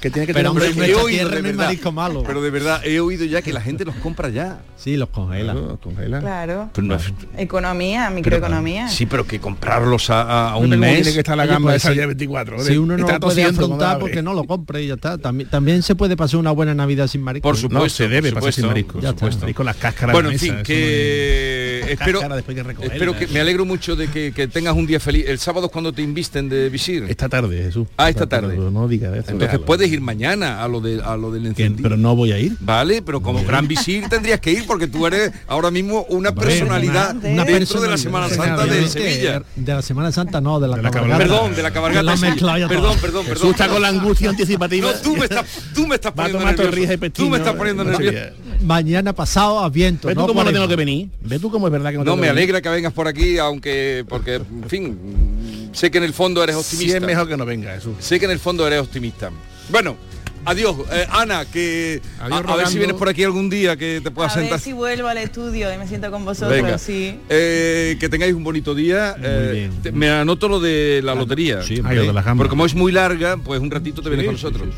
que 0.00 0.08
tiene 0.10 0.26
que 0.26 0.32
Pero, 0.32 0.52
tener 0.54 0.68
hombre, 0.68 0.68
un 0.70 0.82
en 0.84 0.90
he 0.90 0.94
oído 0.94 1.28
de 1.28 1.40
verdad. 1.42 1.64
marisco 1.66 1.92
malo. 1.92 2.22
Pero 2.26 2.40
de 2.40 2.48
verdad, 2.50 2.80
he 2.82 2.98
oído 2.98 3.26
ya 3.26 3.42
que 3.42 3.52
la 3.52 3.60
gente 3.60 3.84
los 3.84 3.94
compra 3.96 4.30
ya. 4.30 4.62
Sí, 4.78 4.96
los 4.96 5.10
congela. 5.10 5.52
Claro, 5.52 5.78
congela. 5.82 6.20
Claro. 6.20 6.70
Pero 6.72 6.86
no 6.86 6.94
es- 6.94 7.12
Economía, 7.36 8.04
pero- 8.04 8.14
microeconomía. 8.14 8.88
sí, 8.88 9.04
pero 9.04 9.26
que 9.26 9.38
comprarlos 9.38 10.08
a, 10.08 10.48
a 10.50 10.56
un 10.56 10.70
cómo 10.70 10.78
mes. 10.80 10.94
tiene 11.02 11.12
que 11.12 11.18
estar 11.18 11.36
la 11.36 11.44
gamba 11.44 11.72
pues 11.72 11.82
esa 11.82 11.88
sí. 11.90 11.94
día 11.96 12.06
24. 12.06 12.60
Si 12.60 12.78
uno 12.78 12.96
no 12.96 13.00
Está 13.04 13.14
lo 13.14 13.20
puede 13.20 13.44
afrontar 13.44 13.98
porque 13.98 14.22
no 14.22 14.32
lo 14.32 14.44
compre 14.44 14.82
y 14.82 14.86
ya 14.86 14.94
está. 14.94 15.18
También, 15.18 15.50
también 15.50 15.82
se 15.82 15.94
puede 15.94 16.16
pasar 16.16 16.40
una 16.40 16.52
buena 16.52 16.74
Navidad 16.74 17.06
sin 17.06 17.20
marisco. 17.20 17.46
Por 17.46 17.58
supuesto. 17.58 17.84
No, 17.84 17.88
se 17.90 18.08
debe 18.08 18.32
pasar 18.32 18.50
sin 18.54 18.66
marisco. 18.66 18.98
Ya 19.00 19.08
por 19.10 19.16
supuesto. 19.18 19.38
está. 19.40 19.50
Y 19.50 19.52
con 19.54 19.66
las 19.66 19.76
cáscaras 19.76 20.14
Bueno, 20.14 20.30
de 20.30 20.36
en 20.36 20.40
fin, 20.40 20.54
que 20.64 21.63
espero, 21.92 22.20
después 22.34 22.56
que 22.56 22.62
recogerla. 22.62 22.94
espero 22.94 23.16
que 23.16 23.26
me 23.28 23.40
alegro 23.40 23.64
mucho 23.64 23.96
de 23.96 24.08
que, 24.08 24.32
que 24.32 24.48
tengas 24.48 24.74
un 24.74 24.86
día 24.86 25.00
feliz. 25.00 25.24
El 25.28 25.38
sábado 25.38 25.66
es 25.66 25.72
cuando 25.72 25.92
te 25.92 26.02
invisten 26.02 26.48
de 26.48 26.68
visir. 26.68 27.04
Esta 27.08 27.28
tarde, 27.28 27.62
Jesús. 27.62 27.88
Ah, 27.96 28.08
esta 28.08 28.26
tarde. 28.26 28.56
No 28.56 28.88
digas 28.88 29.16
eso. 29.16 29.30
Entonces 29.30 29.58
puedes 29.60 29.90
ir 29.90 30.00
mañana 30.00 30.62
a 30.62 30.68
lo 30.68 30.80
de 30.80 31.02
a 31.02 31.16
lo 31.16 31.30
del 31.30 31.46
encendido. 31.46 31.82
Pero 31.82 31.96
no 31.96 32.16
voy 32.16 32.32
a 32.32 32.38
ir. 32.38 32.56
Vale, 32.60 33.02
pero 33.02 33.20
como 33.20 33.42
gran 33.44 33.68
visir 33.68 34.08
tendrías 34.10 34.40
que 34.40 34.52
ir 34.52 34.66
porque 34.66 34.86
tú 34.86 35.06
eres 35.06 35.32
ahora 35.46 35.70
mismo 35.70 36.04
una 36.08 36.34
personalidad 36.34 37.16
una 37.22 37.44
dentro 37.44 37.80
de 37.80 37.88
la. 37.88 37.94
Semana 38.04 38.28
Santa 38.28 38.66
de 38.66 38.88
Sevilla. 38.88 39.42
De 39.56 39.74
la 39.74 39.82
Semana 39.82 40.12
Santa 40.12 40.40
no, 40.40 40.60
de 40.60 40.68
la, 40.68 40.76
De 40.76 40.90
cabalgata. 40.90 41.18
Perdón, 41.18 41.54
de 41.54 41.62
la 41.62 41.70
cabalgata. 41.70 42.14
Todo. 42.14 42.68
Perdón, 42.68 42.98
perdón, 43.00 43.24
Jesús 43.24 43.38
perdón. 43.38 43.50
está 43.50 43.68
con 43.68 43.82
la 43.82 43.88
angustia 43.88 44.30
anticipativa. 44.30 44.90
No, 44.90 44.98
tú 44.98 45.16
me 45.16 45.24
estás, 45.24 45.46
tú 45.74 45.86
me 45.86 45.94
estás 45.94 46.12
poniendo 46.12 46.44
nervioso. 46.44 47.10
Tú 47.12 47.30
me 47.30 47.38
estás 47.38 47.54
poniendo 47.54 47.84
No 47.84 47.90
nervioso. 47.90 48.43
Mañana 48.64 49.12
pasado 49.12 49.58
a 49.60 49.68
viento. 49.68 50.08
¿Ves 50.08 50.14
tú 50.16 50.20
no 50.22 50.26
cómo 50.28 50.42
no 50.44 50.52
tengo 50.52 50.66
que 50.68 50.76
venir? 50.76 51.08
¿Ves 51.20 51.40
tú 51.40 51.50
cómo 51.50 51.66
es 51.66 51.72
verdad 51.72 51.90
que 51.90 51.98
no, 51.98 52.04
No, 52.04 52.04
tengo 52.12 52.16
me 52.16 52.22
que 52.22 52.28
venir? 52.32 52.42
alegra 52.42 52.62
que 52.62 52.68
vengas 52.70 52.92
por 52.92 53.06
aquí, 53.08 53.38
aunque, 53.38 54.04
porque, 54.08 54.36
en 54.36 54.68
fin, 54.68 55.68
sé 55.72 55.90
que 55.90 55.98
en 55.98 56.04
el 56.04 56.12
fondo 56.14 56.42
eres 56.42 56.56
Sí 56.56 56.62
optimista. 56.62 56.96
es 56.98 57.02
mejor 57.04 57.28
que 57.28 57.36
no 57.36 57.44
venga, 57.44 57.74
Jesús. 57.74 57.94
Sé 57.98 58.18
que 58.18 58.24
en 58.24 58.30
el 58.30 58.38
fondo 58.38 58.66
eres 58.66 58.80
optimista. 58.80 59.30
Bueno, 59.70 59.96
adiós, 60.44 60.76
eh, 60.92 61.06
Ana, 61.10 61.44
que 61.46 62.00
a, 62.20 62.24
Adiós, 62.26 62.32
a 62.38 62.40
ver 62.42 62.46
rogando. 62.46 62.70
si 62.70 62.78
vienes 62.78 62.96
por 62.96 63.08
aquí 63.08 63.24
algún 63.24 63.48
día 63.50 63.76
que 63.76 64.00
te 64.02 64.08
A 64.08 64.12
puedas 64.12 64.34
ver 64.34 64.44
sentar. 64.44 64.60
si 64.60 64.72
vuelvo 64.72 65.08
al 65.08 65.18
estudio 65.18 65.72
y 65.72 65.78
me 65.78 65.86
siento 65.88 66.10
con 66.10 66.24
vosotros, 66.24 66.50
Venga, 66.50 66.78
sí. 66.78 67.18
Eh, 67.28 67.96
que 68.00 68.08
tengáis 68.08 68.34
un 68.34 68.44
bonito 68.44 68.74
día. 68.74 69.16
eh, 69.22 69.50
bien. 69.52 69.82
te- 69.82 69.92
me 69.92 70.10
anoto 70.10 70.48
lo 70.48 70.60
de 70.60 71.00
la 71.04 71.14
lotería. 71.14 71.62
sí, 71.62 71.80
Ay, 71.84 71.96
lo 71.96 72.02
de 72.06 72.12
la 72.12 72.22
gamba. 72.22 72.42
Porque 72.42 72.50
como 72.50 72.66
es 72.66 72.74
muy 72.74 72.92
larga, 72.92 73.36
pues 73.36 73.60
un 73.60 73.70
ratito 73.70 74.02
te 74.02 74.08
vienes 74.08 74.26
con 74.26 74.34
nosotros. 74.34 74.68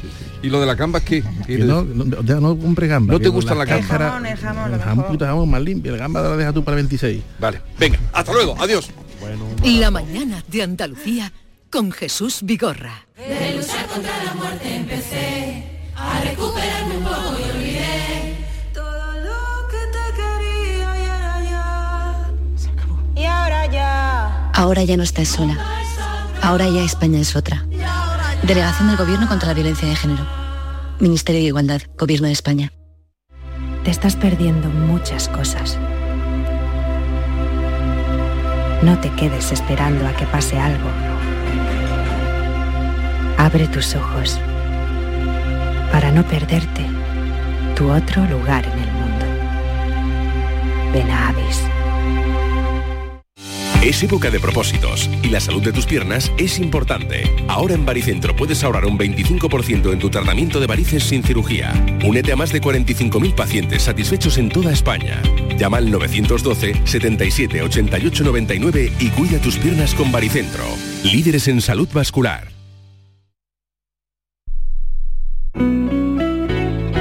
¿Y 0.43 0.49
lo 0.49 0.61
de 0.61 0.67
la 0.67 0.75
gamba 0.75 1.01
qué? 1.01 1.23
¿Qué 1.47 1.57
Que 1.57 1.65
no, 1.65 1.83
no, 1.85 2.23
ya 2.23 2.37
no 2.37 2.57
compre 2.59 2.87
gamba. 2.87 3.13
¿No 3.15 3.21
te 3.21 3.29
gusta 3.29 3.55
la 3.55 3.65
gamba? 3.65 3.77
El 3.97 4.01
jamón, 4.03 4.27
el 4.27 4.37
jamón, 4.39 4.75
El 4.75 4.81
jamón, 4.81 5.07
puta 5.07 5.27
jamón 5.27 5.51
más 5.51 5.63
limpio. 5.63 5.93
El 5.93 5.99
gamba 5.99 6.23
la 6.23 6.37
deja 6.37 6.53
tú 6.53 6.63
para 6.65 6.77
el 6.77 6.83
26. 6.85 7.23
Vale, 7.39 7.61
venga, 7.79 7.99
hasta 8.13 8.33
luego, 8.33 8.57
adiós. 8.59 8.91
La 9.65 9.91
mañana 9.91 10.43
de 10.49 10.63
Andalucía 10.63 11.33
con 11.71 11.91
Jesús 11.91 12.41
Vigorra. 12.43 13.07
Y 23.17 23.25
ahora 23.25 23.67
ya. 23.67 24.51
Ahora 24.53 24.85
ya 24.85 24.97
no 24.97 25.03
estás 25.03 25.29
sola. 25.29 25.57
Ahora 26.43 26.69
ya 26.69 26.83
España 26.83 27.19
es 27.19 27.35
otra. 27.35 27.67
Delegación 28.43 28.89
del 28.89 28.97
Gobierno 28.97 29.27
contra 29.27 29.49
la 29.49 29.55
Violencia 29.55 29.89
de 29.89 29.97
Género. 29.97 30.27
Ministerio 31.01 31.41
de 31.41 31.47
Igualdad, 31.47 31.83
Gobierno 31.99 32.27
de 32.27 32.35
España. 32.35 32.73
Te 33.85 33.91
estás 33.91 34.17
perdiendo 34.17 34.69
muchas 34.69 35.29
cosas. 35.29 35.79
No 38.83 38.99
te 39.01 39.11
quedes 39.13 39.51
esperando 39.53 40.07
a 40.07 40.13
que 40.13 40.27
pase 40.27 40.59
algo. 40.59 40.91
Abre 43.39 43.67
tus 43.69 43.95
ojos 43.95 44.39
para 45.97 46.13
no 46.13 46.29
perderte 46.29 46.83
tu 47.75 47.91
otro 47.91 48.23
lugar 48.27 48.67
en 48.67 48.79
el 48.79 48.93
mundo. 48.93 49.25
Ven 50.93 51.11
a 51.11 51.29
Avis. 51.29 51.63
Es 53.83 54.03
época 54.03 54.31
de 54.31 54.39
propósitos 54.39 55.09
y 55.23 55.31
la 55.31 55.41
salud 55.41 55.63
de 55.63 55.73
tus 55.73 55.87
piernas 55.87 56.31
es 56.37 56.59
importante. 56.59 57.23
Ahora 57.49 57.73
en 57.73 57.87
Baricentro 57.87 58.37
puedes 58.37 58.63
ahorrar 58.63 58.85
un 58.85 58.99
25% 58.99 59.91
en 59.91 59.99
tu 59.99 60.11
tratamiento 60.11 60.61
de 60.61 60.67
varices 60.67 61.03
sin 61.03 61.23
cirugía. 61.23 61.73
Únete 62.05 62.31
a 62.31 62.37
más 62.37 62.53
de 62.53 62.61
45.000 62.61 63.35
pacientes 63.35 63.81
satisfechos 63.81 64.37
en 64.37 64.51
toda 64.51 64.75
España. 64.75 65.23
Llama 65.57 65.79
al 65.79 65.91
912 65.91 66.75
77 66.85 67.63
88 67.63 68.23
99 68.23 68.93
y 69.01 69.09
cuida 69.09 69.39
tus 69.41 69.57
piernas 69.57 69.95
con 69.95 70.13
Baricentro. 70.13 70.65
Líderes 71.05 71.49
en 71.49 71.63
salud 71.63 71.89
vascular. 71.91 72.56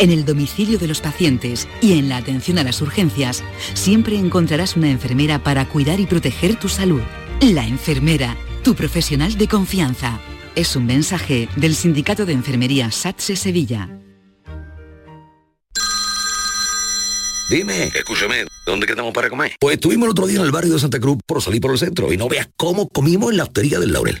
En 0.00 0.12
el 0.12 0.24
domicilio 0.24 0.78
de 0.78 0.86
los 0.86 1.00
pacientes 1.00 1.66
y 1.80 1.98
en 1.98 2.08
la 2.08 2.18
atención 2.18 2.58
a 2.58 2.62
las 2.62 2.80
urgencias, 2.80 3.42
siempre 3.74 4.16
encontrarás 4.16 4.76
una 4.76 4.90
enfermera 4.90 5.42
para 5.42 5.68
cuidar 5.68 5.98
y 5.98 6.06
proteger 6.06 6.54
tu 6.54 6.68
salud. 6.68 7.02
La 7.40 7.66
enfermera, 7.66 8.36
tu 8.62 8.76
profesional 8.76 9.36
de 9.36 9.48
confianza. 9.48 10.20
Es 10.54 10.76
un 10.76 10.86
mensaje 10.86 11.48
del 11.56 11.74
Sindicato 11.74 12.26
de 12.26 12.32
Enfermería 12.32 12.92
SATSE 12.92 13.34
Sevilla. 13.34 13.88
Dime, 17.50 17.84
escúchame, 17.94 18.44
¿dónde 18.66 18.86
quedamos 18.86 19.12
para 19.12 19.28
comer? 19.28 19.56
Pues 19.58 19.76
estuvimos 19.76 20.06
el 20.06 20.10
otro 20.10 20.26
día 20.26 20.38
en 20.38 20.44
el 20.44 20.52
barrio 20.52 20.74
de 20.74 20.78
Santa 20.78 21.00
Cruz 21.00 21.18
por 21.26 21.42
salir 21.42 21.60
por 21.60 21.72
el 21.72 21.78
centro 21.78 22.12
y 22.12 22.16
no 22.16 22.28
veas 22.28 22.48
cómo 22.56 22.88
comimos 22.88 23.32
en 23.32 23.38
la 23.38 23.44
hostería 23.44 23.80
del 23.80 23.92
Laurel. 23.92 24.20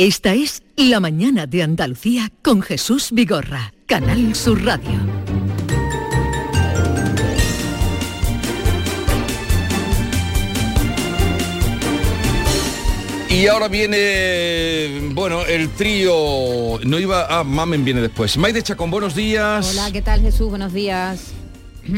Esta 0.00 0.32
es 0.32 0.62
La 0.76 1.00
Mañana 1.00 1.46
de 1.46 1.64
Andalucía 1.64 2.30
con 2.42 2.62
Jesús 2.62 3.08
Vigorra, 3.10 3.74
Canal 3.86 4.32
Sur 4.36 4.64
Radio. 4.64 4.92
Y 13.28 13.48
ahora 13.48 13.66
viene, 13.66 15.10
bueno, 15.14 15.44
el 15.44 15.68
trío, 15.70 16.78
no 16.84 17.00
iba, 17.00 17.26
ah, 17.28 17.42
Mamen 17.42 17.84
viene 17.84 18.00
después. 18.00 18.36
Maide 18.36 18.62
Chacón, 18.62 18.92
buenos 18.92 19.16
días. 19.16 19.68
Hola, 19.72 19.90
¿qué 19.90 20.00
tal 20.00 20.20
Jesús? 20.20 20.48
Buenos 20.48 20.72
días. 20.72 21.32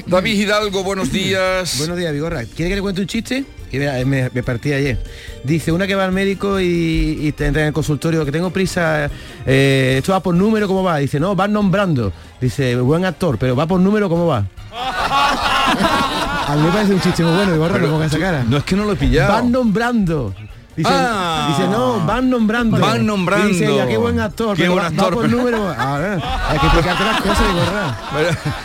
David 0.06 0.40
Hidalgo, 0.40 0.82
buenos 0.84 1.12
días. 1.12 1.76
buenos 1.76 1.98
días, 1.98 2.14
Vigorra. 2.14 2.46
¿Quiere 2.46 2.70
que 2.70 2.76
le 2.76 2.80
cuente 2.80 3.02
un 3.02 3.06
chiste? 3.06 3.44
Mira, 3.78 3.94
me, 4.04 4.30
me, 4.32 4.42
partí 4.42 4.72
ayer. 4.72 4.98
Dice 5.44 5.72
una 5.72 5.86
que 5.86 5.94
va 5.94 6.04
al 6.04 6.12
médico 6.12 6.60
y, 6.60 7.18
y 7.20 7.32
te 7.32 7.46
entra 7.46 7.62
en 7.62 7.68
el 7.68 7.74
consultorio, 7.74 8.24
que 8.24 8.32
tengo 8.32 8.50
prisa, 8.50 9.10
eh, 9.46 9.96
esto 9.98 10.12
va 10.12 10.20
por 10.20 10.34
número, 10.34 10.66
¿cómo 10.66 10.82
va? 10.82 10.98
Dice, 10.98 11.20
no, 11.20 11.36
van 11.36 11.52
nombrando. 11.52 12.12
Dice, 12.40 12.76
buen 12.76 13.04
actor, 13.04 13.38
pero 13.38 13.54
va 13.54 13.66
por 13.66 13.80
número, 13.80 14.08
¿cómo 14.08 14.26
va? 14.26 14.46
A 16.50 16.56
mí 16.56 16.62
me 16.62 16.70
parece 16.70 16.94
un 16.94 17.00
chiste 17.00 17.22
muy 17.22 17.32
bueno, 17.32 17.78
no 17.78 17.90
ponga 17.90 18.06
esa 18.06 18.18
cara. 18.18 18.44
No 18.44 18.56
es 18.56 18.64
que 18.64 18.74
no 18.74 18.84
lo 18.84 18.92
he 18.92 18.96
pillado. 18.96 19.32
Van 19.32 19.52
nombrando. 19.52 20.34
Dice, 20.76 20.88
Ah. 20.92 21.48
dice, 21.50 21.68
no, 21.68 22.00
van 22.06 22.30
nombrando. 22.30 22.78
Van 22.78 23.04
nombrando. 23.04 23.48
Y 23.48 23.52
dice 23.52 23.66
ella, 23.70 23.86
qué 23.88 23.96
buen 23.96 24.18
actor. 24.20 24.56
Qué 24.56 24.62
pero 24.62 24.72
buen 24.74 24.84
va- 24.84 24.88
actor, 24.88 25.04
Va 25.12 25.14
por 25.16 25.24
pero- 25.26 25.36
número. 25.36 25.68
A 25.68 25.98
ver, 25.98 26.22
hay 26.48 26.58
que 26.58 26.66
explicarte 26.66 27.04
las 27.04 27.20
cosas, 27.20 27.48
Vigorra. 27.48 27.98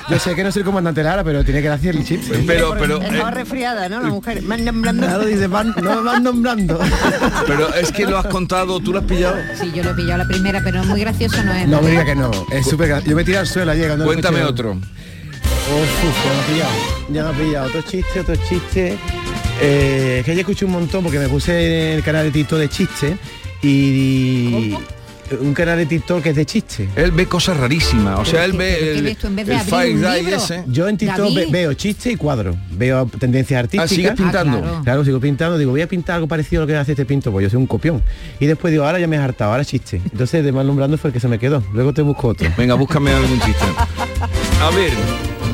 Yo 0.10 0.20
sé 0.20 0.36
que 0.36 0.44
no 0.44 0.52
soy 0.52 0.60
el 0.62 0.66
comandante 0.66 1.04
Lara, 1.04 1.24
pero 1.24 1.44
tiene 1.44 1.62
que 1.62 1.70
hacer 1.70 1.96
el 1.96 2.06
chiste. 2.06 2.44
Pero, 2.46 2.76
pero, 2.78 3.02
Estaba 3.02 3.30
eh, 3.30 3.34
resfriada, 3.34 3.90
¿no? 3.90 4.02
La 4.02 4.10
mujer. 4.10 4.42
Van 4.44 4.64
nombrando. 4.64 5.08
Claro, 5.08 5.26
dice, 5.26 5.48
van, 5.48 5.74
no 5.82 6.04
van 6.04 6.24
nombrando. 6.24 6.80
pero 7.48 7.74
es 7.74 7.92
que 7.92 8.06
lo 8.06 8.18
has 8.20 8.28
contado, 8.28 8.80
tú 8.80 8.94
lo 8.94 9.00
has 9.00 9.06
pillado. 9.06 9.36
Sí, 9.60 9.72
yo 9.74 9.84
lo 9.84 9.90
he 9.92 9.94
pillado 9.96 10.20
la 10.20 10.28
primera, 10.28 10.62
pero 10.64 10.84
muy 10.86 11.00
gracioso 11.02 11.44
no 11.44 11.52
es. 11.54 11.68
No 11.68 11.82
me 11.82 11.90
diga 11.90 12.06
que 12.06 12.16
no, 12.16 12.30
es 12.52 12.66
súper 12.68 13.04
Yo 13.04 13.16
me 13.16 13.24
tiré 13.24 13.40
al 13.40 13.48
suelo 13.48 13.72
ayer 13.72 13.88
cuando 13.88 14.06
Cuéntame 14.06 14.44
otro. 14.44 14.72
Uf, 14.74 16.04
uf, 16.04 16.16
ya 16.24 16.32
me 16.32 16.40
ha 16.40 16.46
pillado. 16.46 16.72
Ya 17.10 17.24
me 17.24 17.30
ha 17.30 17.34
pillado. 17.48 17.68
Otro 17.68 17.82
chiste, 17.82 18.20
otro 18.20 18.36
chiste. 18.48 18.98
Eh, 19.62 20.22
que 20.26 20.32
ayer 20.32 20.42
escuché 20.42 20.66
un 20.66 20.72
montón 20.72 21.04
porque 21.04 21.20
me 21.20 21.30
puse 21.30 21.92
en 21.92 21.98
el 21.98 22.04
canal 22.04 22.26
de 22.26 22.32
TikTok 22.32 22.60
de 22.60 22.70
chistes 22.70 23.14
y... 23.62 24.76
Un 25.42 25.56
canal 25.56 25.80
de 25.80 25.88
TikTok 25.88 26.22
que 26.22 26.30
es 26.30 26.36
de 26.36 26.46
chistes. 26.46 26.88
Él 26.96 27.10
ve 27.10 27.26
cosas 27.26 27.58
rarísimas, 27.58 28.20
o 28.20 28.26
sea, 28.26 28.46
él 28.46 28.54
ve 28.54 28.78
¿qué 28.80 28.92
el, 28.92 29.04
ves 29.04 29.18
tú? 29.18 29.26
En 29.26 29.36
vez 29.36 29.48
de 29.48 29.54
el 29.54 29.60
abrir 29.60 29.74
Fire 29.74 29.96
un 29.96 30.02
Guy 30.04 30.22
libro? 30.22 30.36
ese. 30.38 30.64
Yo 30.68 30.88
en 30.88 30.98
TikTok 30.98 31.34
ve- 31.34 31.48
veo 31.50 31.74
chistes 31.74 32.14
y 32.14 32.16
cuadros, 32.16 32.56
veo 32.74 33.08
tendencias 33.20 33.58
artísticas. 33.60 33.90
¿sigues 33.90 34.12
pintando? 34.12 34.62
Ah, 34.64 34.82
claro. 34.84 35.04
sigo 35.04 35.20
pintando, 35.20 35.58
digo, 35.58 35.72
voy 35.72 35.82
a 35.82 35.88
pintar 35.88 36.18
algo 36.18 36.28
parecido 36.28 36.62
a 36.62 36.66
lo 36.66 36.68
que 36.68 36.76
hace 36.76 36.92
este 36.92 37.06
pinto, 37.06 37.32
pues 37.32 37.42
yo 37.42 37.50
soy 37.50 37.58
un 37.58 37.66
copión. 37.66 38.04
Y 38.40 38.46
después 38.46 38.70
digo, 38.72 38.86
ahora 38.86 39.00
ya 39.00 39.08
me 39.08 39.16
he 39.16 39.20
hartado, 39.20 39.50
ahora 39.52 39.66
chiste. 39.66 40.00
Entonces 40.12 40.44
de 40.46 40.52
mal 40.52 40.68
nombrando 40.68 40.96
fue 41.00 41.08
el 41.10 41.14
que 41.16 41.20
se 41.20 41.28
me 41.28 41.40
quedó. 41.40 41.64
Luego 41.74 41.92
te 41.92 42.04
busco 42.04 42.28
otro. 42.28 42.48
Venga, 42.56 42.76
búscame 42.76 43.10
algún 43.12 43.40
chiste. 43.40 43.66
A 44.62 44.70
ver, 44.76 44.92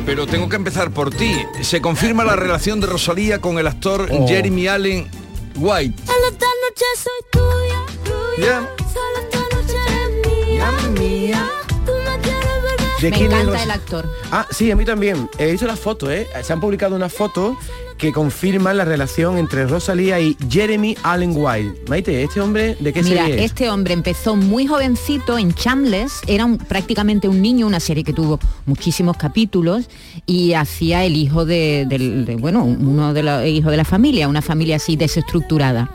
pero 0.06 0.26
tengo 0.28 0.50
que 0.50 0.56
empezar 0.56 0.92
por 0.92 1.10
ti. 1.12 1.36
Se 1.62 1.82
confirma 1.82 2.24
la 2.24 2.36
relación 2.36 2.80
de 2.80 2.88
Rosalía 2.88 3.40
con 3.40 3.58
el 3.60 3.68
actor 3.68 4.08
Oh. 4.12 4.28
Jeremy 4.28 4.68
Allen 4.68 5.10
White. 5.56 6.04
Solo 6.06 6.28
esta 6.32 6.46
noche 6.46 6.86
soy 6.98 7.32
tuya, 7.32 7.86
tuya. 8.04 8.48
Ya. 8.48 8.76
Solo 8.94 9.20
esta 9.22 9.56
noche 9.56 9.76
eres 9.88 10.48
mía, 10.48 10.72
mía. 11.00 11.50
Tú 11.86 11.92
me 11.92 12.20
quieres 12.22 12.64
ver 12.64 13.02
¿De 13.02 13.10
Me 13.12 13.18
quién 13.18 13.32
es 13.32 13.40
encanta 13.40 13.64
el 13.64 13.72
actor. 13.72 14.10
Ah, 14.32 14.48
sí, 14.52 14.72
a 14.72 14.76
mí 14.76 14.86
también. 14.86 15.30
He 15.38 15.52
visto 15.52 15.66
las 15.68 15.80
fotos, 15.80 16.10
¿eh? 16.10 16.28
Se 16.44 16.54
han 16.54 16.60
publicado 16.60 16.96
unas 16.96 17.14
fotos 17.14 17.56
que 18.02 18.12
confirman 18.12 18.78
la 18.78 18.84
relación 18.84 19.38
entre 19.38 19.68
Rosalía 19.68 20.20
y 20.20 20.36
Jeremy 20.50 20.98
Allen 21.04 21.34
White. 21.36 21.84
Maite, 21.88 22.24
¿este 22.24 22.42
hombre 22.42 22.76
de 22.80 22.92
qué 22.92 23.04
Mira, 23.04 23.26
serie 23.28 23.46
es? 23.46 23.52
este 23.52 23.70
hombre 23.70 23.94
empezó 23.94 24.36
muy 24.36 24.66
jovencito 24.66 25.38
en 25.38 25.54
Chambles, 25.54 26.14
era 26.26 26.46
un- 26.46 26.58
prácticamente 26.58 27.28
un 27.28 27.44
niño, 27.44 27.68
una 27.68 27.80
serie 27.80 28.04
que 28.04 28.12
tuvo 28.12 28.40
muchísimos 28.66 29.18
capítulos 29.18 29.88
y 30.26 30.54
hacía 30.54 31.06
el 31.06 31.16
hijo 31.16 31.46
de, 31.46 31.86
de, 31.88 32.36
bueno, 32.38 32.64
uno 32.64 33.14
de 33.14 33.22
los 33.22 33.46
hijos 33.46 33.70
de 33.70 33.78
la 33.78 33.86
familia, 33.86 34.28
una 34.28 34.42
familia 34.42 34.78
así 34.78 34.96
desestructurada. 34.96 35.92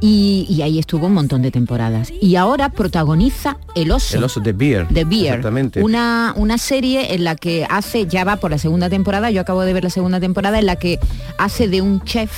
Y, 0.00 0.46
y 0.48 0.62
ahí 0.62 0.78
estuvo 0.78 1.06
un 1.06 1.14
montón 1.14 1.42
de 1.42 1.50
temporadas. 1.50 2.12
Y 2.20 2.36
ahora 2.36 2.68
protagoniza 2.68 3.58
El 3.74 3.90
Oso. 3.90 4.16
El 4.16 4.24
oso 4.24 4.40
de 4.40 4.52
Beer. 4.52 4.86
The 4.92 5.04
Beer, 5.04 5.26
Exactamente. 5.26 5.82
una, 5.82 6.32
una 6.36 6.58
serie 6.58 7.14
en 7.14 7.24
la 7.24 7.36
que 7.36 7.66
hace, 7.68 8.06
ya 8.06 8.24
va 8.24 8.36
por 8.36 8.50
la 8.50 8.58
segunda 8.58 8.88
temporada, 8.88 9.30
yo 9.30 9.40
acabo 9.40 9.62
de 9.62 9.72
ver 9.72 9.84
la 9.84 9.90
segunda 9.90 10.20
temporada, 10.20 10.58
en 10.58 10.66
la 10.66 10.76
que 10.76 10.98
hace 11.38 11.68
de 11.68 11.80
un 11.80 12.02
chef 12.04 12.30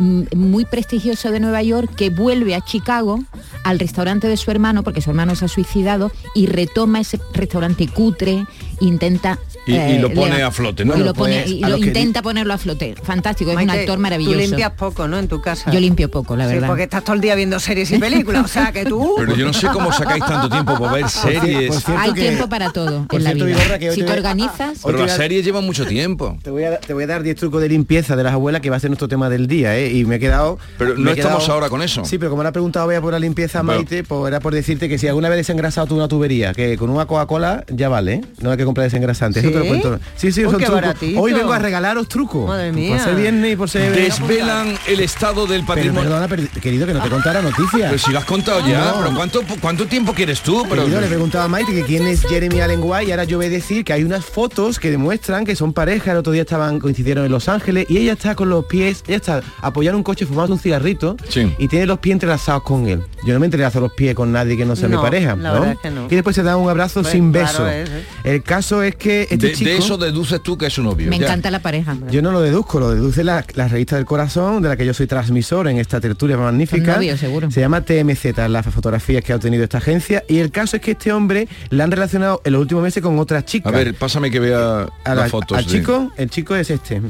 muy 0.00 0.64
prestigioso 0.64 1.30
de 1.30 1.40
Nueva 1.40 1.62
York 1.62 1.90
que 1.94 2.10
vuelve 2.10 2.54
a 2.54 2.60
Chicago 2.64 3.20
al 3.64 3.78
restaurante 3.78 4.26
de 4.28 4.36
su 4.36 4.50
hermano, 4.50 4.82
porque 4.82 5.00
su 5.02 5.10
hermano 5.10 5.34
se 5.34 5.44
ha 5.44 5.48
suicidado, 5.48 6.10
y 6.34 6.46
retoma 6.46 7.00
ese 7.00 7.20
restaurante 7.34 7.86
cutre, 7.88 8.46
intenta... 8.80 9.38
Y, 9.66 9.74
y 9.76 9.98
lo 9.98 10.08
eh, 10.08 10.14
pone 10.14 10.42
a 10.42 10.50
flote, 10.50 10.84
¿no? 10.86 10.96
y 10.96 11.00
lo, 11.04 11.12
pone- 11.12 11.44
y 11.46 11.60
lo 11.60 11.76
que 11.76 11.86
intenta 11.88 12.22
ponerlo 12.22 12.54
a 12.54 12.58
flote. 12.58 12.94
Fantástico, 13.02 13.50
es 13.52 13.58
un 13.62 13.68
actor 13.70 13.98
maravilloso. 13.98 14.34
Tú 14.36 14.40
limpias 14.40 14.72
poco, 14.72 15.06
¿no? 15.06 15.18
En 15.18 15.28
tu 15.28 15.40
casa. 15.42 15.70
Yo 15.70 15.78
limpio 15.78 16.10
poco, 16.10 16.34
la 16.34 16.46
Sí, 16.48 16.54
verdad. 16.54 16.68
porque 16.68 16.84
estás 16.84 17.04
todo 17.04 17.14
el 17.14 17.20
día 17.20 17.34
viendo 17.34 17.60
series 17.60 17.90
y 17.92 17.98
películas, 18.00 18.46
o 18.46 18.48
sea 18.48 18.72
que 18.72 18.86
tú... 18.86 19.14
Pero 19.18 19.36
yo 19.36 19.44
no 19.46 19.52
sé 19.52 19.68
cómo 19.68 19.92
sacáis 19.92 20.24
tanto 20.24 20.48
tiempo 20.48 20.78
para 20.78 20.92
ver 20.92 21.08
series. 21.10 21.86
Hay 21.88 22.12
que- 22.14 22.20
tiempo 22.22 22.48
para 22.48 22.70
todo 22.72 23.06
por 23.06 23.20
en 23.20 23.24
la 23.24 23.34
vida. 23.34 23.44
Vigorra, 23.44 23.78
que 23.78 23.90
hoy 23.90 23.94
Si 23.96 24.02
te 24.02 24.10
organizas... 24.12 24.78
Pero 24.84 24.98
las 24.98 25.14
series 25.16 25.44
llevan 25.44 25.64
mucho 25.66 25.84
tiempo. 25.86 26.38
Te 26.42 26.50
voy, 26.50 26.64
a, 26.64 26.78
te 26.80 26.94
voy 26.94 27.04
a 27.04 27.06
dar 27.06 27.22
10 27.22 27.36
trucos 27.36 27.60
de 27.60 27.68
limpieza 27.68 28.16
de 28.16 28.22
las 28.24 28.32
abuelas 28.32 28.62
que 28.62 28.70
va 28.70 28.76
a 28.76 28.80
ser 28.80 28.88
nuestro 28.90 29.08
tema 29.08 29.28
del 29.28 29.46
día, 29.46 29.76
¿eh? 29.78 29.89
Y 29.90 30.04
me 30.04 30.16
he 30.16 30.18
quedado... 30.18 30.58
Pero 30.78 30.94
me 30.94 31.00
no 31.04 31.10
estamos 31.12 31.38
quedado- 31.44 31.52
ahora 31.54 31.68
con 31.68 31.82
eso. 31.82 32.04
Sí, 32.04 32.18
pero 32.18 32.30
como 32.30 32.42
le 32.42 32.48
ha 32.48 32.52
preguntado 32.52 32.86
Bea 32.86 33.00
por 33.00 33.12
la 33.12 33.18
limpieza, 33.18 33.62
Bueno. 33.62 33.80
Maite, 33.80 34.04
pues 34.04 34.28
era 34.28 34.40
por 34.40 34.54
decirte 34.54 34.88
que 34.88 34.98
si 34.98 35.08
alguna 35.08 35.28
vez 35.28 35.38
desengrasado 35.38 35.86
tú 35.86 35.96
una 35.96 36.08
tubería, 36.08 36.52
que 36.54 36.76
con 36.76 36.90
una 36.90 37.06
Coca-Cola 37.06 37.64
ya 37.68 37.88
vale, 37.88 38.14
¿eh? 38.14 38.20
No 38.40 38.50
hay 38.50 38.56
que 38.56 38.64
comprar 38.64 38.84
desengrasante. 38.84 39.40
Eso 39.40 39.48
te 39.50 39.54
lo 39.56 39.62
¿Sí? 39.62 39.68
cuento. 39.68 39.98
Sí, 40.16 40.32
sí, 40.32 40.44
Uy, 40.44 40.50
son 40.50 40.58
qué 40.60 40.66
trucos. 40.66 40.82
baratito. 40.82 41.20
Hoy 41.20 41.32
vengo 41.32 41.52
a 41.52 41.58
regalaros 41.58 42.08
trucos. 42.08 42.46
Madre 42.48 42.72
mía. 42.72 42.96
Por 42.96 43.04
ser 43.04 43.14
viernes 43.16 43.52
y 43.52 43.56
por 43.56 43.68
ser... 43.70 43.92
Desvelan 43.94 44.74
el 44.86 45.00
estado 45.00 45.46
del 45.46 45.60
Pero 45.62 45.66
patrimonio. 45.66 46.02
perdona, 46.02 46.28
per- 46.28 46.48
querido, 46.60 46.86
que 46.86 46.94
no 46.94 47.02
te 47.02 47.08
contara 47.10 47.42
noticias. 47.42 47.90
Pero 47.90 47.98
si 47.98 48.12
lo 48.12 48.18
has 48.18 48.24
contado 48.24 48.60
ya, 48.66 48.92
No. 48.92 48.98
pero 49.02 49.14
¿cuánto, 49.16 49.40
¿cuánto 49.60 49.86
tiempo 49.86 50.12
quieres 50.14 50.40
tú? 50.42 50.62
Pero, 50.68 50.82
Pero 50.82 50.88
yo 50.88 51.00
le 51.00 51.06
preguntaba 51.06 51.44
a 51.44 51.48
Maite 51.48 51.72
que 51.72 51.82
quién 51.84 52.06
es 52.06 52.22
Jeremy 52.26 52.60
Allen 52.60 52.80
White 52.82 53.06
y 53.08 53.10
ahora 53.12 53.24
yo 53.24 53.36
voy 53.38 53.46
a 53.46 53.50
decir 53.50 53.84
que 53.84 53.92
hay 53.92 54.04
unas 54.04 54.24
fotos 54.24 54.78
que 54.78 54.90
demuestran 54.90 55.44
que 55.44 55.56
son 55.56 55.72
pareja. 55.72 56.12
El 56.12 56.18
otro 56.18 56.32
día 56.32 56.42
estaban 56.42 56.78
coincidieron 56.78 57.24
en 57.24 57.32
Los 57.32 57.48
Ángeles 57.48 57.86
y 57.88 57.98
ella 57.98 58.12
está 58.12 58.34
con 58.34 58.48
los 58.50 58.64
pies, 58.66 59.02
ella 59.06 59.16
está 59.16 59.42
apoyando 59.80 59.96
un 59.98 60.04
coche 60.04 60.26
fumando 60.26 60.52
un 60.54 60.60
cigarrito 60.60 61.16
Sí. 61.28 61.54
y 61.58 61.68
tiene 61.68 61.86
los 61.86 61.98
pies 62.00 62.12
entrelazados 62.12 62.62
con 62.62 62.86
él. 62.86 63.02
Yo 63.26 63.32
no 63.34 63.40
me 63.40 63.46
entrelazo 63.46 63.80
los 63.80 63.92
pies 63.92 64.14
con 64.14 64.30
nadie 64.30 64.56
que 64.56 64.64
no 64.66 64.76
sea 64.76 64.88
No, 64.88 64.96
mi 64.98 65.02
pareja, 65.02 65.36
la 65.36 65.48
¿no? 65.48 65.52
verdad 65.54 65.72
es 65.72 65.78
que 65.78 65.90
no. 65.90 66.06
Y 66.10 66.14
después 66.14 66.36
se 66.36 66.42
da 66.42 66.56
un 66.56 66.68
abrazo 66.68 67.00
Pues, 67.02 67.12
sin 67.12 67.32
claro, 67.32 67.64
beso. 67.64 67.68
es, 67.68 67.88
¿eh? 67.90 68.04
El 68.24 68.42
caso 68.42 68.82
es 68.82 68.94
que 68.96 69.22
este 69.22 69.36
de, 69.38 69.52
chico... 69.52 69.70
de 69.70 69.76
eso 69.78 69.96
deduces 69.96 70.42
tú 70.42 70.58
que 70.58 70.66
es 70.66 70.72
su 70.74 70.82
novio. 70.82 71.08
Me 71.08 71.18
ya. 71.18 71.26
encanta 71.26 71.50
la 71.50 71.60
pareja. 71.60 71.96
Yo 72.10 72.20
no 72.22 72.30
lo 72.32 72.40
deduzco, 72.40 72.78
lo 72.80 72.90
deduce 72.90 73.24
la, 73.24 73.44
la 73.54 73.68
revista 73.68 73.96
del 73.96 74.04
corazón, 74.04 74.62
de 74.62 74.68
la 74.68 74.76
que 74.76 74.84
yo 74.84 74.92
soy 74.94 75.06
transmisor 75.06 75.66
en 75.68 75.78
esta 75.78 76.00
tertulia 76.00 76.36
magnífica. 76.36 76.84
Son 76.84 76.94
novios, 76.96 77.18
seguro. 77.20 77.50
Se 77.50 77.60
llama 77.60 77.80
TMZ, 77.82 78.36
las 78.48 78.66
fotografías 78.66 79.22
que 79.24 79.32
ha 79.32 79.36
obtenido 79.36 79.64
esta 79.64 79.78
agencia. 79.78 80.24
Y 80.28 80.38
el 80.38 80.50
caso 80.50 80.76
es 80.76 80.82
que 80.82 80.90
este 80.92 81.12
hombre 81.12 81.48
la 81.70 81.84
han 81.84 81.90
relacionado 81.90 82.42
en 82.44 82.52
los 82.52 82.60
últimos 82.62 82.82
meses 82.82 83.02
con 83.02 83.18
otra 83.18 83.44
chica. 83.44 83.68
A 83.68 83.72
ver, 83.72 83.94
pásame 83.94 84.30
que 84.30 84.40
vea 84.40 84.82
A 85.04 85.14
la- 85.14 85.14
las 85.14 85.30
fotos. 85.30 85.56
al 85.56 85.64
de- 85.64 85.70
chico, 85.70 86.10
el 86.16 86.28
chico 86.30 86.54
es 86.54 86.70
este. 86.70 87.00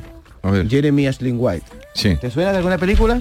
A 0.42 0.50
ver. 0.50 0.68
Jeremy 0.68 1.06
Ashley 1.06 1.32
White. 1.32 1.66
Sí. 1.94 2.16
¿Te 2.20 2.30
suena 2.30 2.50
de 2.52 2.58
alguna 2.58 2.78
película? 2.78 3.20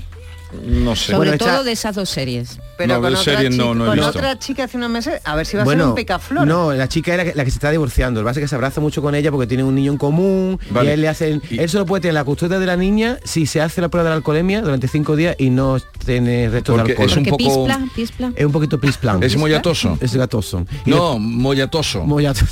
No 0.66 0.96
sé. 0.96 1.12
Sobre 1.12 1.18
Bueno, 1.30 1.38
todo 1.38 1.50
esta- 1.50 1.64
de 1.64 1.72
esas 1.74 1.96
dos 1.96 2.10
series. 2.10 2.58
Pero 2.76 2.96
No, 2.96 3.02
con, 3.02 3.14
otra, 3.14 3.24
series 3.24 3.56
no, 3.56 3.66
chica, 3.66 3.76
no 3.76 3.84
he 3.84 3.88
con 3.88 3.96
visto. 3.98 4.10
otra 4.18 4.40
chica 4.40 4.64
hace 4.64 4.78
unos 4.78 4.90
meses, 4.90 5.22
a 5.24 5.36
ver 5.36 5.46
si 5.46 5.56
va 5.58 5.62
a 5.62 5.66
ser 5.68 5.82
un 5.84 5.94
picaflor. 5.94 6.48
No, 6.48 6.74
la 6.74 6.88
chica 6.88 7.14
era 7.14 7.24
la 7.24 7.46
que 7.46 7.52
se 7.52 7.58
está 7.58 7.70
divorciando. 7.70 8.24
Pasa 8.24 8.40
es 8.40 8.46
que 8.46 8.48
se 8.48 8.56
abraza 8.56 8.82
mucho 8.82 9.04
con 9.04 9.14
ella 9.14 9.30
porque 9.32 9.46
tiene 9.46 9.64
un 9.64 9.76
niño 9.76 9.92
en 9.92 10.00
común. 10.00 10.60
Vale. 10.72 10.90
Y 10.90 10.94
él 10.94 11.02
le 11.02 11.08
hacen. 11.10 11.44
Él 11.52 11.70
solo 11.70 11.86
puede 11.86 12.02
tener 12.02 12.16
la 12.16 12.24
custodia 12.24 12.58
de 12.58 12.66
la 12.66 12.78
niña 12.78 13.20
si 13.26 13.46
se 13.46 13.62
hace 13.62 13.80
la 13.80 13.90
prueba 13.90 14.06
de 14.06 14.10
la 14.10 14.16
alcoholemia 14.16 14.62
durante 14.64 14.88
cinco 14.88 15.16
días 15.16 15.36
y 15.38 15.52
no 15.52 15.78
tiene 16.04 16.50
resto 16.50 16.72
Porque 16.74 16.88
de 16.88 16.92
alcohol. 16.94 17.10
es 17.12 17.18
un 17.18 17.26
Porque 17.26 17.44
poco- 17.44 17.66
pispla, 17.68 17.86
pispla. 17.96 18.32
Es 18.36 18.46
un 18.46 18.52
poquito 18.52 18.80
plan. 18.80 19.22
¿Es 19.22 19.36
mollatoso? 19.38 20.00
Es 20.02 20.16
gatoso. 20.16 20.66
Y 20.84 20.90
No, 20.90 21.20
mollatoso. 21.20 22.04
Mollatoso. 22.06 22.46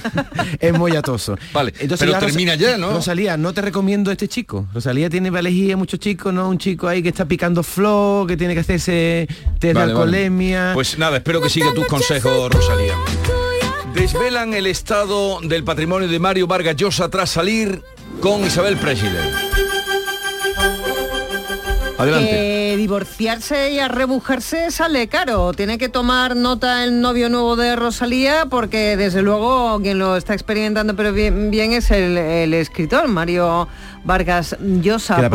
es 0.60 0.72
mollatoso. 0.78 1.36
Vale, 1.52 1.72
Entonces 1.78 1.98
pero 2.00 2.12
ya, 2.12 2.20
Ros- 2.20 2.26
termina 2.32 2.54
ya, 2.54 2.76
¿no? 2.78 2.90
Rosalía, 2.92 3.36
no 3.36 3.52
te 3.52 3.60
recomiendo 3.62 4.10
este 4.10 4.28
chico. 4.28 4.66
Rosalía 4.74 5.08
tiene 5.10 5.30
valejía 5.30 5.76
muchos 5.76 6.00
chicos, 6.00 6.32
¿no? 6.32 6.48
Un 6.48 6.58
chico 6.58 6.88
ahí 6.88 7.02
que 7.02 7.08
está 7.10 7.24
picando 7.26 7.62
flor, 7.62 8.26
que 8.26 8.36
tiene 8.36 8.54
que 8.54 8.60
hacerse 8.60 9.26
test 9.28 9.60
de 9.60 9.72
Vale, 9.72 9.74
vale. 9.74 9.92
alcoholemia. 9.92 10.70
Pues 10.74 10.98
nada, 10.98 11.16
espero 11.18 11.40
que 11.40 11.48
siga 11.50 11.72
tus 11.74 11.86
consejos, 11.86 12.50
Rosalía. 12.50 12.94
Desvelan 13.94 14.54
el 14.54 14.66
estado 14.66 15.40
del 15.42 15.64
patrimonio 15.64 16.08
de 16.08 16.18
Mario 16.18 16.46
Vargas 16.46 16.76
Llosa 16.76 17.08
tras 17.08 17.30
salir 17.30 17.82
con 18.20 18.44
Isabel 18.44 18.76
President. 18.76 19.34
Adelante. 21.98 22.30
Que 22.30 22.74
divorciarse 22.76 23.72
y 23.72 23.78
arrebujarse 23.78 24.70
sale 24.70 25.08
caro. 25.08 25.52
Tiene 25.52 25.78
que 25.78 25.88
tomar 25.88 26.36
nota 26.36 26.84
el 26.84 27.00
novio 27.00 27.28
nuevo 27.28 27.56
de 27.56 27.76
Rosalía 27.76 28.46
porque 28.48 28.96
desde 28.96 29.22
luego 29.22 29.80
quien 29.80 29.98
lo 29.98 30.16
está 30.16 30.34
experimentando 30.34 30.94
pero 30.94 31.12
bien, 31.12 31.50
bien 31.50 31.72
es 31.72 31.90
el, 31.90 32.16
el 32.16 32.54
escritor 32.54 33.08
Mario 33.08 33.68
Vargas 34.04 34.56
Llosa. 34.60 35.16
¿Qué 35.16 35.22
le 35.22 35.28
ha. 35.28 35.30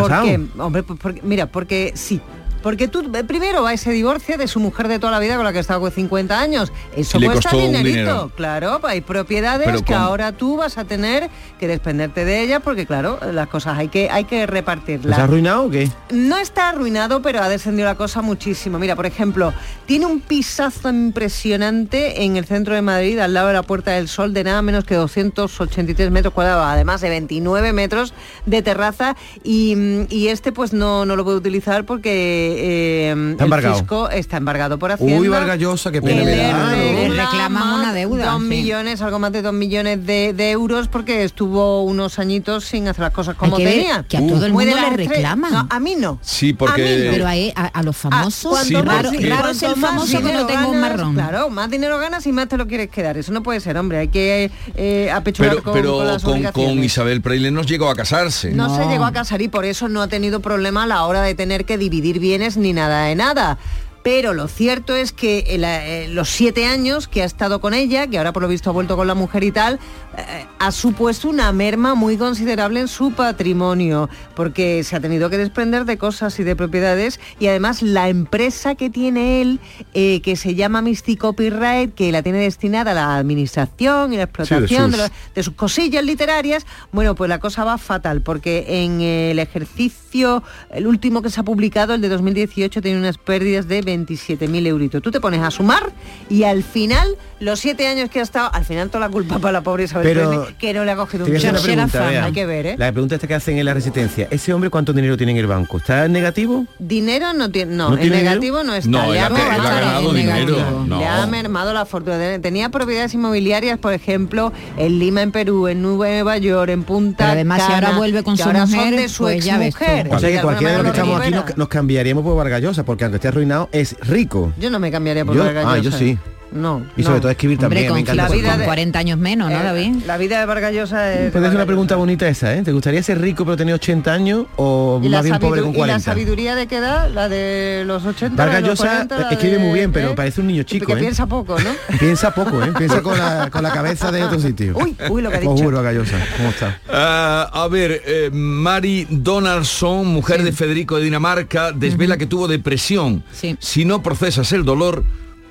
Hombre, 0.59 0.84
pues 0.84 0.99
porque- 0.99 1.22
mira, 1.24 1.47
porque 1.47 1.91
sí. 1.95 2.22
Porque 2.64 2.88
tú 2.88 3.11
eh, 3.14 3.24
primero 3.26 3.61
va 3.61 3.74
ese 3.74 3.91
divorcio 3.91 4.38
de 4.38 4.47
su 4.47 4.61
mujer 4.61 4.88
de 4.88 4.97
toda 4.97 5.11
la 5.11 5.20
vida 5.20 5.36
con 5.36 5.43
la 5.43 5.51
que 5.51 5.57
ha 5.57 5.61
estado 5.61 5.82
con 5.82 5.91
50 5.91 6.39
años. 6.39 6.72
Eso 6.95 7.20
le 7.20 7.28
cuesta 7.28 7.49
costó 7.51 7.57
un 7.57 7.74
dinerito. 7.74 7.97
dinero. 7.97 8.32
Claro, 8.36 8.80
hay 8.84 9.01
propiedades 9.01 9.68
Pero 9.68 9.84
que 9.84 9.93
ahora 9.93 10.32
tú 10.32 10.57
vas 10.57 10.78
a 10.78 10.86
tener 10.86 11.30
que 11.59 11.68
desprenderte 11.68 12.24
de 12.24 12.41
ellas 12.41 12.61
porque 12.64 12.86
claro, 12.86 13.20
las 13.32 13.49
cosas 13.49 13.78
hay 13.78 13.89
que 13.89 14.09
hay 14.09 14.24
que 14.24 14.47
repartirlas. 14.47 15.11
¿Estás 15.11 15.26
arruinado 15.26 15.66
o 15.66 15.70
qué? 15.70 15.89
No 16.11 16.38
está 16.38 16.70
arruinado, 16.70 17.22
pero 17.22 17.41
ha 17.41 17.49
descendido 17.49 17.88
la 17.88 17.95
cosa 17.95 18.22
muchísimo. 18.22 18.80
Mira, 18.80 18.95
por 18.95 19.05
ejemplo, 19.05 19.53
tiene 19.86 20.05
un 20.05 20.22
pisazo 20.22 20.89
impresionante 20.89 22.24
en 22.24 22.38
el 22.38 22.45
centro 22.45 22.76
de 22.76 22.82
Madrid, 22.82 23.20
al 23.20 23.34
lado 23.34 23.47
de 23.47 23.53
la 23.55 23.64
Puerta 23.64 23.91
del 23.91 24.07
Sol, 24.07 24.34
de 24.34 24.45
nada 24.45 24.61
menos 24.61 24.86
que 24.86 24.95
283 24.95 26.11
metros 26.11 26.34
cuadrados, 26.34 26.66
además 26.66 27.01
de 27.01 27.09
29 27.09 27.74
metros 27.74 28.14
de 28.45 28.61
terraza. 28.61 29.18
Y, 29.43 30.05
y 30.09 30.30
este 30.30 30.53
pues 30.53 30.72
no, 30.72 31.05
no 31.05 31.18
lo 31.18 31.26
puede 31.26 31.38
utilizar 31.38 31.86
porque 31.86 32.53
eh, 32.58 33.10
Está 33.10 33.43
el 33.43 33.47
embargado. 33.47 33.76
fisco 33.76 34.10
está 34.10 34.38
embargado 34.38 34.80
por 34.80 34.91
Hacienda. 34.91 35.20
Uy, 35.20 35.28
Vargas 35.28 35.60
Llosa, 35.60 35.91
qué 35.91 36.01
pena 36.01 36.24
le 36.24 36.51
¿no? 36.54 37.14
Reclaman 37.16 37.80
una 37.80 37.93
deuda, 37.93 38.32
Dos 38.32 38.41
sí. 38.41 38.47
millones, 38.47 39.01
algo 39.01 39.20
más 39.20 39.32
de 39.32 39.41
dos 39.41 39.54
millones 39.54 40.06
de, 40.06 40.34
de 40.34 40.51
euros 40.51 40.88
porque 40.88 41.24
estuvo 41.24 41.84
unos 41.84 42.20
añitos 42.20 42.66
sin 42.66 42.88
hacer 42.88 43.04
las 43.04 43.14
cosas 43.14 43.36
como 43.36 43.58
ver 43.58 43.68
tenía. 43.68 44.04
que 44.08 44.18
a 44.18 44.28
todo 44.28 44.45
el 44.45 44.51
mundo 44.54 44.76
le 44.76 44.89
reclaman. 44.97 45.51
No, 45.51 45.68
a 45.70 45.80
mí 45.80 45.95
no. 45.97 46.20
Sí, 46.22 46.54
porque... 46.54 47.10
Pero 47.12 47.28
a, 47.28 47.32
a- 47.32 47.68
a 47.68 47.84
los 47.84 47.95
famosos, 47.97 48.51
cuando 48.51 48.68
Sí, 48.68 48.74
más- 48.76 48.86
raro, 48.86 49.10
porque- 49.12 49.30
raro 49.30 49.49
es 49.49 49.64
el 49.64 49.76
famoso 49.76 50.22
que 50.22 50.34
no 50.34 50.45
tenga 50.45 50.68
un 50.68 50.80
marrón. 50.80 51.14
Claro, 51.14 51.49
más 51.49 51.70
dinero 51.70 51.97
ganas 51.99 52.26
y 52.28 52.32
más 52.32 52.47
te 52.47 52.58
lo 52.58 52.68
quieres 52.68 52.89
quedar. 52.89 53.18
Eso 53.18 53.32
no 53.32 53.43
puede 53.43 53.60
ser, 53.60 53.78
hombre. 53.78 53.99
Hay 53.99 54.08
que 54.10 54.51
eh, 54.76 55.12
apechugar 55.12 55.51
Pero, 55.51 55.64
con, 55.64 55.74
pero 55.74 55.97
con 56.24 56.41
las 56.43 56.51
con, 56.54 56.84
Isabel 56.84 57.22
President 57.22 57.56
no 57.56 57.62
llegó 57.64 57.89
a 57.89 57.95
casarse. 57.95 58.51
No, 58.51 58.76
se 58.76 58.86
llegó 58.88 59.06
a 59.06 59.12
casar 59.12 59.41
y 59.41 59.47
por 59.47 59.66
eso 59.66 59.88
no 59.89 60.01
ha 60.01 60.08
tenido 60.08 60.39
problema 60.39 60.84
a 60.84 60.88
la 60.88 61.04
hora 61.06 61.22
de 61.22 61.36
tener 61.36 61.66
que 61.66 61.78
dividir 61.78 62.20
ni 62.58 62.74
nada 62.74 63.06
de 63.06 63.16
nada. 63.16 63.58
Pero 64.04 64.34
lo 64.34 64.47
cierto 64.49 64.95
es 64.95 65.14
que 65.14 65.39
el, 65.49 65.64
eh, 65.64 66.08
los 66.10 66.30
siete 66.30 66.66
años 66.66 67.08
que 67.08 67.22
ha 67.22 67.26
estado 67.26 67.62
con 67.62 67.74
ella, 67.74 68.06
que 68.08 68.18
ahora 68.18 68.34
por 68.34 68.43
lo 68.43 68.49
visto 68.49 68.70
ha 68.70 68.74
vuelto 68.74 68.97
con 68.97 69.08
la 69.08 69.16
mujer 69.16 69.43
y 69.45 69.51
tal, 69.51 69.80
eh, 70.18 70.45
ha 70.60 70.72
supuesto 70.72 71.30
una 71.30 71.51
merma 71.54 71.95
muy 71.95 72.18
considerable 72.18 72.82
en 72.82 72.88
su 72.89 73.14
patrimonio, 73.14 74.10
porque 74.36 74.84
se 74.84 74.95
ha 74.95 74.99
tenido 74.99 75.30
que 75.30 75.38
desprender 75.38 75.86
de 75.86 75.97
cosas 75.97 76.38
y 76.39 76.43
de 76.43 76.56
propiedades 76.56 77.20
y 77.39 77.47
además 77.47 77.82
la 77.82 78.10
empresa 78.10 78.76
que 78.76 78.89
tiene 78.89 79.41
él, 79.41 79.60
eh, 79.93 80.22
que 80.22 80.36
se 80.36 80.54
llama 80.54 80.82
Misty 80.82 81.16
Copyright, 81.16 81.93
que 81.95 82.12
la 82.12 82.22
tiene 82.22 82.39
destinada 82.39 82.91
a 82.91 82.93
la 82.93 83.16
administración 83.16 84.12
y 84.14 84.18
la 84.18 84.24
explotación 84.24 84.91
de, 84.91 84.97
sus- 84.97 85.08
los- 85.10 85.12
de 85.36 85.43
sus 85.43 85.54
cosillas 85.54 86.04
literarias, 86.04 86.66
bueno, 86.91 87.16
pues 87.16 87.30
la 87.30 87.39
cosa 87.39 87.64
va 87.64 87.78
fatal, 87.78 88.22
porque 88.22 88.66
en 88.84 88.99
el 89.01 89.39
ejercicio, 89.39 90.43
el 90.72 90.88
último 90.88 91.22
que 91.22 91.30
se 91.30 91.39
ha 91.39 91.43
publicado, 91.43 91.93
el 91.93 92.01
de 92.01 92.10
2018, 92.10 92.82
tiene 92.82 92.97
unas 92.99 93.18
pérdidas 93.18 93.68
de 93.68 93.82
27.000 93.98 94.68
euritos. 94.68 95.02
Tú 95.02 95.12
te 95.12 95.20
pones 95.20 95.41
a 95.41 95.52
sumar 95.52 95.91
y 96.30 96.44
al 96.44 96.64
final, 96.64 97.18
los 97.39 97.60
siete 97.60 97.88
años 97.88 98.10
que 98.10 98.20
ha 98.20 98.24
estado, 98.24 98.50
al 98.54 98.66
final 98.66 98.89
toda 98.89 99.08
la 99.08 99.10
culpa 99.12 99.39
para 99.39 99.52
la 99.54 99.62
pobre 99.62 99.84
Isabel 99.86 100.08
Pero 100.08 100.48
que 100.58 100.74
no 100.74 100.84
le 100.86 100.91
ha 100.91 100.96
cogido 100.96 101.26
un 101.26 101.32
Bea. 101.32 102.26
Hay 102.26 102.32
que 102.32 102.46
ver, 102.46 102.66
¿eh? 102.66 102.76
La 102.78 102.91
pregunta 102.91 103.16
esta 103.16 103.28
que 103.28 103.36
hacen 103.36 103.58
en 103.58 103.66
la 103.66 103.74
resistencia. 103.74 104.28
¿Ese 104.32 104.54
hombre 104.54 104.70
cuánto 104.70 104.94
dinero 104.94 105.18
tiene 105.18 105.32
en 105.34 105.38
el 105.39 105.48
banco? 105.48 105.78
¿Está 105.78 106.06
en 106.06 106.12
negativo? 106.12 106.66
Dinero 106.80 107.34
no 107.34 107.50
tiene, 107.52 107.76
no, 107.76 107.91
¿No 107.91 107.98
en 107.98 108.10
negativo 108.10 108.60
dinero? 108.60 108.64
no 108.64 108.74
está. 108.76 108.89
No, 108.89 109.14
él 109.14 109.20
ha- 109.20 109.26
ha 109.26 109.28
él 109.28 109.34
ha 109.36 109.58
bajado 109.58 109.64
ganado 109.80 110.10
en 110.10 110.16
dinero, 110.16 110.84
no. 110.88 111.00
Le 111.00 111.06
ha 111.08 111.26
mermado 111.28 111.74
la 111.74 111.86
fortuna. 111.86 112.39
Tenía 112.41 112.70
propiedades 112.70 113.14
inmobiliarias, 113.14 113.78
por 113.80 113.94
ejemplo, 113.94 114.54
en 114.78 115.00
Lima, 115.00 115.22
en 115.22 115.32
Perú, 115.32 115.68
en 115.68 115.82
Nueva 115.82 116.38
York, 116.38 116.70
en 116.70 116.84
Punta 116.84 117.18
Pero 117.26 117.32
además, 117.32 117.62
si 117.62 117.68
Cana, 117.72 117.88
ahora 117.88 117.98
vuelve 117.98 118.24
con 118.24 118.36
que 118.38 118.44
su 118.44 118.50
ahora 118.50 118.68
son 118.68 118.76
mujer, 118.78 118.96
de 118.96 119.10
su 119.10 119.24
pues 119.24 119.44
tú. 119.46 119.50
exmujer. 119.52 120.08
O 120.14 120.20
sea 120.20 120.30
que 120.32 120.41
cualquiera 120.41 120.72
de 120.78 120.84
los 120.84 120.91
que 120.94 121.00
estamos 121.00 121.22
aquí 121.22 121.32
nos, 121.32 121.58
nos 121.58 121.68
cambiaríamos 121.68 122.24
por 122.24 122.36
Vargallosa, 122.38 122.84
porque 122.86 123.04
aunque 123.04 123.18
esté 123.18 123.28
arruinado, 123.28 123.70
es 123.72 123.82
rico. 124.01 124.53
Yo 124.57 124.69
no 124.69 124.79
me 124.79 124.91
cambiaría 124.91 125.25
por 125.25 125.36
Yo- 125.36 125.43
ah, 125.65 125.77
yo 125.77 125.91
sí. 125.91 126.17
No. 126.54 126.86
Y 126.95 127.04
sobre 127.04 127.16
no. 127.16 127.22
todo 127.22 127.32
escribir 127.32 127.58
Hombre, 127.58 127.68
también, 127.68 127.88
con, 127.88 127.95
me 127.95 128.01
encanta. 128.01 128.24
la 128.24 128.30
vida 128.36 128.49
con 128.51 128.60
de- 128.60 128.66
40 128.66 128.99
años 128.99 129.18
menos, 129.18 129.49
¿no, 129.51 129.60
Eh, 129.60 129.64
David? 129.64 129.95
La 130.06 130.18
vida 130.18 130.39
de 130.39 130.45
Vargas 130.45 130.74
Llosa 130.74 131.14
es... 131.14 131.32
Puede 131.32 131.47
ser 131.47 131.56
una 131.56 131.66
pregunta 131.66 131.95
bonita 131.95 132.28
esa, 132.28 132.54
¿eh? 132.56 132.62
¿Te 132.64 132.72
gustaría 132.72 133.01
ser 133.04 133.20
rico 133.20 133.43
pero 133.45 133.58
tener 133.58 133.74
80 133.76 134.14
años 134.14 134.45
o 134.56 134.99
¿Y 135.04 135.10
la, 135.10 135.18
más 135.18 135.26
bien 135.26 135.39
pobre 135.39 135.62
con 135.62 135.70
¿Y 135.72 135.74
la 135.74 135.78
40? 135.80 135.99
sabiduría 135.99 136.56
de 136.56 136.68
qué 136.68 136.78
edad? 136.78 137.10
¿La 137.12 137.28
de 137.30 137.84
los 137.86 138.06
80? 138.06 138.36
Vargas 138.43 138.62
los 138.62 138.70
Llosa 138.80 139.08
40, 139.08 139.30
escribe 139.32 139.58
de- 139.58 139.60
muy 139.64 139.74
bien, 139.74 139.91
pero 139.91 140.12
¿eh? 140.12 140.14
parece 140.16 140.41
un 140.41 140.47
niño 140.47 140.64
chico, 140.64 140.86
Que 140.86 140.93
¿eh? 140.93 140.97
piensa 140.97 141.26
poco, 141.26 141.58
¿no? 141.60 141.72
Piensa 141.99 142.34
poco, 142.34 142.64
¿eh? 142.64 142.72
Piensa 142.78 143.01
con 143.01 143.18
la, 143.18 143.49
con 143.49 143.64
la 143.64 143.72
cabeza 143.72 144.12
de 144.12 144.24
otro 144.24 144.39
sitio. 144.39 144.76
Uy, 144.78 144.95
uy, 145.10 145.22
lo 145.22 145.30
que 145.32 145.38
ha 145.38 145.49
Os 145.49 145.62
juro, 145.62 145.78
Vargas 145.84 145.95
Llosa. 145.95 146.18
¿Cómo 146.38 146.49
está? 146.49 146.80
A 146.88 147.68
ver, 147.70 148.01
eh, 148.06 148.30
Mari 148.32 149.08
Donaldson, 149.10 150.08
mujer 150.08 150.43
de 150.43 150.51
Federico 150.51 150.97
de 150.97 151.04
Dinamarca, 151.06 151.72
desvela 151.72 152.18
que 152.18 152.26
tuvo 152.26 152.47
depresión. 152.47 153.24
Sí. 153.32 153.56
Si 153.60 153.86
no 153.86 154.04
procesas 154.04 154.51
el 154.54 154.64
dolor, 154.66 155.04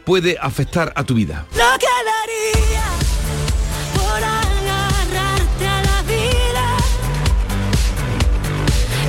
puede 0.05 0.37
afectar 0.41 0.93
a 0.97 1.05
tu 1.05 1.15
vida. 1.15 1.47
Lo 1.53 1.79
que 1.79 1.87
daría 2.11 2.85
por 3.95 4.23
agarrarte 4.23 5.67
a 5.67 5.83
la 5.83 6.03
vida. 6.03 6.77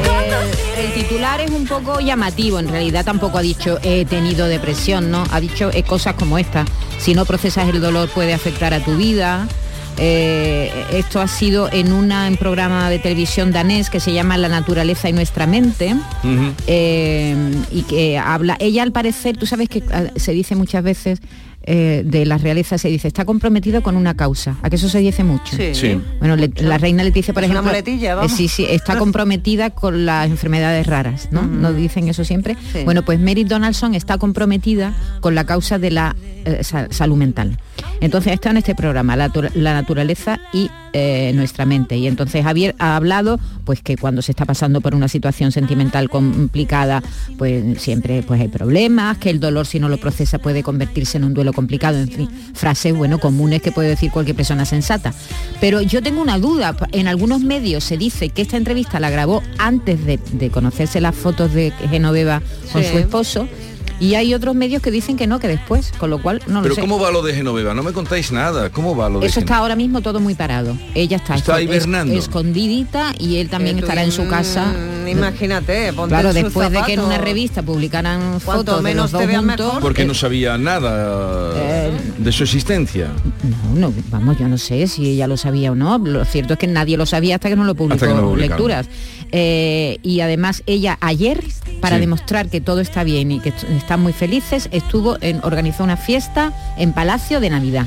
Eh, 0.06 0.86
el 0.86 0.94
titular 0.94 1.42
es 1.42 1.52
un 1.52 1.68
poco 1.68 2.00
llamativo, 2.00 2.60
en 2.60 2.68
realidad 2.68 3.06
tampoco 3.06 3.38
ha 3.38 3.42
dicho 3.42 3.80
he 3.84 4.06
tenido 4.06 4.48
depresión, 4.48 5.12
¿no? 5.12 5.24
Ha 5.32 5.40
dicho 5.40 5.70
eh, 5.74 5.84
cosas 5.84 6.16
como 6.16 6.38
esta. 6.38 6.66
Si 7.00 7.14
no 7.14 7.26
procesas 7.26 7.68
el 7.70 7.82
dolor 7.82 8.10
puede 8.10 8.34
afectar 8.34 8.74
a 8.74 8.84
tu 8.84 8.96
vida. 8.96 9.48
Eh, 9.98 10.72
esto 10.94 11.22
ha 11.22 11.28
sido 11.28 11.72
en 11.72 11.94
una- 11.94 12.28
un 12.28 12.38
programa 12.38 12.90
de 12.90 13.00
televisión 13.00 13.52
danés 13.52 13.90
que 13.90 14.00
se 14.00 14.12
llama 14.14 14.38
La 14.38 14.50
naturaleza 14.50 15.08
y 15.10 15.14
nuestra 15.14 15.46
mente. 15.48 15.96
eh, 16.68 17.36
y 17.72 17.84
que 17.84 18.18
habla, 18.18 18.58
ella 18.60 18.84
al 18.84 18.92
parecer, 18.92 19.38
tú 19.38 19.46
sabes 19.46 19.70
que 19.70 19.84
ah, 19.92 20.04
se 20.16 20.32
dice 20.32 20.56
muchas 20.56 20.84
veces 20.84 21.20
eh, 21.66 22.04
de 22.06 22.26
la 22.26 22.38
realeza, 22.38 22.78
se 22.78 22.90
dice, 22.90 23.08
está 23.08 23.26
comprometido 23.26 23.82
con 23.82 23.96
una 23.96 24.14
causa, 24.16 24.58
a 24.62 24.70
que 24.70 24.76
eso 24.76 24.90
se 24.90 25.00
dice 25.00 25.24
mucho. 25.24 25.56
Sí. 25.56 25.74
Sí. 25.74 26.02
Bueno, 26.20 26.36
le- 26.36 26.52
la 26.62 26.78
reina 26.78 27.04
Leticia, 27.04 27.34
por 27.34 27.44
Es 27.44 27.50
una 27.50 27.60
ejemplo, 27.62 27.72
eh, 28.26 28.30
sí, 28.30 28.48
sí, 28.48 28.66
está 28.70 28.98
comprometida 28.98 29.70
con 29.72 30.06
las 30.06 30.30
enfermedades 30.30 30.86
raras, 30.88 31.30
¿no? 31.32 31.44
¿No 31.44 31.74
dicen 31.74 32.08
eso 32.08 32.24
siempre? 32.26 32.56
Sí. 32.74 32.80
Bueno, 32.86 33.04
pues 33.04 33.20
Mary 33.20 33.44
Donaldson 33.44 33.96
está 33.96 34.18
comprometida 34.18 34.94
con 35.22 35.36
la 35.36 35.46
causa 35.46 35.80
de 35.80 35.92
la 35.92 36.16
eh, 36.46 36.64
sa- 36.64 36.88
salud 36.92 37.16
mental. 37.16 37.58
Entonces 38.02 38.34
está 38.34 38.50
en 38.50 38.58
este 38.58 38.76
programa, 38.76 39.16
La, 39.16 39.32
la 39.56 39.74
naturaleza 39.74 40.40
y 40.52 40.70
eh, 40.92 41.32
nuestra 41.34 41.66
mente. 41.66 41.96
Y 41.98 42.08
entonces 42.08 42.44
Javier 42.44 42.76
ha 42.80 42.96
hablado 42.98 43.40
pues 43.64 43.82
que 43.82 43.96
cuando 43.98 44.22
se 44.22 44.32
está 44.34 44.46
pasando 44.46 44.82
por 44.82 44.94
una 44.94 45.08
situación 45.08 45.52
sentimental 45.54 46.10
complicada, 46.10 47.02
pues 47.38 47.82
siempre 47.82 48.22
pues 48.24 48.42
hay 48.42 48.48
problemas, 48.50 49.18
que 49.18 49.30
el 49.30 49.40
dolor 49.40 49.66
si 49.66 49.80
no 49.80 49.88
lo 49.90 49.98
procesa 49.98 50.38
puede 50.40 50.64
convertirse 50.64 51.18
en 51.18 51.24
un 51.24 51.34
duelo 51.34 51.53
complicado, 51.54 51.98
en 52.00 52.10
fin, 52.10 52.30
frases 52.54 52.96
bueno 52.96 53.20
comunes 53.20 53.62
que 53.62 53.72
puede 53.72 53.90
decir 53.90 54.12
cualquier 54.12 54.36
persona 54.36 54.66
sensata. 54.66 55.14
Pero 55.62 55.82
yo 55.82 56.02
tengo 56.02 56.22
una 56.22 56.38
duda, 56.40 56.76
en 56.92 57.08
algunos 57.08 57.42
medios 57.42 57.84
se 57.84 57.98
dice 57.98 58.30
que 58.30 58.42
esta 58.42 58.58
entrevista 58.58 59.00
la 59.00 59.10
grabó 59.10 59.42
antes 59.58 60.06
de, 60.06 60.20
de 60.34 60.50
conocerse 60.50 61.00
las 61.02 61.16
fotos 61.16 61.54
de 61.54 61.72
Genoveva 61.90 62.42
con 62.72 62.84
Sí. 62.84 62.90
su 62.92 62.98
esposo. 62.98 63.48
Y 64.04 64.16
hay 64.16 64.34
otros 64.34 64.54
medios 64.54 64.82
que 64.82 64.92
dicen 64.92 65.16
que 65.16 65.28
no, 65.28 65.40
que 65.40 65.48
después, 65.48 65.94
con 65.98 66.10
lo 66.10 66.22
cual 66.22 66.42
no 66.48 66.62
Pero 66.62 66.70
lo 66.70 66.76
sé. 66.76 66.82
¿cómo 66.82 67.00
va 67.00 67.10
lo 67.10 67.22
de 67.22 67.34
Genoveva? 67.34 67.74
No 67.74 67.84
me 67.84 67.94
contáis 67.94 68.32
nada. 68.34 68.70
¿Cómo 68.70 68.96
va 68.98 69.08
lo 69.10 69.22
de 69.22 69.28
Eso 69.28 69.40
está 69.40 69.58
ahora 69.58 69.76
mismo 69.78 70.02
todo 70.02 70.20
muy 70.20 70.36
parado. 70.36 70.78
Ella 70.94 71.18
está, 71.18 71.36
Está 71.36 71.62
hibernando. 71.62 72.14
es- 72.14 72.24
escondidita 72.26 73.14
y 73.18 73.38
él 73.38 73.48
también 73.50 73.78
tú, 73.78 73.84
estará 73.84 74.04
en 74.04 74.12
su 74.12 74.28
casa. 74.28 74.66
mm, 74.74 75.08
Imagínate, 75.08 75.94
ponte 75.94 76.14
Claro, 76.16 76.30
en 76.30 76.36
sus 76.36 76.44
después 76.46 76.72
de 76.72 76.82
que 76.84 76.94
en 76.94 77.00
una 77.00 77.18
revista 77.18 77.62
publicaran 77.62 78.40
Cuanto 78.44 78.52
fotos 78.64 78.78
de 78.78 78.82
menos 78.84 79.12
los 79.12 79.12
dos 79.22 79.28
vean 79.28 79.46
juntos, 79.48 79.66
mejor. 79.68 79.82
Porque 79.82 80.06
no 80.06 80.14
sabía 80.14 80.58
nada 80.58 81.52
Eh, 81.56 81.92
de 82.18 82.32
su 82.32 82.44
existencia. 82.44 83.08
No, 83.74 83.88
no, 83.90 83.94
vamos, 84.10 84.38
yo 84.38 84.48
no 84.50 84.58
sé 84.58 84.88
si 84.88 85.10
ella 85.12 85.28
lo 85.28 85.38
sabía 85.38 85.72
o 85.72 85.76
no. 85.76 85.98
Lo 85.98 86.26
cierto 86.26 86.54
es 86.54 86.60
que 86.60 86.68
nadie 86.68 86.98
lo 86.98 87.06
sabía 87.06 87.36
hasta 87.36 87.48
que 87.50 87.56
no 87.56 87.64
lo 87.64 87.76
publicó 87.76 87.96
Hasta 87.96 88.08
que 88.08 88.14
no 88.14 88.22
lo 88.22 88.28
publicaron. 88.30 88.58
lecturas. 88.58 88.88
Eh, 89.32 89.98
y 90.04 90.20
además 90.20 90.62
ella 90.68 90.98
ayer, 91.02 91.44
para 91.84 91.98
Sí. 91.98 92.02
demostrar 92.02 92.48
que 92.50 92.62
todo 92.62 92.80
está 92.80 93.04
bien 93.04 93.32
y 93.32 93.40
que 93.42 93.50
est- 93.50 93.64
están 93.66 94.00
muy 94.02 94.14
felices, 94.14 94.70
estuvo 94.72 95.18
en, 95.22 95.42
organizó 95.44 95.84
una 95.84 95.98
fiesta 95.98 96.54
en 96.78 96.94
Palacio 96.94 97.40
de 97.42 97.50
Navidad. 97.50 97.86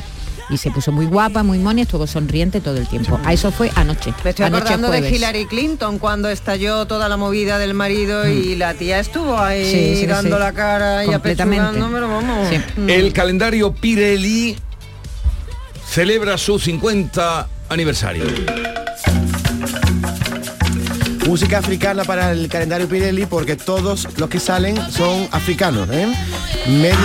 Y 0.51 0.59
se 0.59 0.71
puso 0.71 0.93
muy 0.93 1.07
guapa, 1.07 1.43
muy 1.43 1.59
mona, 1.59 1.81
y 1.81 1.83
estuvo 1.83 2.07
sonriente 2.07 2.61
todo 2.61 2.77
el 2.77 2.87
tiempo. 2.87 3.19
A 3.25 3.33
eso 3.33 3.51
fue 3.51 3.69
anoche. 3.75 4.13
Me 4.23 4.31
estoy 4.31 4.45
anoche 4.47 4.75
acordando 4.75 4.91
de. 4.91 5.11
Hillary 5.11 5.47
Clinton 5.47 5.99
cuando 5.99 6.29
estalló 6.29 6.87
toda 6.87 7.09
la 7.09 7.17
movida 7.17 7.59
del 7.59 7.75
marido 7.75 8.29
y 8.29 8.55
la 8.55 8.75
tía 8.75 9.01
estuvo 9.01 9.37
ahí 9.41 9.65
Mm. 9.65 9.71
Sí, 9.73 9.97
sí, 10.03 10.07
dando 10.07 10.37
sí. 10.37 10.43
la 10.43 10.53
cara 10.53 11.05
y 11.05 11.09
Completamente. 11.09 11.65
apechugándomelo, 11.65 12.09
vamos. 12.09 12.49
Mm. 12.77 12.89
El 12.91 13.13
calendario 13.13 13.73
Pirelli 13.75 14.57
celebra 15.89 16.39
su 16.39 16.59
50 16.61 17.49
aniversario. 17.69 18.25
Música 21.27 21.59
africana 21.59 22.05
para 22.05 22.31
el 22.33 22.49
calendario 22.49 22.89
Pirelli 22.89 23.27
porque 23.27 23.57
todos 23.57 24.07
los 24.17 24.29
que 24.31 24.39
salen 24.39 24.77
son 24.93 25.27
africanos, 25.33 25.89
¿eh? 25.91 26.07
Medio 26.69 26.97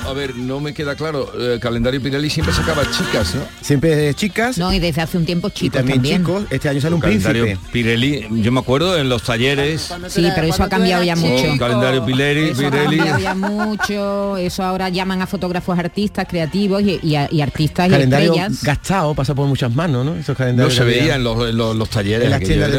Pero, 0.00 0.08
a 0.08 0.12
ver, 0.12 0.36
no 0.36 0.60
me 0.60 0.72
queda 0.72 0.94
claro. 0.94 1.32
El 1.38 1.58
calendario 1.58 2.00
Pirelli 2.00 2.30
siempre 2.30 2.54
sacaba 2.54 2.84
chicas, 2.90 3.34
¿no? 3.34 3.42
siempre 3.60 3.96
de 3.96 4.14
chicas. 4.14 4.58
No, 4.58 4.72
y 4.72 4.78
desde 4.78 5.00
hace 5.02 5.18
un 5.18 5.26
tiempo 5.26 5.50
chicos 5.50 5.78
también, 5.78 5.98
también. 5.98 6.20
chicos. 6.24 6.44
Este 6.50 6.68
año 6.68 6.80
sale 6.80 6.94
un 6.94 7.00
calendario 7.00 7.44
príncipe. 7.44 7.68
Pirelli, 7.72 8.26
yo 8.42 8.52
me 8.52 8.60
acuerdo 8.60 8.96
en 8.96 9.08
los 9.08 9.22
talleres. 9.24 9.92
Sí, 10.08 10.26
pero 10.34 10.46
eso 10.46 10.62
ha 10.62 10.68
cambiado 10.68 11.02
ya 11.02 11.16
mucho. 11.16 11.52
Oh, 11.52 11.58
calendario 11.58 12.04
Pirelli, 12.04 12.50
Eso 12.50 12.66
ha 12.66 12.70
Pirelli. 12.70 12.96
cambiado 12.98 13.18
ya 13.20 13.34
mucho, 13.34 14.36
eso 14.36 14.62
ahora 14.62 14.88
llaman 14.88 15.20
a 15.22 15.26
fotógrafos 15.26 15.76
artistas, 15.78 16.26
creativos 16.28 16.80
y, 16.82 17.00
y 17.02 17.16
y 17.30 17.40
artistas 17.42 17.88
y 17.88 17.90
Calendario 17.90 18.32
estrellas. 18.34 18.62
gastado, 18.62 19.14
pasa 19.14 19.34
por 19.34 19.46
muchas 19.48 19.74
manos, 19.74 20.04
¿no? 20.04 20.14
Esos 20.14 20.28
No 20.30 20.34
calendarios 20.36 20.74
se 20.74 20.78
que 20.78 20.84
había. 20.84 21.02
veía 21.02 21.14
en 21.16 21.24
los, 21.24 21.48
en 21.50 21.56
los- 21.56 21.76
los 21.76 21.90
talleres. 21.90 22.24
en 22.24 22.30
las 22.30 22.36
aquello 22.38 22.54
tiendas 22.54 22.70
de 22.72 22.78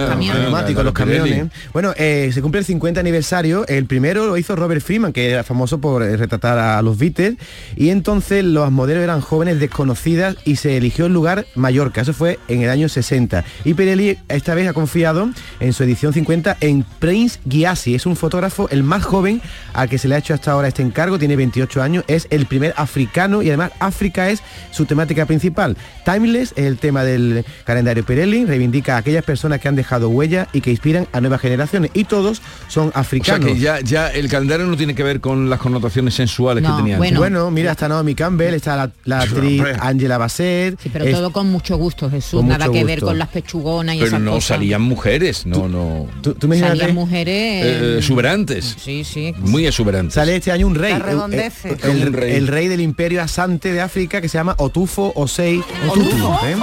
era, 0.72 0.84
los 0.84 0.94
camiones. 0.94 1.48
Bueno, 1.74 1.94
eh, 1.98 2.30
se 2.34 2.42
cumple 2.42 2.60
el 2.60 2.66
50 2.66 3.00
aniversario. 3.00 3.66
El 3.68 3.86
primero 3.86 4.28
lo 4.28 4.38
hizo 4.38 4.56
Robert 4.56 4.82
Freeman, 4.82 5.14
que 5.14 5.30
era 5.30 5.44
famoso 5.44 5.80
por 5.80 6.04
eh, 6.04 6.18
retratar 6.18 6.58
a 6.58 6.82
los 6.82 6.98
Beatles. 6.98 7.36
Y 7.76 7.90
entonces 7.90 8.44
los 8.44 8.72
modelos 8.72 9.04
eran 9.04 9.22
jóvenes 9.22 9.60
desconocidas 9.60 10.38
y 10.46 10.58
se 10.58 10.78
eligió 10.78 11.06
el 11.06 11.14
lugar 11.14 11.46
Mallorca. 11.56 12.02
Eso 12.02 12.14
fue 12.14 12.40
en 12.48 12.62
el 12.62 12.70
año 12.70 12.90
60. 12.90 13.44
Y 13.66 13.74
Pirelli 13.74 14.18
esta 14.28 14.56
vez 14.56 14.68
ha 14.68 14.74
confiado 14.74 15.30
en 15.60 15.74
su 15.74 15.84
edición 15.84 16.14
50 16.14 16.58
en 16.62 16.86
Prince 17.00 17.40
Giassi. 17.48 17.96
Es 17.96 18.06
un 18.06 18.16
fotógrafo 18.16 18.70
el 18.70 18.84
más 18.84 19.04
joven 19.04 19.42
al 19.74 19.90
que 19.90 19.98
se 19.98 20.08
le 20.08 20.16
ha 20.16 20.20
hecho 20.20 20.34
hasta 20.34 20.52
ahora 20.52 20.68
este 20.68 20.82
encargo. 20.82 21.20
Tiene 21.20 21.36
28 21.36 21.82
años. 21.82 22.04
Es 22.08 22.28
el 22.30 22.46
primer 22.46 22.74
africano 22.78 23.42
y 23.42 23.48
además 23.48 23.72
África 23.80 24.30
es 24.30 24.42
su 24.72 24.86
temática 24.86 25.26
principal. 25.26 25.78
Timeless 26.06 26.54
es 26.56 26.66
el 26.66 26.78
tema 26.78 27.04
del 27.04 27.46
calendario 27.66 28.06
Pirelli. 28.06 28.46
Reivindica 28.46 28.96
a 28.96 28.98
aquellas 28.98 29.24
personas 29.24 29.60
que 29.60 29.68
han 29.68 29.76
dejado 29.76 30.10
huella 30.10 30.48
y 30.54 30.59
que 30.62 30.72
inspiran 30.72 31.08
a 31.12 31.22
nuevas 31.22 31.42
generaciones. 31.42 31.92
Y 31.94 32.04
todos 32.06 32.42
son 32.68 32.90
O 32.90 32.92
sea 32.92 33.02
africanos. 33.02 33.46
que 33.52 33.60
ya, 33.60 33.80
ya 33.82 34.08
el 34.10 34.28
calendario 34.30 34.66
no 34.66 34.76
tiene 34.78 34.96
que 34.96 35.04
ver 35.04 35.20
con 35.22 35.50
las 35.50 35.60
connotaciones 35.60 36.14
sensuales 36.14 36.64
No, 36.64 36.76
que 36.76 36.82
tenía 36.84 36.98
bueno. 36.98 37.10
antes. 37.18 37.20
Bueno, 37.20 37.52
mira, 37.52 37.72
está 37.72 37.88
Naomi 37.88 38.16
Campbell, 38.16 38.54
está 38.54 38.76
la, 38.76 38.92
la 39.06 39.20
actriz. 39.22 39.64
Angela 39.80 40.18
Bassett. 40.18 40.80
Sí, 40.82 40.90
pero 40.92 41.06
es- 41.06 41.14
todo 41.14 41.32
con 41.32 41.48
mucho 41.52 41.78
gusto, 41.78 42.10
Jesús. 42.10 42.44
Nada 42.44 42.70
que 42.72 42.84
ver 42.84 43.00
con 43.02 43.18
las 43.18 43.30
pechugonas 43.30 43.96
y 43.96 44.00
Pero 44.00 44.08
esas 44.10 44.22
no 44.22 44.32
cosas. 44.32 44.46
salían 44.58 44.82
mujeres, 44.82 45.46
no, 45.46 45.68
no. 45.68 46.08
tú, 46.22 46.34
tú 46.34 46.48
imagínate, 46.48 46.78
Salían 46.78 46.96
mujeres. 46.96 47.66
Eh, 47.66 47.96
exuberantes. 47.98 48.76
Sí, 48.80 49.04
sí. 49.04 49.34
Muy 49.40 49.66
exuberantes. 49.68 50.14
Sale 50.16 50.36
este 50.36 50.52
año 50.52 50.68
un 50.68 50.76
rey. 50.76 50.92
La 50.92 50.98
el- 50.98 51.04
redondece. 51.04 51.78
El, 51.84 52.02
el- 52.02 52.14
rey. 52.14 52.36
el 52.36 52.48
rey 52.48 52.68
del 52.68 52.82
imperio 52.82 53.22
asante 53.22 53.72
de 53.72 53.82
África 53.82 54.22
que 54.22 54.30
se 54.30 54.38
llama 54.38 54.56
Otufo 54.58 55.12
Osei. 55.16 55.58
¿eh? 55.60 56.56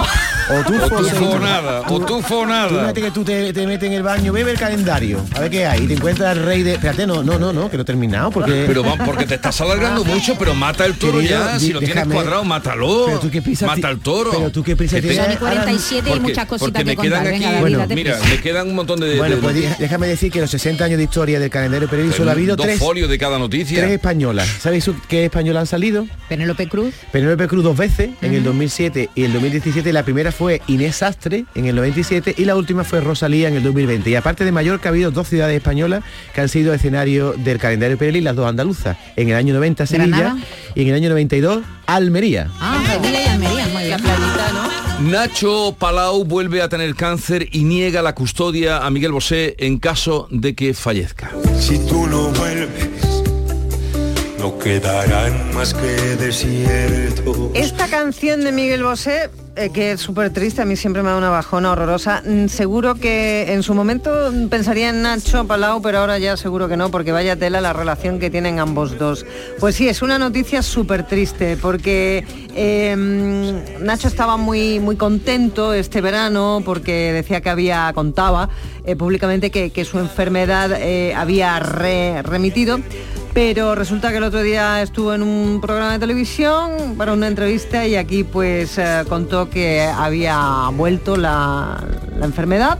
O 0.49 0.63
tufo 0.63 0.95
Otutu. 0.95 1.39
nada, 1.39 1.81
o 1.89 1.99
tufo 2.05 2.39
Tú 2.41 2.45
nada. 2.45 2.69
imagínate 2.69 3.01
que 3.01 3.11
tú 3.11 3.23
te, 3.25 3.51
te 3.51 3.67
metes 3.67 3.87
en 3.87 3.93
el 3.95 4.03
baño, 4.03 4.31
bebe 4.31 4.51
el 4.51 4.57
calendario, 4.57 5.19
a 5.35 5.41
ver 5.41 5.51
qué 5.51 5.65
hay, 5.65 5.83
y 5.83 5.87
te 5.87 5.95
encuentras 5.95 6.37
el 6.37 6.45
rey 6.45 6.63
de... 6.63 6.73
Espérate, 6.75 7.05
no, 7.05 7.21
no, 7.21 7.37
no, 7.37 7.51
no, 7.51 7.69
que 7.69 7.75
no 7.75 7.81
he 7.81 7.85
terminado, 7.85 8.31
porque... 8.31 8.63
Pero 8.65 8.81
va, 8.81 8.95
porque 9.03 9.25
te 9.25 9.35
estás 9.35 9.59
alargando 9.59 10.05
mucho, 10.05 10.35
pero 10.39 10.53
mata 10.55 10.85
el 10.85 10.93
toro 10.93 11.17
Querido, 11.19 11.37
ya. 11.37 11.59
Si 11.59 11.73
lo 11.73 11.79
tienes 11.79 12.05
cuadrado, 12.07 12.45
mátalo. 12.45 13.05
Pero 13.07 13.19
tú 13.19 13.29
qué 13.29 13.41
prisa 13.41 13.65
Mata 13.67 13.89
al 13.89 13.99
toro. 13.99 14.31
pero 14.31 14.49
tú 14.49 14.63
qué 14.63 14.75
prisa 14.77 15.01
tienes- 15.01 15.17
Son 15.17 15.31
y 15.33 15.35
47 15.35 15.97
y 15.97 16.11
porque- 16.11 16.19
muchas 16.21 16.45
cositas 16.45 16.71
porque 16.71 16.79
que 16.79 16.95
me 16.95 16.95
quedan 17.03 17.23
contar. 17.23 17.33
aquí, 17.33 17.43
Venga, 17.43 17.59
Bueno, 17.59 17.85
mira, 17.89 18.13
prisa. 18.17 18.29
me 18.35 18.41
quedan 18.41 18.67
un 18.69 18.75
montón 18.75 18.99
de, 19.01 19.07
de- 19.09 19.17
Bueno, 19.17 19.35
de- 19.35 19.41
pues 19.41 19.79
déjame 19.79 20.07
decir 20.07 20.31
que 20.31 20.39
los 20.39 20.49
60 20.49 20.85
años 20.85 20.97
de 20.97 21.03
historia 21.03 21.39
del 21.41 21.49
calendario 21.49 21.89
solo 22.15 22.29
ha 22.29 22.33
habido 22.33 22.55
dos 22.55 22.65
tres, 22.65 22.79
folios 22.79 23.09
de 23.09 23.17
cada 23.17 23.37
noticia. 23.37 23.79
tres 23.79 23.91
españolas. 23.91 24.47
¿Sabéis 24.61 24.89
qué 25.09 25.25
españolas 25.25 25.61
han 25.61 25.67
salido? 25.67 26.07
Penélope 26.29 26.67
Cruz. 26.69 26.93
Penélope 27.11 27.47
Cruz 27.49 27.63
dos 27.65 27.75
veces, 27.75 28.11
en 28.21 28.33
el 28.33 28.43
2007 28.45 29.09
y 29.13 29.23
el 29.25 29.33
2017. 29.33 29.91
La 29.91 30.03
primera 30.03 30.31
fue 30.37 30.61
Inés 30.67 30.97
Sastre 30.97 31.45
en 31.55 31.65
el 31.65 31.75
97 31.75 32.35
y 32.37 32.45
la 32.45 32.55
última 32.55 32.83
fue 32.83 33.01
Rosalía 33.01 33.47
en 33.47 33.55
el 33.55 33.63
2020. 33.63 34.09
Y 34.09 34.15
aparte 34.15 34.45
de 34.45 34.51
Mallorca 34.51 34.89
ha 34.89 34.91
habido 34.91 35.09
dos 35.09 35.27
ciudades 35.27 35.57
españolas 35.57 36.03
que 36.33 36.41
han 36.41 36.49
sido 36.49 36.73
escenario 36.73 37.33
del 37.33 37.57
calendario 37.57 37.97
Pirelli, 37.97 38.21
las 38.21 38.35
dos 38.35 38.47
andaluzas. 38.47 38.97
En 39.15 39.29
el 39.29 39.35
año 39.35 39.53
90 39.55 39.87
Sevilla 39.87 40.17
Granada. 40.17 40.37
y 40.75 40.81
en 40.83 40.87
el 40.89 40.93
año 40.93 41.09
92 41.09 41.63
Almería. 41.87 42.49
Ah, 42.59 42.83
Sevilla 42.85 43.21
y 43.21 43.27
Almería, 43.27 43.67
muy 43.69 43.83
bien. 43.85 43.97
Nacho 45.11 45.75
Palau 45.77 46.23
vuelve 46.25 46.61
a 46.61 46.69
tener 46.69 46.93
cáncer 46.95 47.47
y 47.51 47.63
niega 47.63 48.01
la 48.01 48.13
custodia 48.13 48.85
a 48.85 48.89
Miguel 48.91 49.11
Bosé 49.11 49.55
en 49.59 49.79
caso 49.79 50.27
de 50.29 50.53
que 50.55 50.73
fallezca. 50.73 51.31
Si 51.59 51.79
tú 51.87 52.07
no 52.07 52.29
vuelves, 52.29 53.23
no 54.39 54.57
quedarán 54.59 55.53
más 55.55 55.73
que 55.73 56.15
desiertos. 56.17 57.37
Esta 57.53 57.87
canción 57.87 58.43
de 58.43 58.51
Miguel 58.51 58.83
Bosé, 58.83 59.29
eh, 59.57 59.69
que 59.73 59.91
es 59.93 60.01
súper 60.01 60.31
triste, 60.31 60.61
a 60.61 60.65
mí 60.65 60.75
siempre 60.75 61.03
me 61.03 61.09
da 61.09 61.17
una 61.17 61.29
bajona 61.29 61.71
horrorosa. 61.71 62.21
Mm, 62.25 62.47
Seguro 62.47 62.95
que 62.95 63.51
en 63.53 63.63
su 63.63 63.73
momento 63.73 64.31
pensaría 64.49 64.89
en 64.89 65.01
Nacho 65.01 65.45
Palau, 65.45 65.81
pero 65.81 65.99
ahora 65.99 66.17
ya 66.19 66.37
seguro 66.37 66.67
que 66.67 66.77
no, 66.77 66.89
porque 66.91 67.11
vaya 67.11 67.35
tela 67.35 67.59
la 67.61 67.73
relación 67.73 68.19
que 68.19 68.29
tienen 68.29 68.59
ambos 68.59 68.97
dos. 68.97 69.25
Pues 69.59 69.75
sí, 69.75 69.87
es 69.89 70.01
una 70.01 70.17
noticia 70.19 70.61
súper 70.61 71.03
triste, 71.03 71.57
porque 71.57 72.23
mm, 72.95 73.83
Nacho 73.85 74.07
estaba 74.07 74.37
muy, 74.37 74.79
muy 74.79 74.95
contento 74.95 75.73
este 75.73 76.01
verano, 76.01 76.61
porque 76.65 77.11
decía 77.13 77.41
que 77.41 77.49
había, 77.49 77.91
contaba 77.93 78.49
eh, 78.85 78.95
públicamente 78.95 79.51
que, 79.51 79.69
que 79.71 79.85
su 79.85 79.99
enfermedad 79.99 80.71
eh, 80.79 81.13
había 81.15 81.59
re- 81.59 82.21
remitido 82.23 82.79
pero 83.33 83.75
resulta 83.75 84.09
que 84.09 84.17
el 84.17 84.23
otro 84.23 84.41
día 84.41 84.81
estuvo 84.81 85.13
en 85.13 85.21
un 85.21 85.61
programa 85.61 85.91
de 85.91 85.99
televisión 85.99 86.95
para 86.97 87.13
una 87.13 87.27
entrevista 87.27 87.85
y 87.85 87.95
aquí 87.95 88.23
pues 88.23 88.79
contó 89.07 89.46
que 89.47 89.81
había 89.81 90.69
vuelto 90.73 91.15
la, 91.17 91.83
enfermedad 92.21 92.79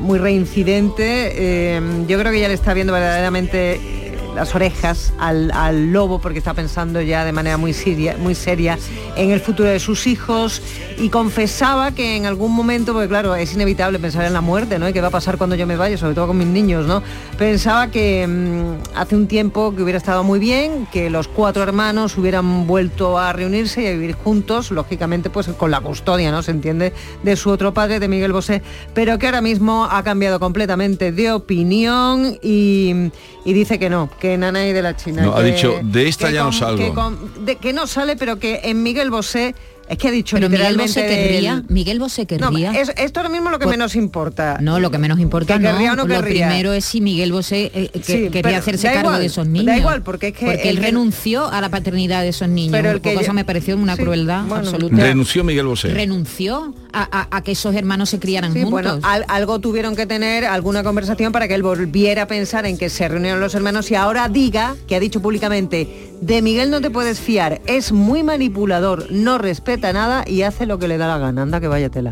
muy 0.00 0.18
reincidente. 0.18 1.32
Eh, 1.34 1.80
yo 2.08 2.18
creo 2.18 2.32
que 2.32 2.40
ya 2.40 2.48
le 2.48 2.54
está 2.54 2.74
viendo 2.74 2.92
verdaderamente 2.92 4.01
las 4.34 4.54
orejas 4.54 5.12
al, 5.18 5.92
lobo 5.92 6.20
porque 6.20 6.38
está 6.38 6.54
pensando 6.54 7.00
ya 7.00 7.24
de 7.24 7.32
manera 7.32 7.56
muy 7.56 7.72
seria, 7.72 8.16
muy 8.18 8.34
seria 8.34 8.78
en 9.16 9.30
el 9.30 9.40
futuro 9.40 9.68
de 9.68 9.78
sus 9.78 10.06
hijos 10.06 10.62
y 10.98 11.10
confesaba 11.10 11.92
que 11.92 12.16
en 12.16 12.26
algún 12.26 12.52
momento, 12.52 12.92
porque 12.92 13.08
claro, 13.08 13.34
es 13.34 13.52
inevitable 13.54 13.98
pensar 13.98 14.24
en 14.24 14.32
la 14.32 14.40
muerte, 14.40 14.78
¿no? 14.78 14.88
¿Y 14.88 14.92
qué 14.92 15.00
va 15.00 15.08
a 15.08 15.10
pasar 15.10 15.38
cuando 15.38 15.56
yo 15.56 15.66
me 15.66 15.76
vaya, 15.76 15.96
sobre 15.98 16.14
todo 16.14 16.28
con 16.28 16.38
mis 16.38 16.46
niños, 16.46 16.86
¿no? 16.86 17.02
Pensaba 17.36 17.88
que 17.90 18.26
mm, 18.26 18.96
hace 18.96 19.16
un 19.16 19.26
tiempo 19.26 19.74
que 19.74 19.82
hubiera 19.82 19.98
estado 19.98 20.24
muy 20.24 20.38
bien, 20.38 20.86
que 20.92 21.10
los 21.10 21.28
cuatro 21.28 21.62
hermanos 21.62 22.16
hubieran 22.16 22.66
vuelto 22.66 23.18
a 23.18 23.32
reunirse 23.32 23.82
y 23.82 23.86
a 23.86 23.92
vivir 23.92 24.14
juntos, 24.14 24.70
lógicamente 24.70 25.30
pues 25.30 25.48
con 25.48 25.70
la 25.70 25.80
custodia, 25.80 26.30
¿no? 26.30 26.42
Se 26.42 26.52
entiende, 26.52 26.92
de 27.22 27.36
su 27.36 27.50
otro 27.50 27.74
padre, 27.74 28.00
de 28.00 28.08
Miguel 28.08 28.32
Bosé, 28.32 28.62
pero 28.94 29.18
que 29.18 29.26
ahora 29.26 29.40
mismo 29.40 29.88
ha 29.90 30.02
cambiado 30.02 30.40
completamente 30.40 31.12
de 31.12 31.32
opinión 31.32 32.38
y 32.42 33.10
dice 33.44 33.78
que 33.78 33.90
no, 33.90 34.08
que 34.22 34.38
Nanay 34.38 34.72
de 34.72 34.82
la 34.82 34.94
China. 34.96 35.22
No, 35.22 35.32
ha 35.36 35.42
que- 35.42 35.50
dicho, 35.50 35.80
de 35.82 36.06
esta 36.06 36.30
ya 36.30 36.44
no 36.44 36.52
salgo. 36.52 36.78
que 36.78 36.94
con- 36.94 37.44
de- 37.44 37.56
que 37.56 37.72
no 37.72 37.88
sale, 37.88 38.14
pero 38.14 38.38
que 38.38 38.60
en 38.62 38.80
Miguel 38.84 39.10
Bosé 39.10 39.56
Es 39.88 39.98
que 39.98 40.08
ha 40.08 40.10
dicho 40.10 40.36
Pero 40.36 40.48
Miguel 40.48 40.60
literalmente 40.76 41.00
Bosé 41.02 41.14
querría, 41.14 41.54
del- 41.56 41.64
Miguel 41.68 41.98
Bosé 41.98 42.22
No, 42.38 42.50
querría. 42.50 42.72
es- 42.72 42.92
esto 42.96 43.20
ahora 43.20 43.28
mismo 43.30 43.50
lo 43.50 43.58
que 43.58 43.64
Pues- 43.64 43.76
menos 43.76 43.94
importa. 43.94 44.56
No, 44.60 44.80
lo 44.80 44.90
que 44.90 44.98
menos 44.98 45.20
importa 45.20 45.54
Que 45.58 45.60
no. 45.64 45.70
querría 45.72 45.92
o 45.92 45.96
no 45.96 46.06
lo 46.06 46.14
querría. 46.14 46.46
primero 46.48 46.72
es 46.72 46.84
si 46.84 47.00
Miguel 47.00 47.32
Bosé 47.32 47.70
eh, 47.74 47.90
que- 47.92 48.02
Sí, 48.02 48.28
quería 48.30 48.58
hacerse 48.58 48.86
da 48.86 48.94
cargo 48.94 49.10
igual, 49.10 49.20
de 49.20 49.26
esos 49.26 49.44
da 49.46 49.50
niños. 49.52 49.76
igual, 49.76 50.02
porque 50.02 50.28
es 50.28 50.34
que 50.34 50.46
Porque 50.46 50.70
él 50.70 50.76
renunció 50.78 51.46
a 51.48 51.60
la 51.60 51.68
paternidad 51.68 52.22
de 52.22 52.28
esos 52.28 52.48
niños. 52.48 52.72
Pero 52.72 52.90
el 52.90 53.00
que 53.00 53.14
cosa 53.14 53.32
me 53.34 53.44
pareció 53.44 53.76
una 53.76 53.96
Sí, 53.96 54.02
crueldad 54.02 54.44
bueno, 54.46 54.64
absoluta. 54.68 54.96
Renunció 54.96 55.44
Miguel 55.44 55.66
Bosé. 55.66 55.88
renunció 55.88 56.74
a, 56.94 57.02
a- 57.20 57.36
a 57.36 57.42
que 57.42 57.52
esos 57.52 57.74
hermanos 57.74 58.10
se 58.10 58.18
criaran 58.18 58.52
Sí, 58.52 58.62
juntos. 58.62 58.70
bueno, 58.70 58.98
al- 59.02 59.24
algo 59.28 59.58
tuvieron 59.60 59.96
que 59.96 60.06
tener, 60.06 60.44
alguna 60.44 60.82
conversación 60.82 61.32
para 61.32 61.48
que 61.48 61.54
él 61.54 61.62
volviera 61.62 62.22
a 62.22 62.26
pensar 62.26 62.66
en 62.66 62.78
que 62.78 62.88
se 62.90 63.08
reunieron 63.08 63.40
los 63.40 63.54
hermanos 63.54 63.90
y 63.90 63.94
ahora 63.94 64.28
diga, 64.28 64.74
que 64.86 64.94
ha 64.96 65.00
dicho 65.00 65.20
públicamente, 65.20 66.10
de 66.20 66.40
Miguel 66.42 66.70
no 66.70 66.80
te 66.80 66.90
puedes 66.90 67.18
fiar, 67.18 67.60
es 67.66 67.92
muy 67.92 68.22
manipulador, 68.22 69.10
no 69.10 69.38
respeta 69.38 69.71
nada 69.78 70.24
y 70.26 70.42
hace 70.42 70.66
lo 70.66 70.78
que 70.78 70.88
le 70.88 70.98
da 70.98 71.08
la 71.08 71.18
gana. 71.18 71.42
Anda 71.42 71.60
que 71.60 71.68
vaya 71.68 71.88
tela. 71.88 72.10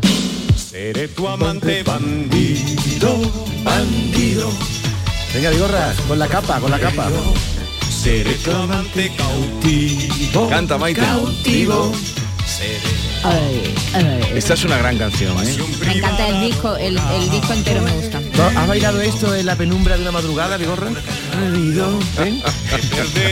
Seré 0.55 1.07
tu 1.09 1.27
amante 1.27 1.83
bandido, 1.83 3.19
bandido. 3.63 4.49
Venga, 5.33 5.49
Vigorra, 5.49 5.93
con 6.07 6.19
la 6.19 6.27
capa, 6.27 6.59
con 6.59 6.71
la 6.71 6.79
capa. 6.79 7.09
Seré 7.89 8.33
tu 8.35 8.51
amante 8.51 9.11
cautivo. 9.15 10.49
Canta, 10.49 10.77
Maite. 10.77 11.01
Cautivo. 11.01 11.91
Seré. 12.45 13.00
Esta 14.35 14.53
es 14.55 14.63
una 14.63 14.77
gran 14.77 14.97
canción, 14.97 15.37
¿eh? 15.45 15.57
Me 15.85 15.93
encanta 15.97 16.27
el 16.27 16.41
disco, 16.41 16.75
el, 16.77 16.97
el 16.97 17.29
disco 17.29 17.53
entero 17.53 17.81
me 17.83 17.91
gusta. 17.91 18.19
¿Tú 18.19 18.41
¿Has 18.41 18.67
bailado 18.67 18.99
esto 19.01 19.35
en 19.35 19.45
la 19.45 19.55
penumbra 19.55 19.95
de 19.95 20.01
una 20.01 20.11
madrugada, 20.11 20.57
Vigorra? 20.57 20.89
¿Eh? 20.89 22.41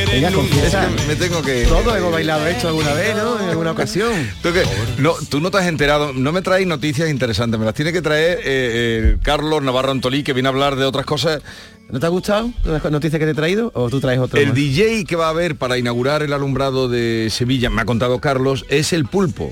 Venga, 0.11 0.31
confiesa. 0.31 0.85
Es 0.85 1.01
que 1.01 1.07
me 1.07 1.15
tengo 1.15 1.41
que... 1.41 1.65
Todos 1.65 1.97
hemos 1.97 2.11
bailado 2.11 2.45
esto 2.45 2.67
alguna 2.67 2.93
vez, 2.93 3.15
¿no? 3.15 3.39
En 3.39 3.49
alguna 3.49 3.71
ocasión. 3.71 4.29
¿Tú, 4.43 4.53
qué? 4.53 4.63
No, 4.99 5.13
tú 5.29 5.39
no 5.39 5.49
te 5.49 5.57
has 5.57 5.67
enterado, 5.67 6.13
no 6.13 6.31
me 6.31 6.41
traes 6.41 6.67
noticias 6.67 7.09
interesantes, 7.09 7.59
me 7.59 7.65
las 7.65 7.73
tiene 7.73 7.91
que 7.91 8.01
traer 8.01 8.39
eh, 8.39 8.43
eh, 8.45 9.17
Carlos 9.23 9.63
Navarro 9.63 9.91
Antolí, 9.91 10.21
que 10.23 10.33
viene 10.33 10.49
a 10.49 10.51
hablar 10.51 10.75
de 10.75 10.85
otras 10.85 11.05
cosas. 11.05 11.41
¿No 11.89 11.99
te 11.99 12.05
ha 12.05 12.09
gustado 12.09 12.51
las 12.65 12.83
noticias 12.91 13.19
que 13.19 13.25
te 13.25 13.31
he 13.31 13.35
traído? 13.35 13.71
¿O 13.73 13.89
tú 13.89 13.99
traes 13.99 14.19
otra 14.19 14.39
El 14.39 14.49
más? 14.49 14.55
DJ 14.55 15.05
que 15.05 15.15
va 15.15 15.27
a 15.27 15.29
haber 15.29 15.55
para 15.55 15.79
inaugurar 15.79 16.21
el 16.21 16.33
alumbrado 16.33 16.87
de 16.87 17.29
Sevilla, 17.31 17.71
me 17.71 17.81
ha 17.81 17.85
contado 17.85 18.19
Carlos, 18.19 18.65
es 18.69 18.93
el 18.93 19.05
pulpo. 19.05 19.51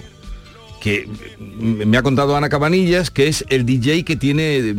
Que 0.81 1.07
me 1.59 1.97
ha 1.97 2.03
contado 2.03 2.35
Ana 2.37 2.49
Cabanillas, 2.49 3.09
que 3.11 3.27
es 3.27 3.43
el 3.49 3.65
DJ 3.65 4.05
que 4.05 4.15
tiene, 4.15 4.75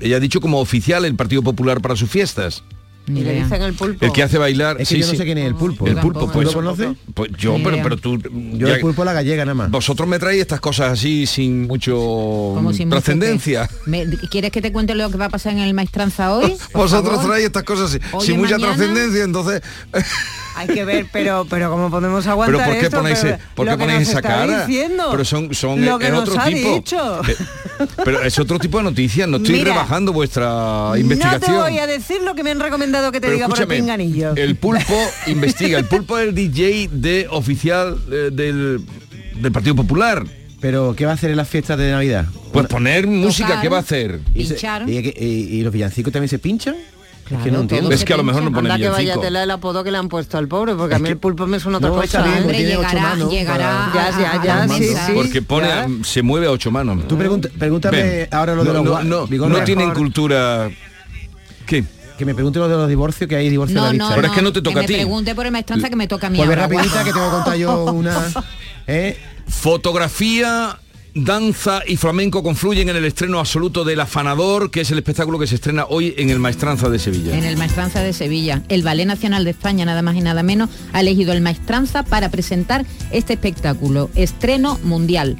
ella 0.00 0.16
ha 0.16 0.20
dicho 0.20 0.40
como 0.40 0.60
oficial 0.60 1.04
el 1.04 1.14
Partido 1.14 1.42
Popular 1.42 1.80
para 1.80 1.96
sus 1.96 2.10
fiestas. 2.10 2.62
Y 3.08 3.20
le 3.20 3.34
dicen 3.40 3.62
el 3.62 3.72
pulpo. 3.74 4.04
El 4.04 4.10
que 4.10 4.24
hace 4.24 4.36
bailar. 4.36 4.80
Es 4.80 4.88
que 4.88 4.96
sí, 4.96 5.00
yo 5.02 5.06
no 5.06 5.12
sí. 5.12 5.18
sé 5.18 5.24
quién 5.24 5.38
es 5.38 5.46
el 5.46 5.54
pulpo. 5.54 5.86
El 5.86 5.94
pulpo, 5.98 6.28
pues. 6.28 6.48
¿Tú 6.48 6.60
lo 6.60 6.74
conoces? 6.74 6.96
Pues 7.14 7.30
yo, 7.38 7.56
pero, 7.62 7.78
pero 7.80 7.96
tú. 7.96 8.18
Yo 8.18 8.66
ya- 8.66 8.74
el 8.74 8.80
pulpo 8.80 9.04
la 9.04 9.12
gallega 9.12 9.44
nada 9.44 9.54
más. 9.54 9.70
Vosotros 9.70 10.08
me 10.08 10.18
traéis 10.18 10.40
estas 10.42 10.58
cosas 10.58 10.90
así 10.94 11.24
sin 11.24 11.68
mucho 11.68 12.56
trascendencia. 12.90 13.70
¿Quieres 14.28 14.50
que 14.50 14.60
te 14.60 14.72
cuente 14.72 14.96
lo 14.96 15.08
que 15.08 15.18
va 15.18 15.26
a 15.26 15.30
pasar 15.30 15.52
en 15.52 15.60
el 15.60 15.72
Maestranza 15.72 16.34
hoy? 16.34 16.56
Por 16.72 16.82
Vosotros 16.82 17.14
favor. 17.14 17.26
traéis 17.30 17.46
estas 17.46 17.62
cosas 17.62 17.92
sin, 17.92 18.00
Hoy 18.12 18.26
sin 18.26 18.34
y 18.34 18.38
mucha 18.38 18.58
trascendencia, 18.58 19.22
entonces. 19.22 19.62
Hay 20.56 20.68
que 20.68 20.84
ver, 20.84 21.06
pero 21.12 21.46
pero 21.48 21.70
cómo 21.70 21.90
podemos 21.90 22.26
aguantar 22.26 22.56
Pero 22.56 22.64
¿por 22.70 22.78
qué 22.80 22.86
esto? 22.86 22.96
ponéis, 22.98 23.18
Pero 23.20 23.38
¿por 23.54 23.66
lo 23.66 23.72
qué 23.72 23.76
que 23.78 23.84
ponéis 23.84 24.00
nos 24.00 24.08
esa 24.08 24.18
está 24.18 24.28
cara? 24.28 24.66
diciendo. 24.66 25.08
Pero 25.10 25.24
son, 25.24 25.54
son 25.54 25.84
Lo 25.84 25.98
que 25.98 26.06
es 26.06 26.12
nos 26.12 26.28
otro 26.28 26.40
ha 26.40 26.44
tipo. 26.46 26.74
dicho. 26.74 27.20
Pero 28.04 28.22
es 28.22 28.38
otro 28.38 28.58
tipo 28.58 28.78
de 28.78 28.84
noticias. 28.84 29.28
No 29.28 29.36
estoy 29.36 29.56
Mira, 29.56 29.72
rebajando 29.72 30.12
vuestra 30.12 30.46
No 30.46 30.92
te 30.94 31.00
investigación. 31.00 31.56
voy 31.60 31.78
a 31.78 31.86
decir 31.86 32.22
lo 32.22 32.34
que 32.34 32.42
me 32.42 32.50
han 32.52 32.60
recomendado 32.60 33.12
que 33.12 33.20
te 33.20 33.26
Pero 33.26 33.34
diga 33.34 33.48
por 33.48 33.60
el 33.60 33.66
pinganillo. 33.68 34.34
el 34.34 34.56
pulpo 34.56 34.94
investiga. 35.26 35.78
El 35.78 35.84
pulpo 35.84 36.18
es 36.18 36.28
el 36.28 36.34
DJ 36.34 36.88
de 36.90 37.26
oficial 37.30 37.98
eh, 38.10 38.30
del, 38.32 38.80
del 39.40 39.52
Partido 39.52 39.74
Popular. 39.76 40.24
Pero, 40.58 40.94
¿qué 40.96 41.04
va 41.04 41.12
a 41.12 41.14
hacer 41.14 41.30
en 41.30 41.36
las 41.36 41.48
fiestas 41.48 41.76
de 41.78 41.90
Navidad? 41.90 42.24
Pues 42.52 42.66
poner 42.66 43.06
música, 43.06 43.60
¿qué 43.60 43.68
va 43.68 43.76
a 43.76 43.80
hacer? 43.80 44.20
¿Y, 44.34 44.46
se- 44.46 44.54
Pinchar. 44.54 44.88
y- 44.88 44.96
y- 44.98 45.24
y 45.58 45.62
los 45.62 45.70
villancicos 45.72 46.10
también 46.12 46.30
se 46.30 46.38
pinchan? 46.38 46.74
Es 47.34 47.42
que 47.42 47.42
Claro, 47.42 47.52
no 47.56 47.60
entiendo. 47.62 47.88
todo 47.88 47.94
Es 47.94 48.04
que 48.04 48.14
a 48.14 48.16
lo 48.16 48.22
mejor 48.22 48.42
no 48.42 48.52
pone 48.52 48.70
Anda 48.70 48.76
que 48.78 48.88
vaya 48.88 48.98
villancico. 49.00 49.20
tela 49.24 49.42
el 49.42 49.50
apodo 49.50 49.82
que 49.84 49.90
le 49.90 49.98
han 49.98 50.08
puesto 50.08 50.38
al 50.38 50.46
pobre, 50.48 50.74
porque 50.74 50.94
a 50.94 50.98
mí 50.98 51.08
el 51.08 51.16
pulpo 51.18 51.46
me 51.46 51.58
suena 51.60 51.78
otra 51.78 51.90
No, 51.90 51.96
cosa. 51.96 52.22
bien, 52.22 52.34
¿eh? 52.36 52.40
Hombre, 52.42 52.62
llegará, 52.64 53.02
manos 53.02 53.30
llegará 53.30 53.90
para- 53.92 54.10
Ya, 54.10 54.40
ya, 54.42 54.66
ya, 54.68 54.68
sí. 54.68 55.12
Porque 55.14 55.42
pone, 55.42 55.68
ya. 55.68 55.88
se 56.04 56.22
mueve 56.22 56.46
a 56.46 56.50
ocho 56.52 56.70
manos. 56.70 57.06
Tú 57.08 57.16
pregunta- 57.18 57.48
pregúntame 57.58 58.02
Ven. 58.02 58.28
ahora 58.30 58.54
lo 58.54 58.62
de 58.64 58.72
no, 58.72 58.82
los 58.84 59.04
no, 59.04 59.26
no, 59.48 59.64
tienen 59.64 59.92
cultura. 59.92 60.70
¿Qué? 61.66 61.84
Que 62.16 62.24
me 62.24 62.34
pregunte 62.34 62.58
lo 62.58 62.68
de 62.68 62.76
los 62.76 62.88
divorcios, 62.88 63.28
que 63.28 63.36
hay 63.36 63.50
divorcio 63.50 63.74
No, 63.78 63.90
en 63.90 63.98
la 63.98 64.08
no. 64.08 64.14
Pero 64.14 64.28
es 64.28 64.32
que 64.32 64.40
no 64.42 64.52
te 64.52 64.62
toca 64.62 64.78
que 64.80 64.84
a 64.84 64.86
ti. 64.86 64.92
me 64.94 64.98
pregunte 65.00 65.34
por 65.34 65.44
el 65.46 65.52
Maestranza 65.52 65.90
que 65.90 65.96
me 65.96 66.08
toca 66.08 66.28
a 66.28 66.30
mí 66.30 66.38
Pues 66.38 66.48
rapidita 66.56 67.04
que 67.04 67.12
te 67.12 67.18
voy 67.18 67.28
a 67.28 67.30
contar 67.32 67.56
yo 67.56 67.84
una... 67.92 68.16
¿eh? 68.86 69.18
Fotografía, 69.48 70.78
danza 71.16 71.80
y 71.86 71.96
flamenco 71.96 72.42
confluyen 72.42 72.90
en 72.90 72.96
el 72.96 73.04
estreno 73.06 73.38
absoluto 73.38 73.84
del 73.84 74.00
Afanador, 74.00 74.70
que 74.70 74.82
es 74.82 74.90
el 74.90 74.98
espectáculo 74.98 75.38
que 75.38 75.46
se 75.46 75.54
estrena 75.54 75.86
hoy 75.88 76.14
en 76.18 76.28
el 76.30 76.38
Maestranza 76.38 76.90
de 76.90 76.98
Sevilla. 76.98 77.36
En 77.36 77.44
el 77.44 77.56
Maestranza 77.56 78.02
de 78.02 78.12
Sevilla. 78.12 78.62
El 78.68 78.82
Ballet 78.82 79.06
Nacional 79.06 79.44
de 79.44 79.50
España, 79.50 79.84
nada 79.86 80.02
más 80.02 80.14
y 80.16 80.20
nada 80.20 80.42
menos, 80.42 80.68
ha 80.92 81.00
elegido 81.00 81.32
el 81.32 81.40
Maestranza 81.40 82.02
para 82.02 82.28
presentar 82.28 82.84
este 83.10 83.32
espectáculo, 83.32 84.10
estreno 84.14 84.78
mundial. 84.82 85.38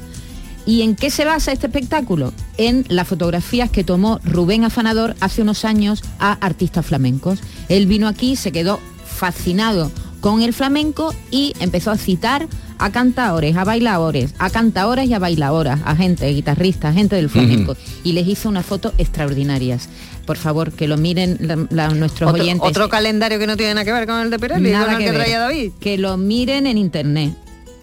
¿Y 0.65 0.81
en 0.81 0.95
qué 0.95 1.11
se 1.11 1.25
basa 1.25 1.51
este 1.51 1.67
espectáculo? 1.67 2.33
En 2.57 2.83
las 2.89 3.07
fotografías 3.07 3.69
que 3.69 3.83
tomó 3.83 4.19
Rubén 4.23 4.65
Afanador 4.65 5.15
hace 5.19 5.43
unos 5.43 5.63
años 5.63 6.03
a 6.19 6.33
artistas 6.33 6.85
flamencos. 6.85 7.39
Él 7.69 7.85
vino 7.85 8.07
aquí, 8.07 8.35
se 8.35 8.51
quedó 8.51 8.79
fascinado 9.05 9.91
con 10.21 10.41
el 10.41 10.53
flamenco 10.53 11.13
y 11.31 11.53
empezó 11.59 11.91
a 11.91 11.97
citar 11.97 12.47
a 12.79 12.91
cantadores, 12.91 13.55
a 13.57 13.63
bailadores, 13.63 14.33
a 14.37 14.49
cantadoras 14.49 15.05
y 15.07 15.13
a 15.13 15.19
bailadoras, 15.19 15.79
a 15.85 15.95
gente, 15.95 16.27
guitarristas, 16.31 16.93
gente 16.95 17.15
del 17.15 17.29
flamenco. 17.29 17.75
Y 18.03 18.13
les 18.13 18.27
hizo 18.27 18.49
unas 18.49 18.65
fotos 18.65 18.93
extraordinarias. 18.97 19.89
Por 20.25 20.37
favor, 20.37 20.71
que 20.71 20.87
lo 20.87 20.97
miren 20.97 21.37
la- 21.39 21.67
la- 21.69 21.89
nuestros 21.95 22.29
Otro, 22.29 22.43
oyentes. 22.43 22.69
otro 22.69 22.89
calendario 22.89 23.39
que 23.39 23.47
no 23.47 23.55
tiene 23.57 23.73
nada 23.73 23.85
que 23.85 23.93
ver 23.93 24.05
con 24.05 24.19
el 24.19 24.29
de 24.29 24.37
Pirelli, 24.39 24.71
Nada 24.71 24.85
con 24.85 24.93
el 24.95 24.99
que 24.99 25.05
que, 25.05 25.11
traía 25.17 25.39
David. 25.39 25.71
Que 25.79 25.97
lo 25.97 26.17
miren 26.17 26.67
en 26.67 26.77
internet. 26.77 27.33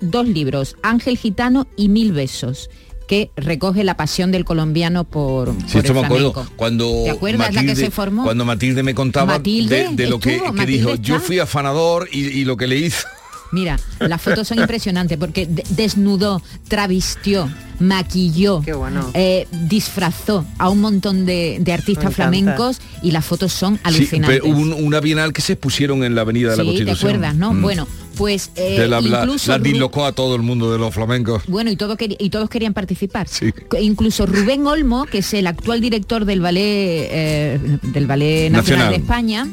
Dos 0.00 0.28
libros, 0.28 0.76
Ángel 0.82 1.16
Gitano 1.16 1.66
y 1.76 1.88
Mil 1.88 2.12
Besos, 2.12 2.68
que 3.06 3.30
recoge 3.36 3.84
la 3.84 3.96
pasión 3.96 4.32
del 4.32 4.44
colombiano 4.44 5.04
por, 5.04 5.48
Sí, 5.50 5.54
por 5.72 5.76
esto 5.84 5.92
el 5.92 5.94
me 6.00 6.04
acuerdo 6.06 6.32
flamenco. 6.32 6.52
cuando 6.56 6.90
¿Te 7.04 7.10
acuerdas 7.10 7.54
la 7.54 7.62
que 7.62 7.76
se 7.76 7.90
formó? 7.90 8.24
cuando 8.24 8.44
Matilde 8.44 8.82
me 8.82 8.94
contaba 8.94 9.26
Matilde 9.34 9.88
de, 9.90 9.96
de 9.96 10.06
lo 10.10 10.18
que, 10.20 10.32
estuvo, 10.36 10.52
que 10.52 10.56
Matilde 10.56 10.78
dijo, 10.92 10.94
yo 10.96 11.20
fui 11.20 11.38
afanador 11.38 12.08
y, 12.12 12.20
y 12.20 12.44
lo 12.44 12.56
que 12.56 12.66
le 12.66 12.76
hizo. 12.78 13.06
Mira, 13.52 13.78
las 14.00 14.20
fotos 14.20 14.48
son 14.48 14.58
impresionantes 14.58 15.16
porque 15.16 15.46
de- 15.46 15.62
desnudó, 15.68 16.42
travistió, 16.66 17.48
maquilló, 17.78 18.62
bueno. 18.76 19.08
eh, 19.14 19.46
disfrazó 19.52 20.44
a 20.58 20.68
un 20.70 20.80
montón 20.80 21.24
de, 21.24 21.62
artistas 21.72 22.12
flamencos 22.14 22.80
y 23.02 23.12
las 23.12 23.24
fotos 23.24 23.52
son 23.52 23.74
Sí, 23.76 23.80
alucinantes. 23.84 24.40
pero 24.42 24.52
un- 24.56 24.72
una 24.72 24.98
bienal 25.00 25.32
que 25.32 25.40
se 25.40 25.52
expusieron 25.52 26.02
en 26.02 26.16
la 26.16 26.22
Avenida 26.22 26.50
de 26.50 26.56
la 26.56 26.62
Sí, 26.64 26.68
¿te 26.70 26.74
Constitución. 26.84 27.10
acuerdas, 27.10 27.36
no? 27.36 27.52
Mm. 27.54 27.62
Bueno, 27.62 27.86
pues 28.16 28.50
eh, 28.56 28.78
De 28.80 28.88
la, 28.88 29.00
la- 29.00 29.20
incluso 29.22 29.50
la 29.52 29.58
Ru- 29.58 29.62
dislocó 29.62 30.04
a 30.04 30.12
todo 30.12 30.34
el 30.36 30.42
mundo 30.42 30.70
de 30.72 30.78
los 30.78 30.94
flamencos. 30.94 31.42
Bueno, 31.46 31.70
y, 31.70 31.76
todo 31.76 31.96
queri- 31.96 32.16
y 32.18 32.30
todos 32.30 32.48
querían 32.48 32.72
participar. 32.74 33.28
Sí. 33.28 33.52
Incluso 33.80 34.26
Rubén 34.26 34.66
Olmo, 34.66 35.04
que 35.06 35.18
es 35.18 35.34
el 35.34 35.46
actual 35.46 35.80
director 35.80 36.24
del 36.24 36.40
Ballet, 36.40 37.08
eh, 37.10 37.78
del 37.82 38.06
Ballet 38.06 38.50
Nacional, 38.50 38.52
Nacional. 38.52 38.90
de 38.90 38.96
España, 38.96 39.48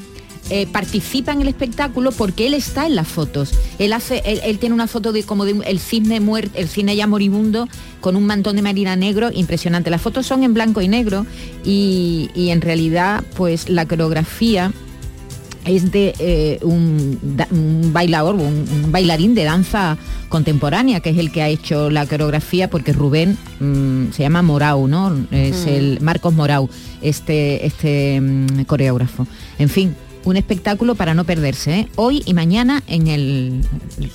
eh, 0.50 0.68
participa 0.70 1.32
en 1.32 1.42
el 1.42 1.48
espectáculo 1.48 2.12
porque 2.12 2.46
él 2.48 2.54
está 2.56 2.86
en 2.86 2.96
las 2.96 3.08
fotos. 3.08 3.52
Él 3.80 3.94
hace, 3.94 4.22
él, 4.26 4.42
él 4.44 4.58
tiene 4.60 4.76
una 4.76 4.88
foto 4.88 5.14
de 5.14 5.24
como 5.24 5.46
de 5.46 5.54
un- 5.54 5.64
el 5.64 5.80
cisne 5.80 6.20
muerto, 6.20 6.58
el 6.60 6.68
cine 6.68 6.96
ya 6.96 7.08
moribundo, 7.08 7.68
con 8.02 8.16
un 8.16 8.26
mantón 8.26 8.56
de 8.58 8.62
marina 8.62 8.96
negro, 8.96 9.30
impresionante. 9.34 9.90
Las 9.90 10.02
fotos 10.02 10.26
son 10.26 10.44
en 10.44 10.54
blanco 10.54 10.82
y 10.82 10.88
negro 10.90 11.26
y, 11.64 12.30
y 12.36 12.50
en 12.50 12.60
realidad, 12.62 13.24
pues 13.38 13.70
la 13.70 13.86
coreografía 13.88 14.74
es 15.66 15.92
de 15.92 16.14
eh, 16.20 16.60
un, 16.64 17.20
bailador, 17.94 18.36
un, 18.36 18.42
un 18.84 18.92
bailarín 18.92 19.36
de 19.36 19.44
danza 19.44 19.98
contemporánea, 20.30 21.00
que 21.02 21.10
es 21.12 21.18
el 21.18 21.32
que 21.32 21.42
ha 21.42 21.48
hecho 21.50 21.90
la 21.90 22.06
coreografía, 22.06 22.70
porque 22.70 22.94
Rubén 22.94 23.38
mm, 23.60 24.12
se 24.14 24.24
llama 24.24 24.42
Morau, 24.42 24.88
¿no? 24.88 25.14
Es 25.32 25.66
Mm. 25.66 25.70
el 25.70 26.02
Marcos 26.02 26.34
Morau, 26.34 26.70
este, 27.02 27.66
este 27.66 28.20
mm, 28.22 28.64
coreógrafo. 28.64 29.28
En 29.60 29.70
fin, 29.70 29.96
un 30.24 30.38
espectáculo 30.38 30.96
para 30.96 31.14
no 31.14 31.24
perderse, 31.26 31.80
¿eh? 31.82 31.88
hoy 31.96 32.22
y 32.26 32.34
mañana 32.34 32.84
en 32.88 33.08
el 33.08 33.62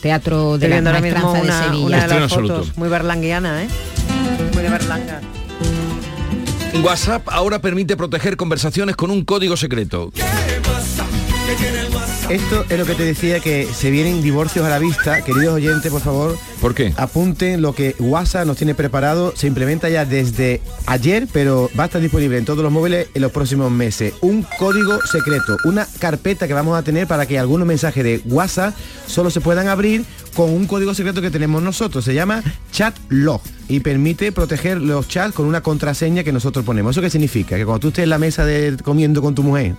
Teatro 0.01 0.57
de 0.59 0.67
Estoy 0.69 0.83
la 0.85 1.01
Maestranza 1.01 1.43
de 1.43 1.53
Sevilla. 1.53 1.87
una 1.87 1.97
de 1.97 2.03
Estreno 2.03 2.21
las 2.23 2.33
fotos, 2.33 2.51
absoluto. 2.51 2.79
muy 2.81 2.89
berlanguiana, 2.89 3.65
¿eh? 3.65 3.69
Muy 4.55 4.63
de 4.63 4.69
berlanga. 4.71 5.21
WhatsApp 6.83 7.27
ahora 7.31 7.61
permite 7.61 7.97
proteger 7.97 8.37
conversaciones 8.37 8.97
con 8.97 9.11
un 9.11 9.25
código 9.25 9.57
secreto. 9.57 10.13
Esto 12.29 12.65
es 12.69 12.77
lo 12.77 12.85
que 12.85 12.95
te 12.95 13.05
decía 13.05 13.39
que 13.39 13.69
se 13.73 13.89
vienen 13.93 14.21
divorcios 14.21 14.67
a 14.67 14.69
la 14.69 14.81
vista. 14.81 15.23
Queridos 15.23 15.55
oyentes, 15.55 15.93
por 15.93 16.01
favor, 16.01 16.37
¿Por 16.61 16.75
qué? 16.75 16.93
apunten 16.97 17.63
lo 17.63 17.73
que 17.73 17.95
WhatsApp 18.01 18.47
nos 18.47 18.57
tiene 18.57 18.75
preparado. 18.75 19.33
Se 19.37 19.47
implementa 19.47 19.89
ya 19.89 20.05
desde 20.05 20.61
ayer, 20.87 21.29
pero 21.33 21.71
va 21.79 21.85
a 21.85 21.87
estar 21.87 22.01
disponible 22.01 22.37
en 22.37 22.45
todos 22.45 22.65
los 22.65 22.73
móviles 22.73 23.09
en 23.15 23.23
los 23.23 23.31
próximos 23.31 23.71
meses. 23.71 24.13
Un 24.23 24.45
código 24.59 25.01
secreto, 25.03 25.57
una 25.65 25.87
carpeta 26.01 26.49
que 26.49 26.55
vamos 26.55 26.77
a 26.77 26.83
tener 26.83 27.07
para 27.07 27.27
que 27.27 27.39
algunos 27.39 27.67
mensajes 27.67 28.03
de 28.03 28.21
WhatsApp 28.25 28.75
solo 29.07 29.31
se 29.31 29.41
puedan 29.41 29.69
abrir 29.69 30.05
con 30.35 30.51
un 30.51 30.67
código 30.67 30.95
secreto 30.95 31.23
que 31.23 31.31
tenemos 31.31 31.63
nosotros. 31.63 32.05
Se 32.05 32.13
llama 32.13 32.43
Chat 32.73 32.97
Log 33.09 33.41
y 33.69 33.79
permite 33.81 34.33
proteger 34.33 34.81
los 34.81 35.07
chats 35.07 35.33
con 35.33 35.47
una 35.47 35.61
contraseña 35.61 36.25
que 36.25 36.33
nosotros 36.33 36.65
ponemos. 36.65 36.91
¿Eso 36.91 37.03
qué 37.03 37.11
significa? 37.11 37.57
Que 37.57 37.65
cuando 37.65 37.79
tú 37.81 37.89
estés 37.89 38.03
en 38.03 38.11
la 38.11 38.19
mesa 38.19 38.45
de, 38.45 38.77
comiendo 38.83 39.23
con 39.23 39.37
tu 39.37 39.45
mujer 39.45 39.77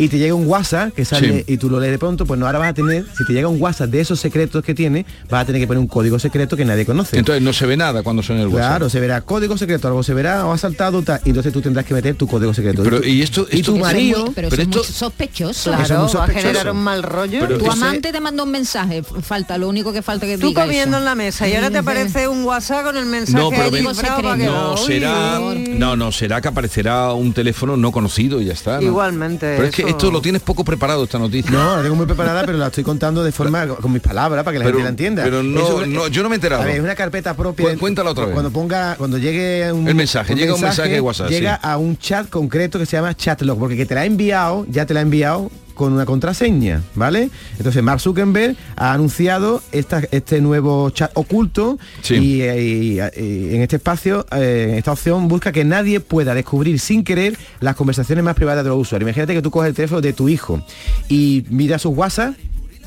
y 0.00 0.08
te 0.08 0.18
llega 0.18 0.34
un 0.34 0.46
WhatsApp 0.46 0.92
que 0.94 1.04
sale 1.04 1.44
Sí. 1.46 1.52
y 1.54 1.56
tú 1.58 1.68
lo 1.70 1.78
lees 1.78 1.92
de 1.92 1.98
pronto, 1.98 2.26
pues 2.26 2.38
no, 2.40 2.46
ahora 2.46 2.58
vas 2.58 2.70
a 2.70 2.74
tener, 2.74 3.04
si 3.16 3.24
te 3.26 3.32
llega 3.32 3.48
un 3.48 3.60
WhatsApp 3.60 3.90
de 3.90 4.00
esos 4.00 4.18
secretos 4.18 4.64
que 4.64 4.74
tiene, 4.74 5.04
vas 5.28 5.42
a 5.42 5.44
tener 5.44 5.60
que 5.60 5.66
poner 5.66 5.78
un 5.80 5.86
código 5.86 6.18
secreto 6.18 6.56
que 6.56 6.64
nadie 6.64 6.84
conoce. 6.86 7.18
Entonces 7.18 7.42
no 7.42 7.52
se 7.52 7.66
ve 7.66 7.76
nada 7.76 8.02
cuando 8.02 8.22
suena 8.22 8.42
el 8.42 8.48
WhatsApp. 8.48 8.68
Claro, 8.70 8.90
se 8.90 8.98
verá 9.00 9.20
código 9.20 9.56
secreto, 9.58 9.86
algo 9.88 10.02
se 10.02 10.14
verá 10.14 10.46
o 10.46 10.52
ha 10.52 10.58
saltado 10.58 11.02
tal, 11.02 11.20
y 11.24 11.28
entonces 11.30 11.52
tú 11.52 11.60
tendrás 11.60 11.84
que 11.84 11.94
meter 11.94 12.14
tu 12.16 12.26
código 12.26 12.52
secreto. 12.54 12.82
Pero, 12.82 13.04
y 13.04 13.22
esto, 13.22 13.46
y 13.52 13.62
tu 13.62 13.76
marido, 13.78 14.32
pero, 14.34 14.48
esto- 14.48 14.80
es 14.80 14.86
sospechoso. 14.86 15.72
Eso 15.72 15.82
es 15.82 15.90
muy 15.90 16.08
Claro, 16.08 16.18
va 16.18 16.24
a 16.24 16.28
generar 16.28 16.70
un 16.70 16.82
mal 16.82 17.02
rollo. 17.02 17.40
Pero 17.40 17.58
tu 17.58 17.64
ese- 17.66 17.72
amante 17.72 18.12
te 18.12 18.20
manda 18.20 18.42
un 18.42 18.50
mensaje, 18.50 19.02
falta, 19.02 19.58
lo 19.58 19.68
único 19.68 19.92
que 19.92 20.02
falta 20.02 20.26
que 20.26 20.38
Tú 20.38 20.48
diga 20.48 20.62
comiendo 20.62 20.96
eso. 20.96 20.98
en 20.98 21.04
la 21.04 21.14
mesa 21.14 21.48
y 21.48 21.54
ahora 21.54 21.70
te 21.70 21.78
aparece 21.78 22.26
un 22.28 22.44
WhatsApp 22.44 22.84
con 22.84 22.96
el 22.96 23.06
mensaje 23.06 23.38
No, 23.38 23.50
pero 23.50 23.70
ven- 23.70 23.84
no 23.84 24.76
será, 24.76 25.38
no, 25.78 25.96
no 25.96 26.12
será 26.12 26.40
que 26.40 26.48
aparecerá 26.48 27.12
un 27.12 27.32
teléfono 27.32 27.76
no 27.76 27.92
conocido 27.92 28.40
y 28.40 28.46
ya 28.46 28.52
está. 28.52 28.76
¿no? 28.76 28.82
Igualmente, 28.82 29.54
Pero 29.56 29.68
es 29.68 29.74
que 29.74 29.82
eso- 29.82 29.89
esto 29.90 30.10
lo 30.10 30.20
tienes 30.20 30.42
poco 30.42 30.64
preparado 30.64 31.04
esta 31.04 31.18
noticia. 31.18 31.50
No, 31.50 31.76
la 31.76 31.82
tengo 31.82 31.94
muy 31.96 32.06
preparada, 32.06 32.44
pero 32.46 32.58
la 32.58 32.66
estoy 32.68 32.84
contando 32.84 33.22
de 33.22 33.32
forma 33.32 33.66
con 33.66 33.92
mis 33.92 34.02
palabras 34.02 34.44
para 34.44 34.52
que 34.54 34.58
la 34.58 34.64
Pero- 34.64 34.78
gente 34.78 34.84
la 34.84 34.90
entienda. 34.90 35.22
pero 35.24 35.42
no- 35.42 35.60
Eso- 35.60 35.86
no, 35.86 36.08
yo 36.08 36.22
no 36.22 36.28
me 36.28 36.34
he 36.34 36.36
enterado. 36.36 36.62
A 36.62 36.66
ver, 36.66 36.76
es 36.76 36.82
una 36.82 36.94
carpeta 36.94 37.34
propia. 37.34 37.72
Cu- 37.74 37.78
cuéntala 37.80 38.10
otra 38.10 38.24
vez. 38.26 38.32
Cuando 38.32 38.50
ponga, 38.50 38.96
cuando 38.96 39.18
llegue 39.18 39.72
un, 39.72 39.86
El 39.88 39.94
mensaje, 39.94 40.34
llega 40.34 40.54
un 40.54 40.60
mensaje 40.60 40.90
de 40.92 41.00
WhatsApp, 41.00 41.28
llega 41.30 41.54
sí. 41.56 41.60
a 41.62 41.76
un 41.76 41.96
chat 41.98 42.28
concreto 42.28 42.78
que 42.78 42.86
se 42.86 42.96
llama 42.96 43.14
chatlog, 43.16 43.58
porque 43.58 43.76
que 43.76 43.86
te 43.86 43.94
la 43.94 44.02
ha 44.02 44.04
enviado, 44.06 44.66
ya 44.68 44.86
te 44.86 44.94
la 44.94 45.00
ha 45.00 45.02
enviado 45.02 45.50
con 45.80 45.94
una 45.94 46.04
contraseña, 46.04 46.82
¿vale? 46.94 47.30
Entonces 47.56 47.82
Mark 47.82 48.02
Zuckerberg 48.02 48.54
ha 48.76 48.92
anunciado 48.92 49.62
esta, 49.72 50.02
este 50.10 50.42
nuevo 50.42 50.90
chat 50.90 51.10
oculto 51.14 51.78
Sí. 52.02 52.16
y, 52.16 52.42
y- 52.42 53.00
y 53.00 53.54
en 53.54 53.62
este 53.62 53.76
espacio, 53.76 54.26
eh, 54.30 54.66
en 54.72 54.74
esta 54.76 54.92
opción, 54.92 55.26
busca 55.26 55.52
que 55.52 55.64
nadie 55.64 56.00
pueda 56.00 56.34
descubrir 56.34 56.78
sin 56.80 57.02
querer 57.02 57.38
las 57.60 57.76
conversaciones 57.76 58.22
más 58.22 58.34
privadas 58.34 58.62
de 58.62 58.68
los 58.68 58.78
usuarios. 58.78 59.08
Imagínate 59.08 59.32
que 59.32 59.40
tú 59.40 59.50
coges 59.50 59.70
el 59.70 59.74
teléfono 59.74 60.02
de 60.02 60.12
tu 60.12 60.28
hijo 60.28 60.62
y 61.08 61.46
miras 61.48 61.80
sus 61.80 61.96
WhatsApp 61.96 62.34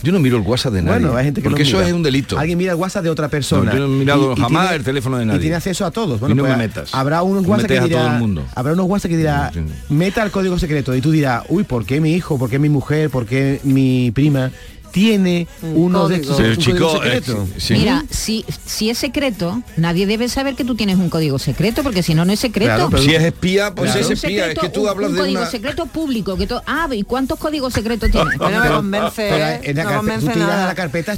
Yo 0.03 0.11
no 0.11 0.19
miro 0.19 0.37
el 0.37 0.43
WhatsApp 0.43 0.73
de 0.73 0.81
nadie. 0.81 0.99
bueno, 0.99 1.17
hay 1.17 1.25
gente 1.25 1.41
que 1.41 1.49
porque 1.49 1.63
eso 1.63 1.77
mira. 1.77 1.87
es 1.87 1.93
un 1.93 2.03
delito. 2.03 2.37
Alguien 2.37 2.57
mira 2.57 2.73
el 2.73 2.77
WhatsApp 2.77 3.03
de 3.03 3.09
otra 3.09 3.29
persona. 3.29 3.71
No, 3.71 3.77
yo 3.79 3.87
no 3.87 3.93
he 3.95 3.97
mirado 3.97 4.35
jamás 4.35 4.63
tiene- 4.63 4.75
el 4.75 4.83
teléfono 4.83 5.17
de 5.17 5.25
nadie. 5.25 5.37
Y 5.39 5.41
tiene 5.41 5.55
acceso 5.55 5.85
a 5.85 5.91
todos. 5.91 6.19
Y 6.21 6.25
no 6.25 6.35
me 6.35 6.41
pues, 6.43 6.57
metas. 6.57 6.93
Habrá 6.93 7.23
unos 7.23 7.43
No 7.43 7.49
WhatsApp 7.49 7.69
que 7.69 7.75
todo 7.77 7.87
dirá, 7.87 8.13
el 8.15 8.19
mundo. 8.19 8.43
habrá 8.53 8.73
unos 8.73 8.85
WhatsApp 8.87 9.11
que 9.11 9.17
dirá, 9.17 9.51
meta 9.89 10.21
el 10.23 10.31
código 10.31 10.59
secreto 10.59 10.93
y 10.93 11.01
tú 11.01 11.11
dirás, 11.11 11.43
uy, 11.49 11.63
¿por 11.63 11.85
qué 11.85 12.01
mi 12.01 12.13
hijo? 12.13 12.37
¿Por 12.37 12.49
qué 12.49 12.59
mi 12.59 12.69
mujer? 12.69 13.09
¿Por 13.09 13.25
qué 13.25 13.59
mi 13.63 14.11
prima? 14.11 14.51
Tiene 14.93 15.47
uno 15.63 16.07
de 16.07 16.17
estos 16.17 16.37
Pero, 16.37 16.49
un 16.49 16.55
código 16.55 16.93
chico, 16.93 17.03
eh, 17.03 17.21
sí. 17.57 17.73
Mira, 17.73 18.05
si, 18.11 18.45
si 18.63 18.91
es 18.91 18.97
secreto, 18.99 19.61
nadie 19.75 20.05
debe 20.05 20.29
saber 20.29 20.53
que 20.55 20.63
tú 20.63 20.75
tienes 20.75 20.97
un 20.97 21.09
código 21.09 21.39
secreto, 21.39 21.81
porque 21.81 22.03
si 22.03 22.13
no, 22.13 22.25
no 22.25 22.31
es 22.31 22.39
secreto. 22.39 22.69
Claro, 22.75 22.89
pero 22.91 23.01
si 23.01 23.15
es 23.15 23.23
espía, 23.23 23.73
pues 23.73 23.91
Claro. 23.91 23.99
es 24.01 24.07
Un 24.07 24.13
espía. 24.13 24.51
Es 24.51 24.59
que 24.59 24.69
tú 24.69 24.83
un- 24.83 24.89
hablas 24.89 25.09
un 25.09 25.15
de 25.15 25.21
código 25.21 25.41
una... 25.41 25.49
secreto 25.49 25.87
público. 25.87 26.37
Que 26.37 26.47
ah, 26.67 26.87
¿y 26.91 27.01
cuántos 27.03 27.39
códigos 27.39 27.73
secretos 27.73 28.11
tienes? 28.11 28.37
Pero- 28.39 28.83
pero 28.85 30.39
la 30.47 30.75
carpeta 30.75 31.17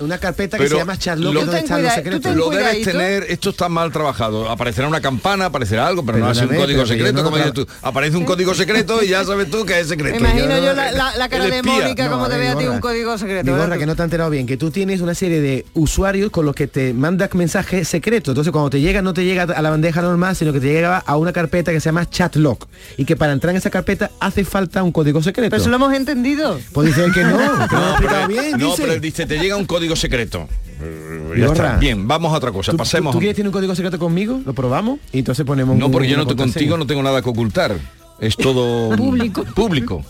una 0.00 0.18
carpeta 0.18 0.58
que 0.58 0.68
se 0.68 0.76
llama 0.76 0.96
que 0.98 1.10
es 1.10 1.20
donde 1.20 1.58
están 1.58 1.82
los 1.82 1.92
secretos. 1.92 2.36
Lo 2.36 2.50
debes 2.50 2.82
tener, 2.84 3.26
esto 3.28 3.50
está 3.50 3.68
mal 3.68 3.92
trabajado. 3.92 4.48
Aparecerá 4.48 4.88
una 4.88 5.00
campana, 5.00 5.46
aparecerá 5.46 5.86
algo, 5.86 6.04
pero 6.04 6.18
no 6.18 6.28
hace 6.28 6.42
un 6.42 6.48
código 6.48 6.82
pero 6.82 6.86
secreto, 6.86 7.12
no 7.12 7.24
como 7.24 7.36
dices 7.36 7.52
tú. 7.52 7.66
Aparece 7.82 8.16
un 8.16 8.24
código 8.24 8.54
secreto 8.54 9.02
y 9.02 9.08
ya 9.08 9.24
sabes 9.24 9.50
tú 9.50 9.64
que 9.64 9.80
es 9.80 9.88
secreto. 9.88 10.20
Me 10.20 10.30
imagino 10.30 10.58
Yo 10.58 10.72
la, 10.72 10.92
la- 10.92 11.16
la 11.16 11.28
cara 11.28 11.46
de. 11.46 11.62
Mónica 11.62 12.04
No, 12.06 12.12
como 12.12 12.28
te 12.28 12.36
ver, 12.38 12.40
ve 12.40 12.48
a 12.48 12.56
ti 12.56 12.66
un 12.66 12.80
código 12.80 13.18
secreto. 13.18 13.44
Que 13.78 13.86
no 13.86 13.94
te 13.94 14.02
has 14.02 14.06
enterado 14.06 14.30
bien, 14.30 14.46
que 14.46 14.56
tú 14.56 14.70
tienes 14.70 15.00
una 15.00 15.14
serie 15.14 15.40
de 15.40 15.66
usuarios 15.74 16.30
con 16.30 16.44
los 16.46 16.54
que 16.54 16.66
te 16.66 16.92
mandas 16.94 17.34
mensajes 17.34 17.86
secretos. 17.88 18.32
Entonces 18.32 18.50
cuando 18.52 18.70
te 18.70 18.80
llega 18.80 19.02
no 19.02 19.14
te 19.14 19.24
llega 19.24 19.42
a 19.44 19.62
la 19.62 19.70
bandeja 19.70 20.02
normal, 20.02 20.34
sino 20.36 20.52
que 20.52 20.60
te 20.60 20.66
llega 20.66 20.98
a 20.98 21.16
una 21.16 21.32
carpeta 21.32 21.72
que 21.72 21.80
se 21.80 21.86
llama 21.86 22.08
Chatlock. 22.08 22.66
Y 22.96 23.04
que 23.04 23.16
para 23.16 23.32
entrar 23.32 23.50
en 23.52 23.56
esa 23.58 23.70
carpeta 23.70 24.10
hace 24.20 24.44
falta 24.44 24.82
un 24.82 24.92
código 24.92 25.22
secreto. 25.22 25.50
Pero 25.50 25.60
eso 25.60 25.70
lo 25.70 25.76
hemos 25.76 25.94
entendido. 25.94 26.58
Pues 26.72 26.88
dicen 26.88 27.12
que 27.12 27.22
no, 27.24 27.38
que 27.68 27.76
no, 27.76 27.94
pero, 27.98 28.28
bien, 28.28 28.52
no, 28.52 28.66
dice. 28.70 28.82
pero 28.82 28.92
él 28.94 29.00
dice, 29.00 29.26
te 29.26 29.38
llega 29.38 29.56
un 29.56 29.66
código 29.66 29.87
secreto. 29.96 30.48
Eh, 30.80 31.24
ya 31.30 31.34
Vigorra. 31.34 31.66
está. 31.66 31.76
Bien, 31.78 32.06
vamos 32.08 32.32
a 32.32 32.36
otra 32.36 32.52
cosa. 32.52 32.72
¿Tú, 32.72 32.78
Pasemos. 32.78 33.12
tú, 33.12 33.16
tú 33.16 33.20
quieres 33.20 33.36
tener 33.36 33.48
un 33.48 33.52
código 33.52 33.74
secreto 33.74 33.98
conmigo? 33.98 34.40
¿Lo 34.44 34.52
probamos? 34.54 34.98
Y 35.12 35.18
entonces 35.20 35.44
ponemos 35.44 35.76
No, 35.76 35.86
un- 35.86 35.92
porque 35.92 36.08
yo 36.08 36.16
no 36.16 36.24
te 36.24 36.28
contraseña. 36.36 36.52
contigo 36.54 36.76
no 36.78 36.86
tengo 36.86 37.02
nada 37.02 37.20
que 37.22 37.28
ocultar. 37.30 37.76
Es 38.20 38.36
todo 38.36 38.90
Público. 38.96 39.44
Público. 39.54 40.04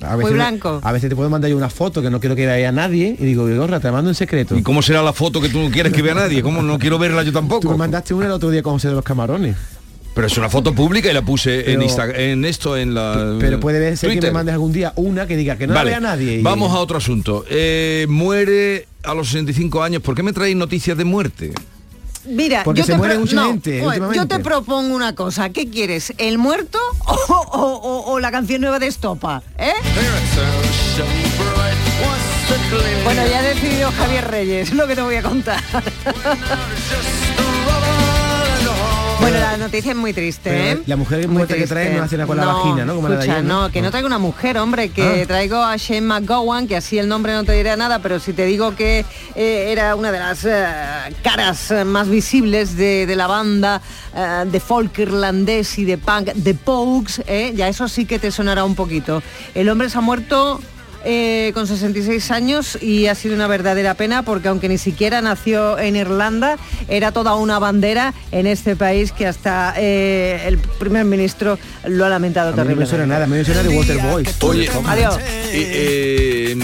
A 0.00 0.16
veces, 0.16 0.34
blanco. 0.34 0.80
A 0.82 0.90
veces 0.90 1.08
te 1.08 1.14
puedo 1.14 1.30
mandar 1.30 1.48
yo 1.50 1.56
una 1.56 1.70
foto 1.70 2.02
que 2.02 2.10
no 2.10 2.18
quiero 2.18 2.34
que 2.34 2.46
vea 2.46 2.68
a 2.68 2.72
nadie 2.72 3.14
y 3.16 3.24
digo, 3.24 3.44
Vigorra, 3.44 3.78
te 3.78 3.86
la 3.86 3.92
mando 3.92 4.10
en 4.10 4.16
secreto. 4.16 4.56
¿Y 4.58 4.62
cómo 4.62 4.82
será 4.82 5.02
la 5.04 5.12
foto 5.12 5.40
que 5.40 5.48
tú 5.48 5.60
no 5.60 5.70
quieres 5.70 5.92
que 5.92 6.02
vea 6.02 6.14
nadie? 6.14 6.42
¿Cómo 6.42 6.62
no 6.62 6.80
quiero 6.80 6.98
verla 6.98 7.22
yo 7.22 7.30
Tú 7.30 7.34
tampoco? 7.38 7.70
me 7.70 7.76
mandaste 7.76 8.12
una 8.12 8.26
el 8.26 8.32
otro 8.32 8.50
día 8.50 8.60
con 8.62 8.72
José 8.72 8.88
de 8.88 8.94
los 8.94 9.04
Camarones. 9.04 9.56
Pero 10.18 10.26
es 10.26 10.36
una 10.36 10.48
foto 10.50 10.74
pública 10.74 11.08
y 11.08 11.14
la 11.14 11.22
puse 11.22 11.70
en, 11.70 11.80
Insta- 11.80 12.12
en 12.12 12.44
esto, 12.44 12.76
en 12.76 12.92
la 12.92 13.36
Pero 13.38 13.60
puede 13.60 13.96
ser 13.96 14.10
que 14.18 14.20
me 14.20 14.32
mandes 14.32 14.52
algún 14.52 14.72
día 14.72 14.92
una 14.96 15.28
que 15.28 15.36
diga 15.36 15.56
que 15.56 15.68
no 15.68 15.74
Vale, 15.74 15.92
la 15.92 16.00
vea 16.00 16.10
nadie. 16.10 16.38
y- 16.40 16.42
Vamos 16.42 16.72
a 16.72 16.78
otro 16.80 16.98
asunto. 16.98 17.44
Eh, 17.48 18.04
muere 18.08 18.88
a 19.04 19.14
los 19.14 19.28
65 19.28 19.80
años. 19.80 20.02
¿Por 20.02 20.16
qué 20.16 20.24
me 20.24 20.32
traéis 20.32 20.56
noticias 20.56 20.98
de 20.98 21.04
muerte? 21.04 21.52
Mira, 22.26 22.64
Porque 22.64 22.80
yo 22.80 22.86
se 22.86 22.92
te 22.94 22.98
muere 22.98 23.16
mucha 23.16 23.36
no, 23.36 23.46
gente 23.46 23.80
yo 24.12 24.26
te 24.26 24.40
propongo 24.40 24.92
una 24.92 25.14
cosa. 25.14 25.50
¿Qué 25.50 25.70
quieres? 25.70 26.12
¿El 26.18 26.36
muerto 26.38 26.80
o, 27.06 27.14
o- 27.52 27.76
o- 27.76 28.10
o 28.14 28.18
la 28.18 28.32
canción 28.32 28.60
nueva 28.60 28.80
de 28.80 28.88
Estopa? 28.88 29.44
¿Eh? 29.56 29.70
Bueno, 33.04 33.22
ya 33.24 33.38
ha 33.38 33.42
decidido 33.42 33.92
Javier 33.92 34.28
Reyes, 34.28 34.72
lo 34.74 34.88
que 34.88 34.96
te 34.96 35.00
voy 35.02 35.14
a 35.14 35.22
contar. 35.22 35.62
Bueno, 39.30 39.40
la 39.46 39.56
noticia 39.58 39.90
es 39.90 39.96
muy 39.96 40.14
triste, 40.14 40.48
Pero 40.50 40.80
¿eh? 40.80 40.82
la 40.86 40.96
mujer 40.96 41.18
Muy 41.26 41.36
muerta 41.36 41.54
que 41.54 41.66
trae 41.66 41.84
triste. 41.84 41.98
no 41.98 42.04
hace 42.04 42.16
nada 42.16 42.26
con 42.26 42.36
la 42.38 42.46
vagina, 42.46 42.84
¿no? 42.86 42.94
Como 42.94 43.08
la 43.10 43.16
de 43.18 43.22
ayer, 43.30 43.44
¿no? 43.44 43.62
no, 43.62 43.70
que 43.70 43.82
no 43.82 43.90
traigo 43.90 44.06
una 44.06 44.18
mujer, 44.18 44.56
hombre, 44.56 44.88
que 44.88 45.02
Ah. 45.22 45.26
traigo 45.26 45.56
a 45.62 45.76
Shane 45.76 46.00
McGowan, 46.00 46.66
que 46.66 46.76
así 46.76 46.98
el 46.98 47.08
nombre 47.08 47.34
no 47.34 47.44
te 47.44 47.52
dirá 47.52 47.76
nada, 47.76 47.98
pero 47.98 48.20
si 48.20 48.32
te 48.32 48.46
digo 48.46 48.74
que 48.74 49.04
eh, 49.34 49.66
era 49.70 49.96
una 49.96 50.12
de 50.12 50.18
las 50.18 50.44
eh, 50.46 50.64
caras 51.22 51.74
más 51.84 52.08
visibles 52.08 52.76
de, 52.76 53.04
de 53.06 53.16
la 53.16 53.26
banda 53.26 53.82
eh, 54.16 54.44
de 54.50 54.60
folk 54.60 54.98
irlandés 54.98 55.78
y 55.78 55.84
de 55.84 55.98
punk, 55.98 56.30
The 56.42 56.54
Pogues, 56.54 57.22
¿eh? 57.26 57.52
ya 57.54 57.68
eso 57.68 57.86
sí 57.88 58.06
que 58.06 58.18
te 58.18 58.30
sonará 58.30 58.64
un 58.64 58.74
poquito. 58.74 59.22
El 59.54 59.68
hombre 59.68 59.90
se 59.90 59.98
ha 59.98 60.00
muerto 60.00 60.60
eh, 61.10 61.52
con 61.54 61.66
66 61.66 62.30
años 62.30 62.76
y 62.82 63.06
ha 63.06 63.14
sido 63.14 63.34
una 63.34 63.46
verdadera 63.46 63.94
pena 63.94 64.22
porque 64.22 64.48
aunque 64.48 64.68
ni 64.68 64.76
siquiera 64.76 65.22
nació 65.22 65.78
en 65.78 65.96
Irlanda, 65.96 66.58
era 66.86 67.12
toda 67.12 67.34
una 67.34 67.58
bandera 67.58 68.12
en 68.30 68.46
este 68.46 68.76
país 68.76 69.10
que 69.12 69.26
hasta 69.26 69.72
eh, 69.78 70.42
el 70.46 70.58
primer 70.58 71.06
ministro 71.06 71.58
lo 71.86 72.04
ha 72.04 72.10
lamentado 72.10 72.48
A 72.48 72.52
mí 72.52 72.56
no 72.58 72.62
me 72.64 72.66
terriblemente. 72.84 72.90
suena 72.90 73.06
nada, 73.06 73.26
me 73.26 73.42
suena 73.42 73.62
de 73.62 73.76
Waterboy. 73.76 74.24
Oye, 74.42 74.70
Adiós. 74.86 75.18
eh, 75.50 76.54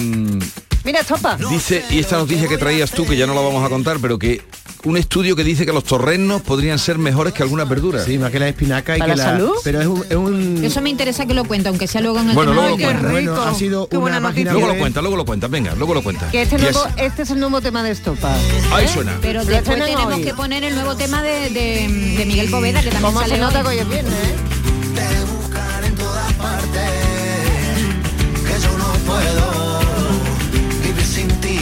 Mira, 0.85 1.03
Chopa. 1.03 1.37
dice, 1.49 1.83
y 1.89 1.99
esta 1.99 2.17
noticia 2.17 2.47
que 2.47 2.57
traías 2.57 2.91
tú, 2.91 3.05
que 3.05 3.17
ya 3.17 3.25
no 3.27 3.33
la 3.33 3.41
vamos 3.41 3.65
a 3.65 3.69
contar, 3.69 3.97
pero 4.01 4.19
que 4.19 4.41
un 4.83 4.97
estudio 4.97 5.35
que 5.35 5.43
dice 5.43 5.65
que 5.65 5.73
los 5.73 5.83
torrenos 5.83 6.41
podrían 6.43 6.77
ser 6.77 6.99
mejores 6.99 7.33
que 7.33 7.41
algunas 7.41 7.67
verduras. 7.67 8.05
Sí, 8.05 8.19
más 8.19 8.29
que 8.29 8.37
la 8.37 8.47
espinaca 8.47 8.95
y 8.95 8.99
¿Para 8.99 9.13
que 9.13 9.17
la 9.17 9.23
salud? 9.23 9.51
Pero 9.63 9.81
es 9.81 9.87
un... 9.87 10.05
es 10.07 10.15
un- 10.15 10.63
Eso 10.63 10.81
me 10.81 10.91
interesa 10.91 11.25
que 11.25 11.33
lo 11.33 11.43
cuente, 11.45 11.69
aunque 11.69 11.87
sea 11.87 12.01
luego 12.01 12.19
en 12.19 12.29
el 12.29 12.35
Bueno, 12.35 12.51
tema 12.51 12.61
luego 12.67 12.77
del 12.77 12.85
lo 12.85 12.91
cuenta. 13.09 13.11
Bueno, 13.11 13.43
ha 13.43 13.55
sido 13.55 13.89
Qué 13.89 13.97
una 13.97 14.01
buena 14.03 14.21
página 14.21 14.51
Luego 14.53 14.67
lo 14.67 14.77
cuenta, 14.77 15.01
luego 15.01 15.17
lo 15.17 15.25
cuenta, 15.25 15.47
venga, 15.47 15.73
luego 15.73 15.93
lo 15.95 16.03
cuenta. 16.03 16.29
Que 16.29 16.43
este, 16.43 16.57
Y 16.57 16.61
nuevo, 16.61 16.85
es- 16.85 17.03
este 17.03 17.21
es 17.23 17.31
el 17.31 17.39
nuevo 17.39 17.61
tema 17.61 17.81
de 17.81 17.89
Estopa. 17.89 18.31
Ahí 18.71 18.85
¿eh? 18.85 18.87
suena. 18.87 19.17
Pero 19.23 19.39
Lo 19.39 19.45
después 19.49 19.79
tenemos 19.83 20.13
hoy. 20.13 20.21
que 20.23 20.33
poner 20.35 20.63
el 20.63 20.75
nuevo 20.75 20.95
tema 20.95 21.23
de, 21.23 21.49
de- 21.49 22.15
de 22.17 22.25
Miguel 22.27 22.51
Poveda, 22.51 22.81
que 22.83 22.91
también 22.91 23.05
¿Cómo 23.11 23.21
sale 23.21 23.35
se 23.35 23.41
nota 23.41 23.63
que 23.63 23.67
hoy. 23.69 23.75
hoy 23.77 23.81
es 23.81 23.89
viernes, 23.89 24.13
eh? 24.13 24.35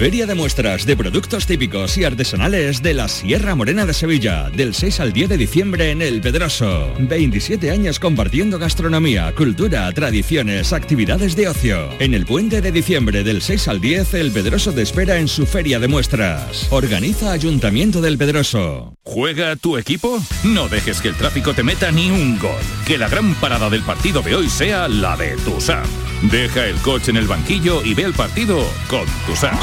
Feria 0.00 0.24
de 0.24 0.34
muestras 0.34 0.86
de 0.86 0.96
productos 0.96 1.44
típicos 1.44 1.98
y 1.98 2.04
artesanales 2.04 2.80
de 2.80 2.94
la 2.94 3.06
Sierra 3.06 3.54
Morena 3.54 3.84
de 3.84 3.92
Sevilla, 3.92 4.48
del 4.48 4.72
6 4.72 4.98
al 5.00 5.12
10 5.12 5.28
de 5.28 5.36
diciembre 5.36 5.90
en 5.90 6.00
El 6.00 6.22
Pedroso. 6.22 6.94
27 6.98 7.70
años 7.70 8.00
compartiendo 8.00 8.58
gastronomía, 8.58 9.30
cultura, 9.34 9.92
tradiciones, 9.92 10.72
actividades 10.72 11.36
de 11.36 11.48
ocio. 11.48 11.90
En 11.98 12.14
el 12.14 12.24
puente 12.24 12.62
de 12.62 12.72
diciembre 12.72 13.22
del 13.24 13.42
6 13.42 13.68
al 13.68 13.82
10, 13.82 14.14
El 14.14 14.30
Pedroso 14.30 14.72
te 14.72 14.80
espera 14.80 15.18
en 15.18 15.28
su 15.28 15.44
feria 15.44 15.78
de 15.78 15.88
muestras. 15.88 16.68
Organiza 16.70 17.32
Ayuntamiento 17.32 18.00
del 18.00 18.16
Pedroso. 18.16 18.94
¿Juega 19.02 19.54
tu 19.56 19.76
equipo? 19.76 20.18
No 20.44 20.70
dejes 20.70 21.02
que 21.02 21.08
el 21.08 21.14
tráfico 21.14 21.52
te 21.52 21.62
meta 21.62 21.92
ni 21.92 22.10
un 22.10 22.38
gol. 22.38 22.62
Que 22.86 22.96
la 22.96 23.10
gran 23.10 23.34
parada 23.34 23.68
del 23.68 23.82
partido 23.82 24.22
de 24.22 24.34
hoy 24.34 24.48
sea 24.48 24.88
la 24.88 25.14
de 25.18 25.36
Tusam. 25.44 26.09
Deja 26.22 26.66
el 26.66 26.76
coche 26.76 27.10
en 27.10 27.16
el 27.16 27.26
banquillo 27.26 27.82
y 27.82 27.94
ve 27.94 28.02
el 28.02 28.12
partido 28.12 28.62
con 28.88 29.06
Tusam. 29.26 29.58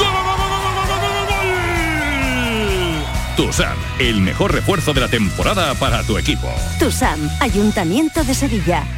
Tusam, 3.36 3.78
el 4.00 4.20
mejor 4.20 4.52
refuerzo 4.52 4.92
de 4.92 5.00
la 5.00 5.08
temporada 5.08 5.74
para 5.74 6.02
tu 6.02 6.18
equipo. 6.18 6.48
TUSAM, 6.80 7.20
Ayuntamiento 7.40 8.24
de 8.24 8.34
Sevilla. 8.34 8.97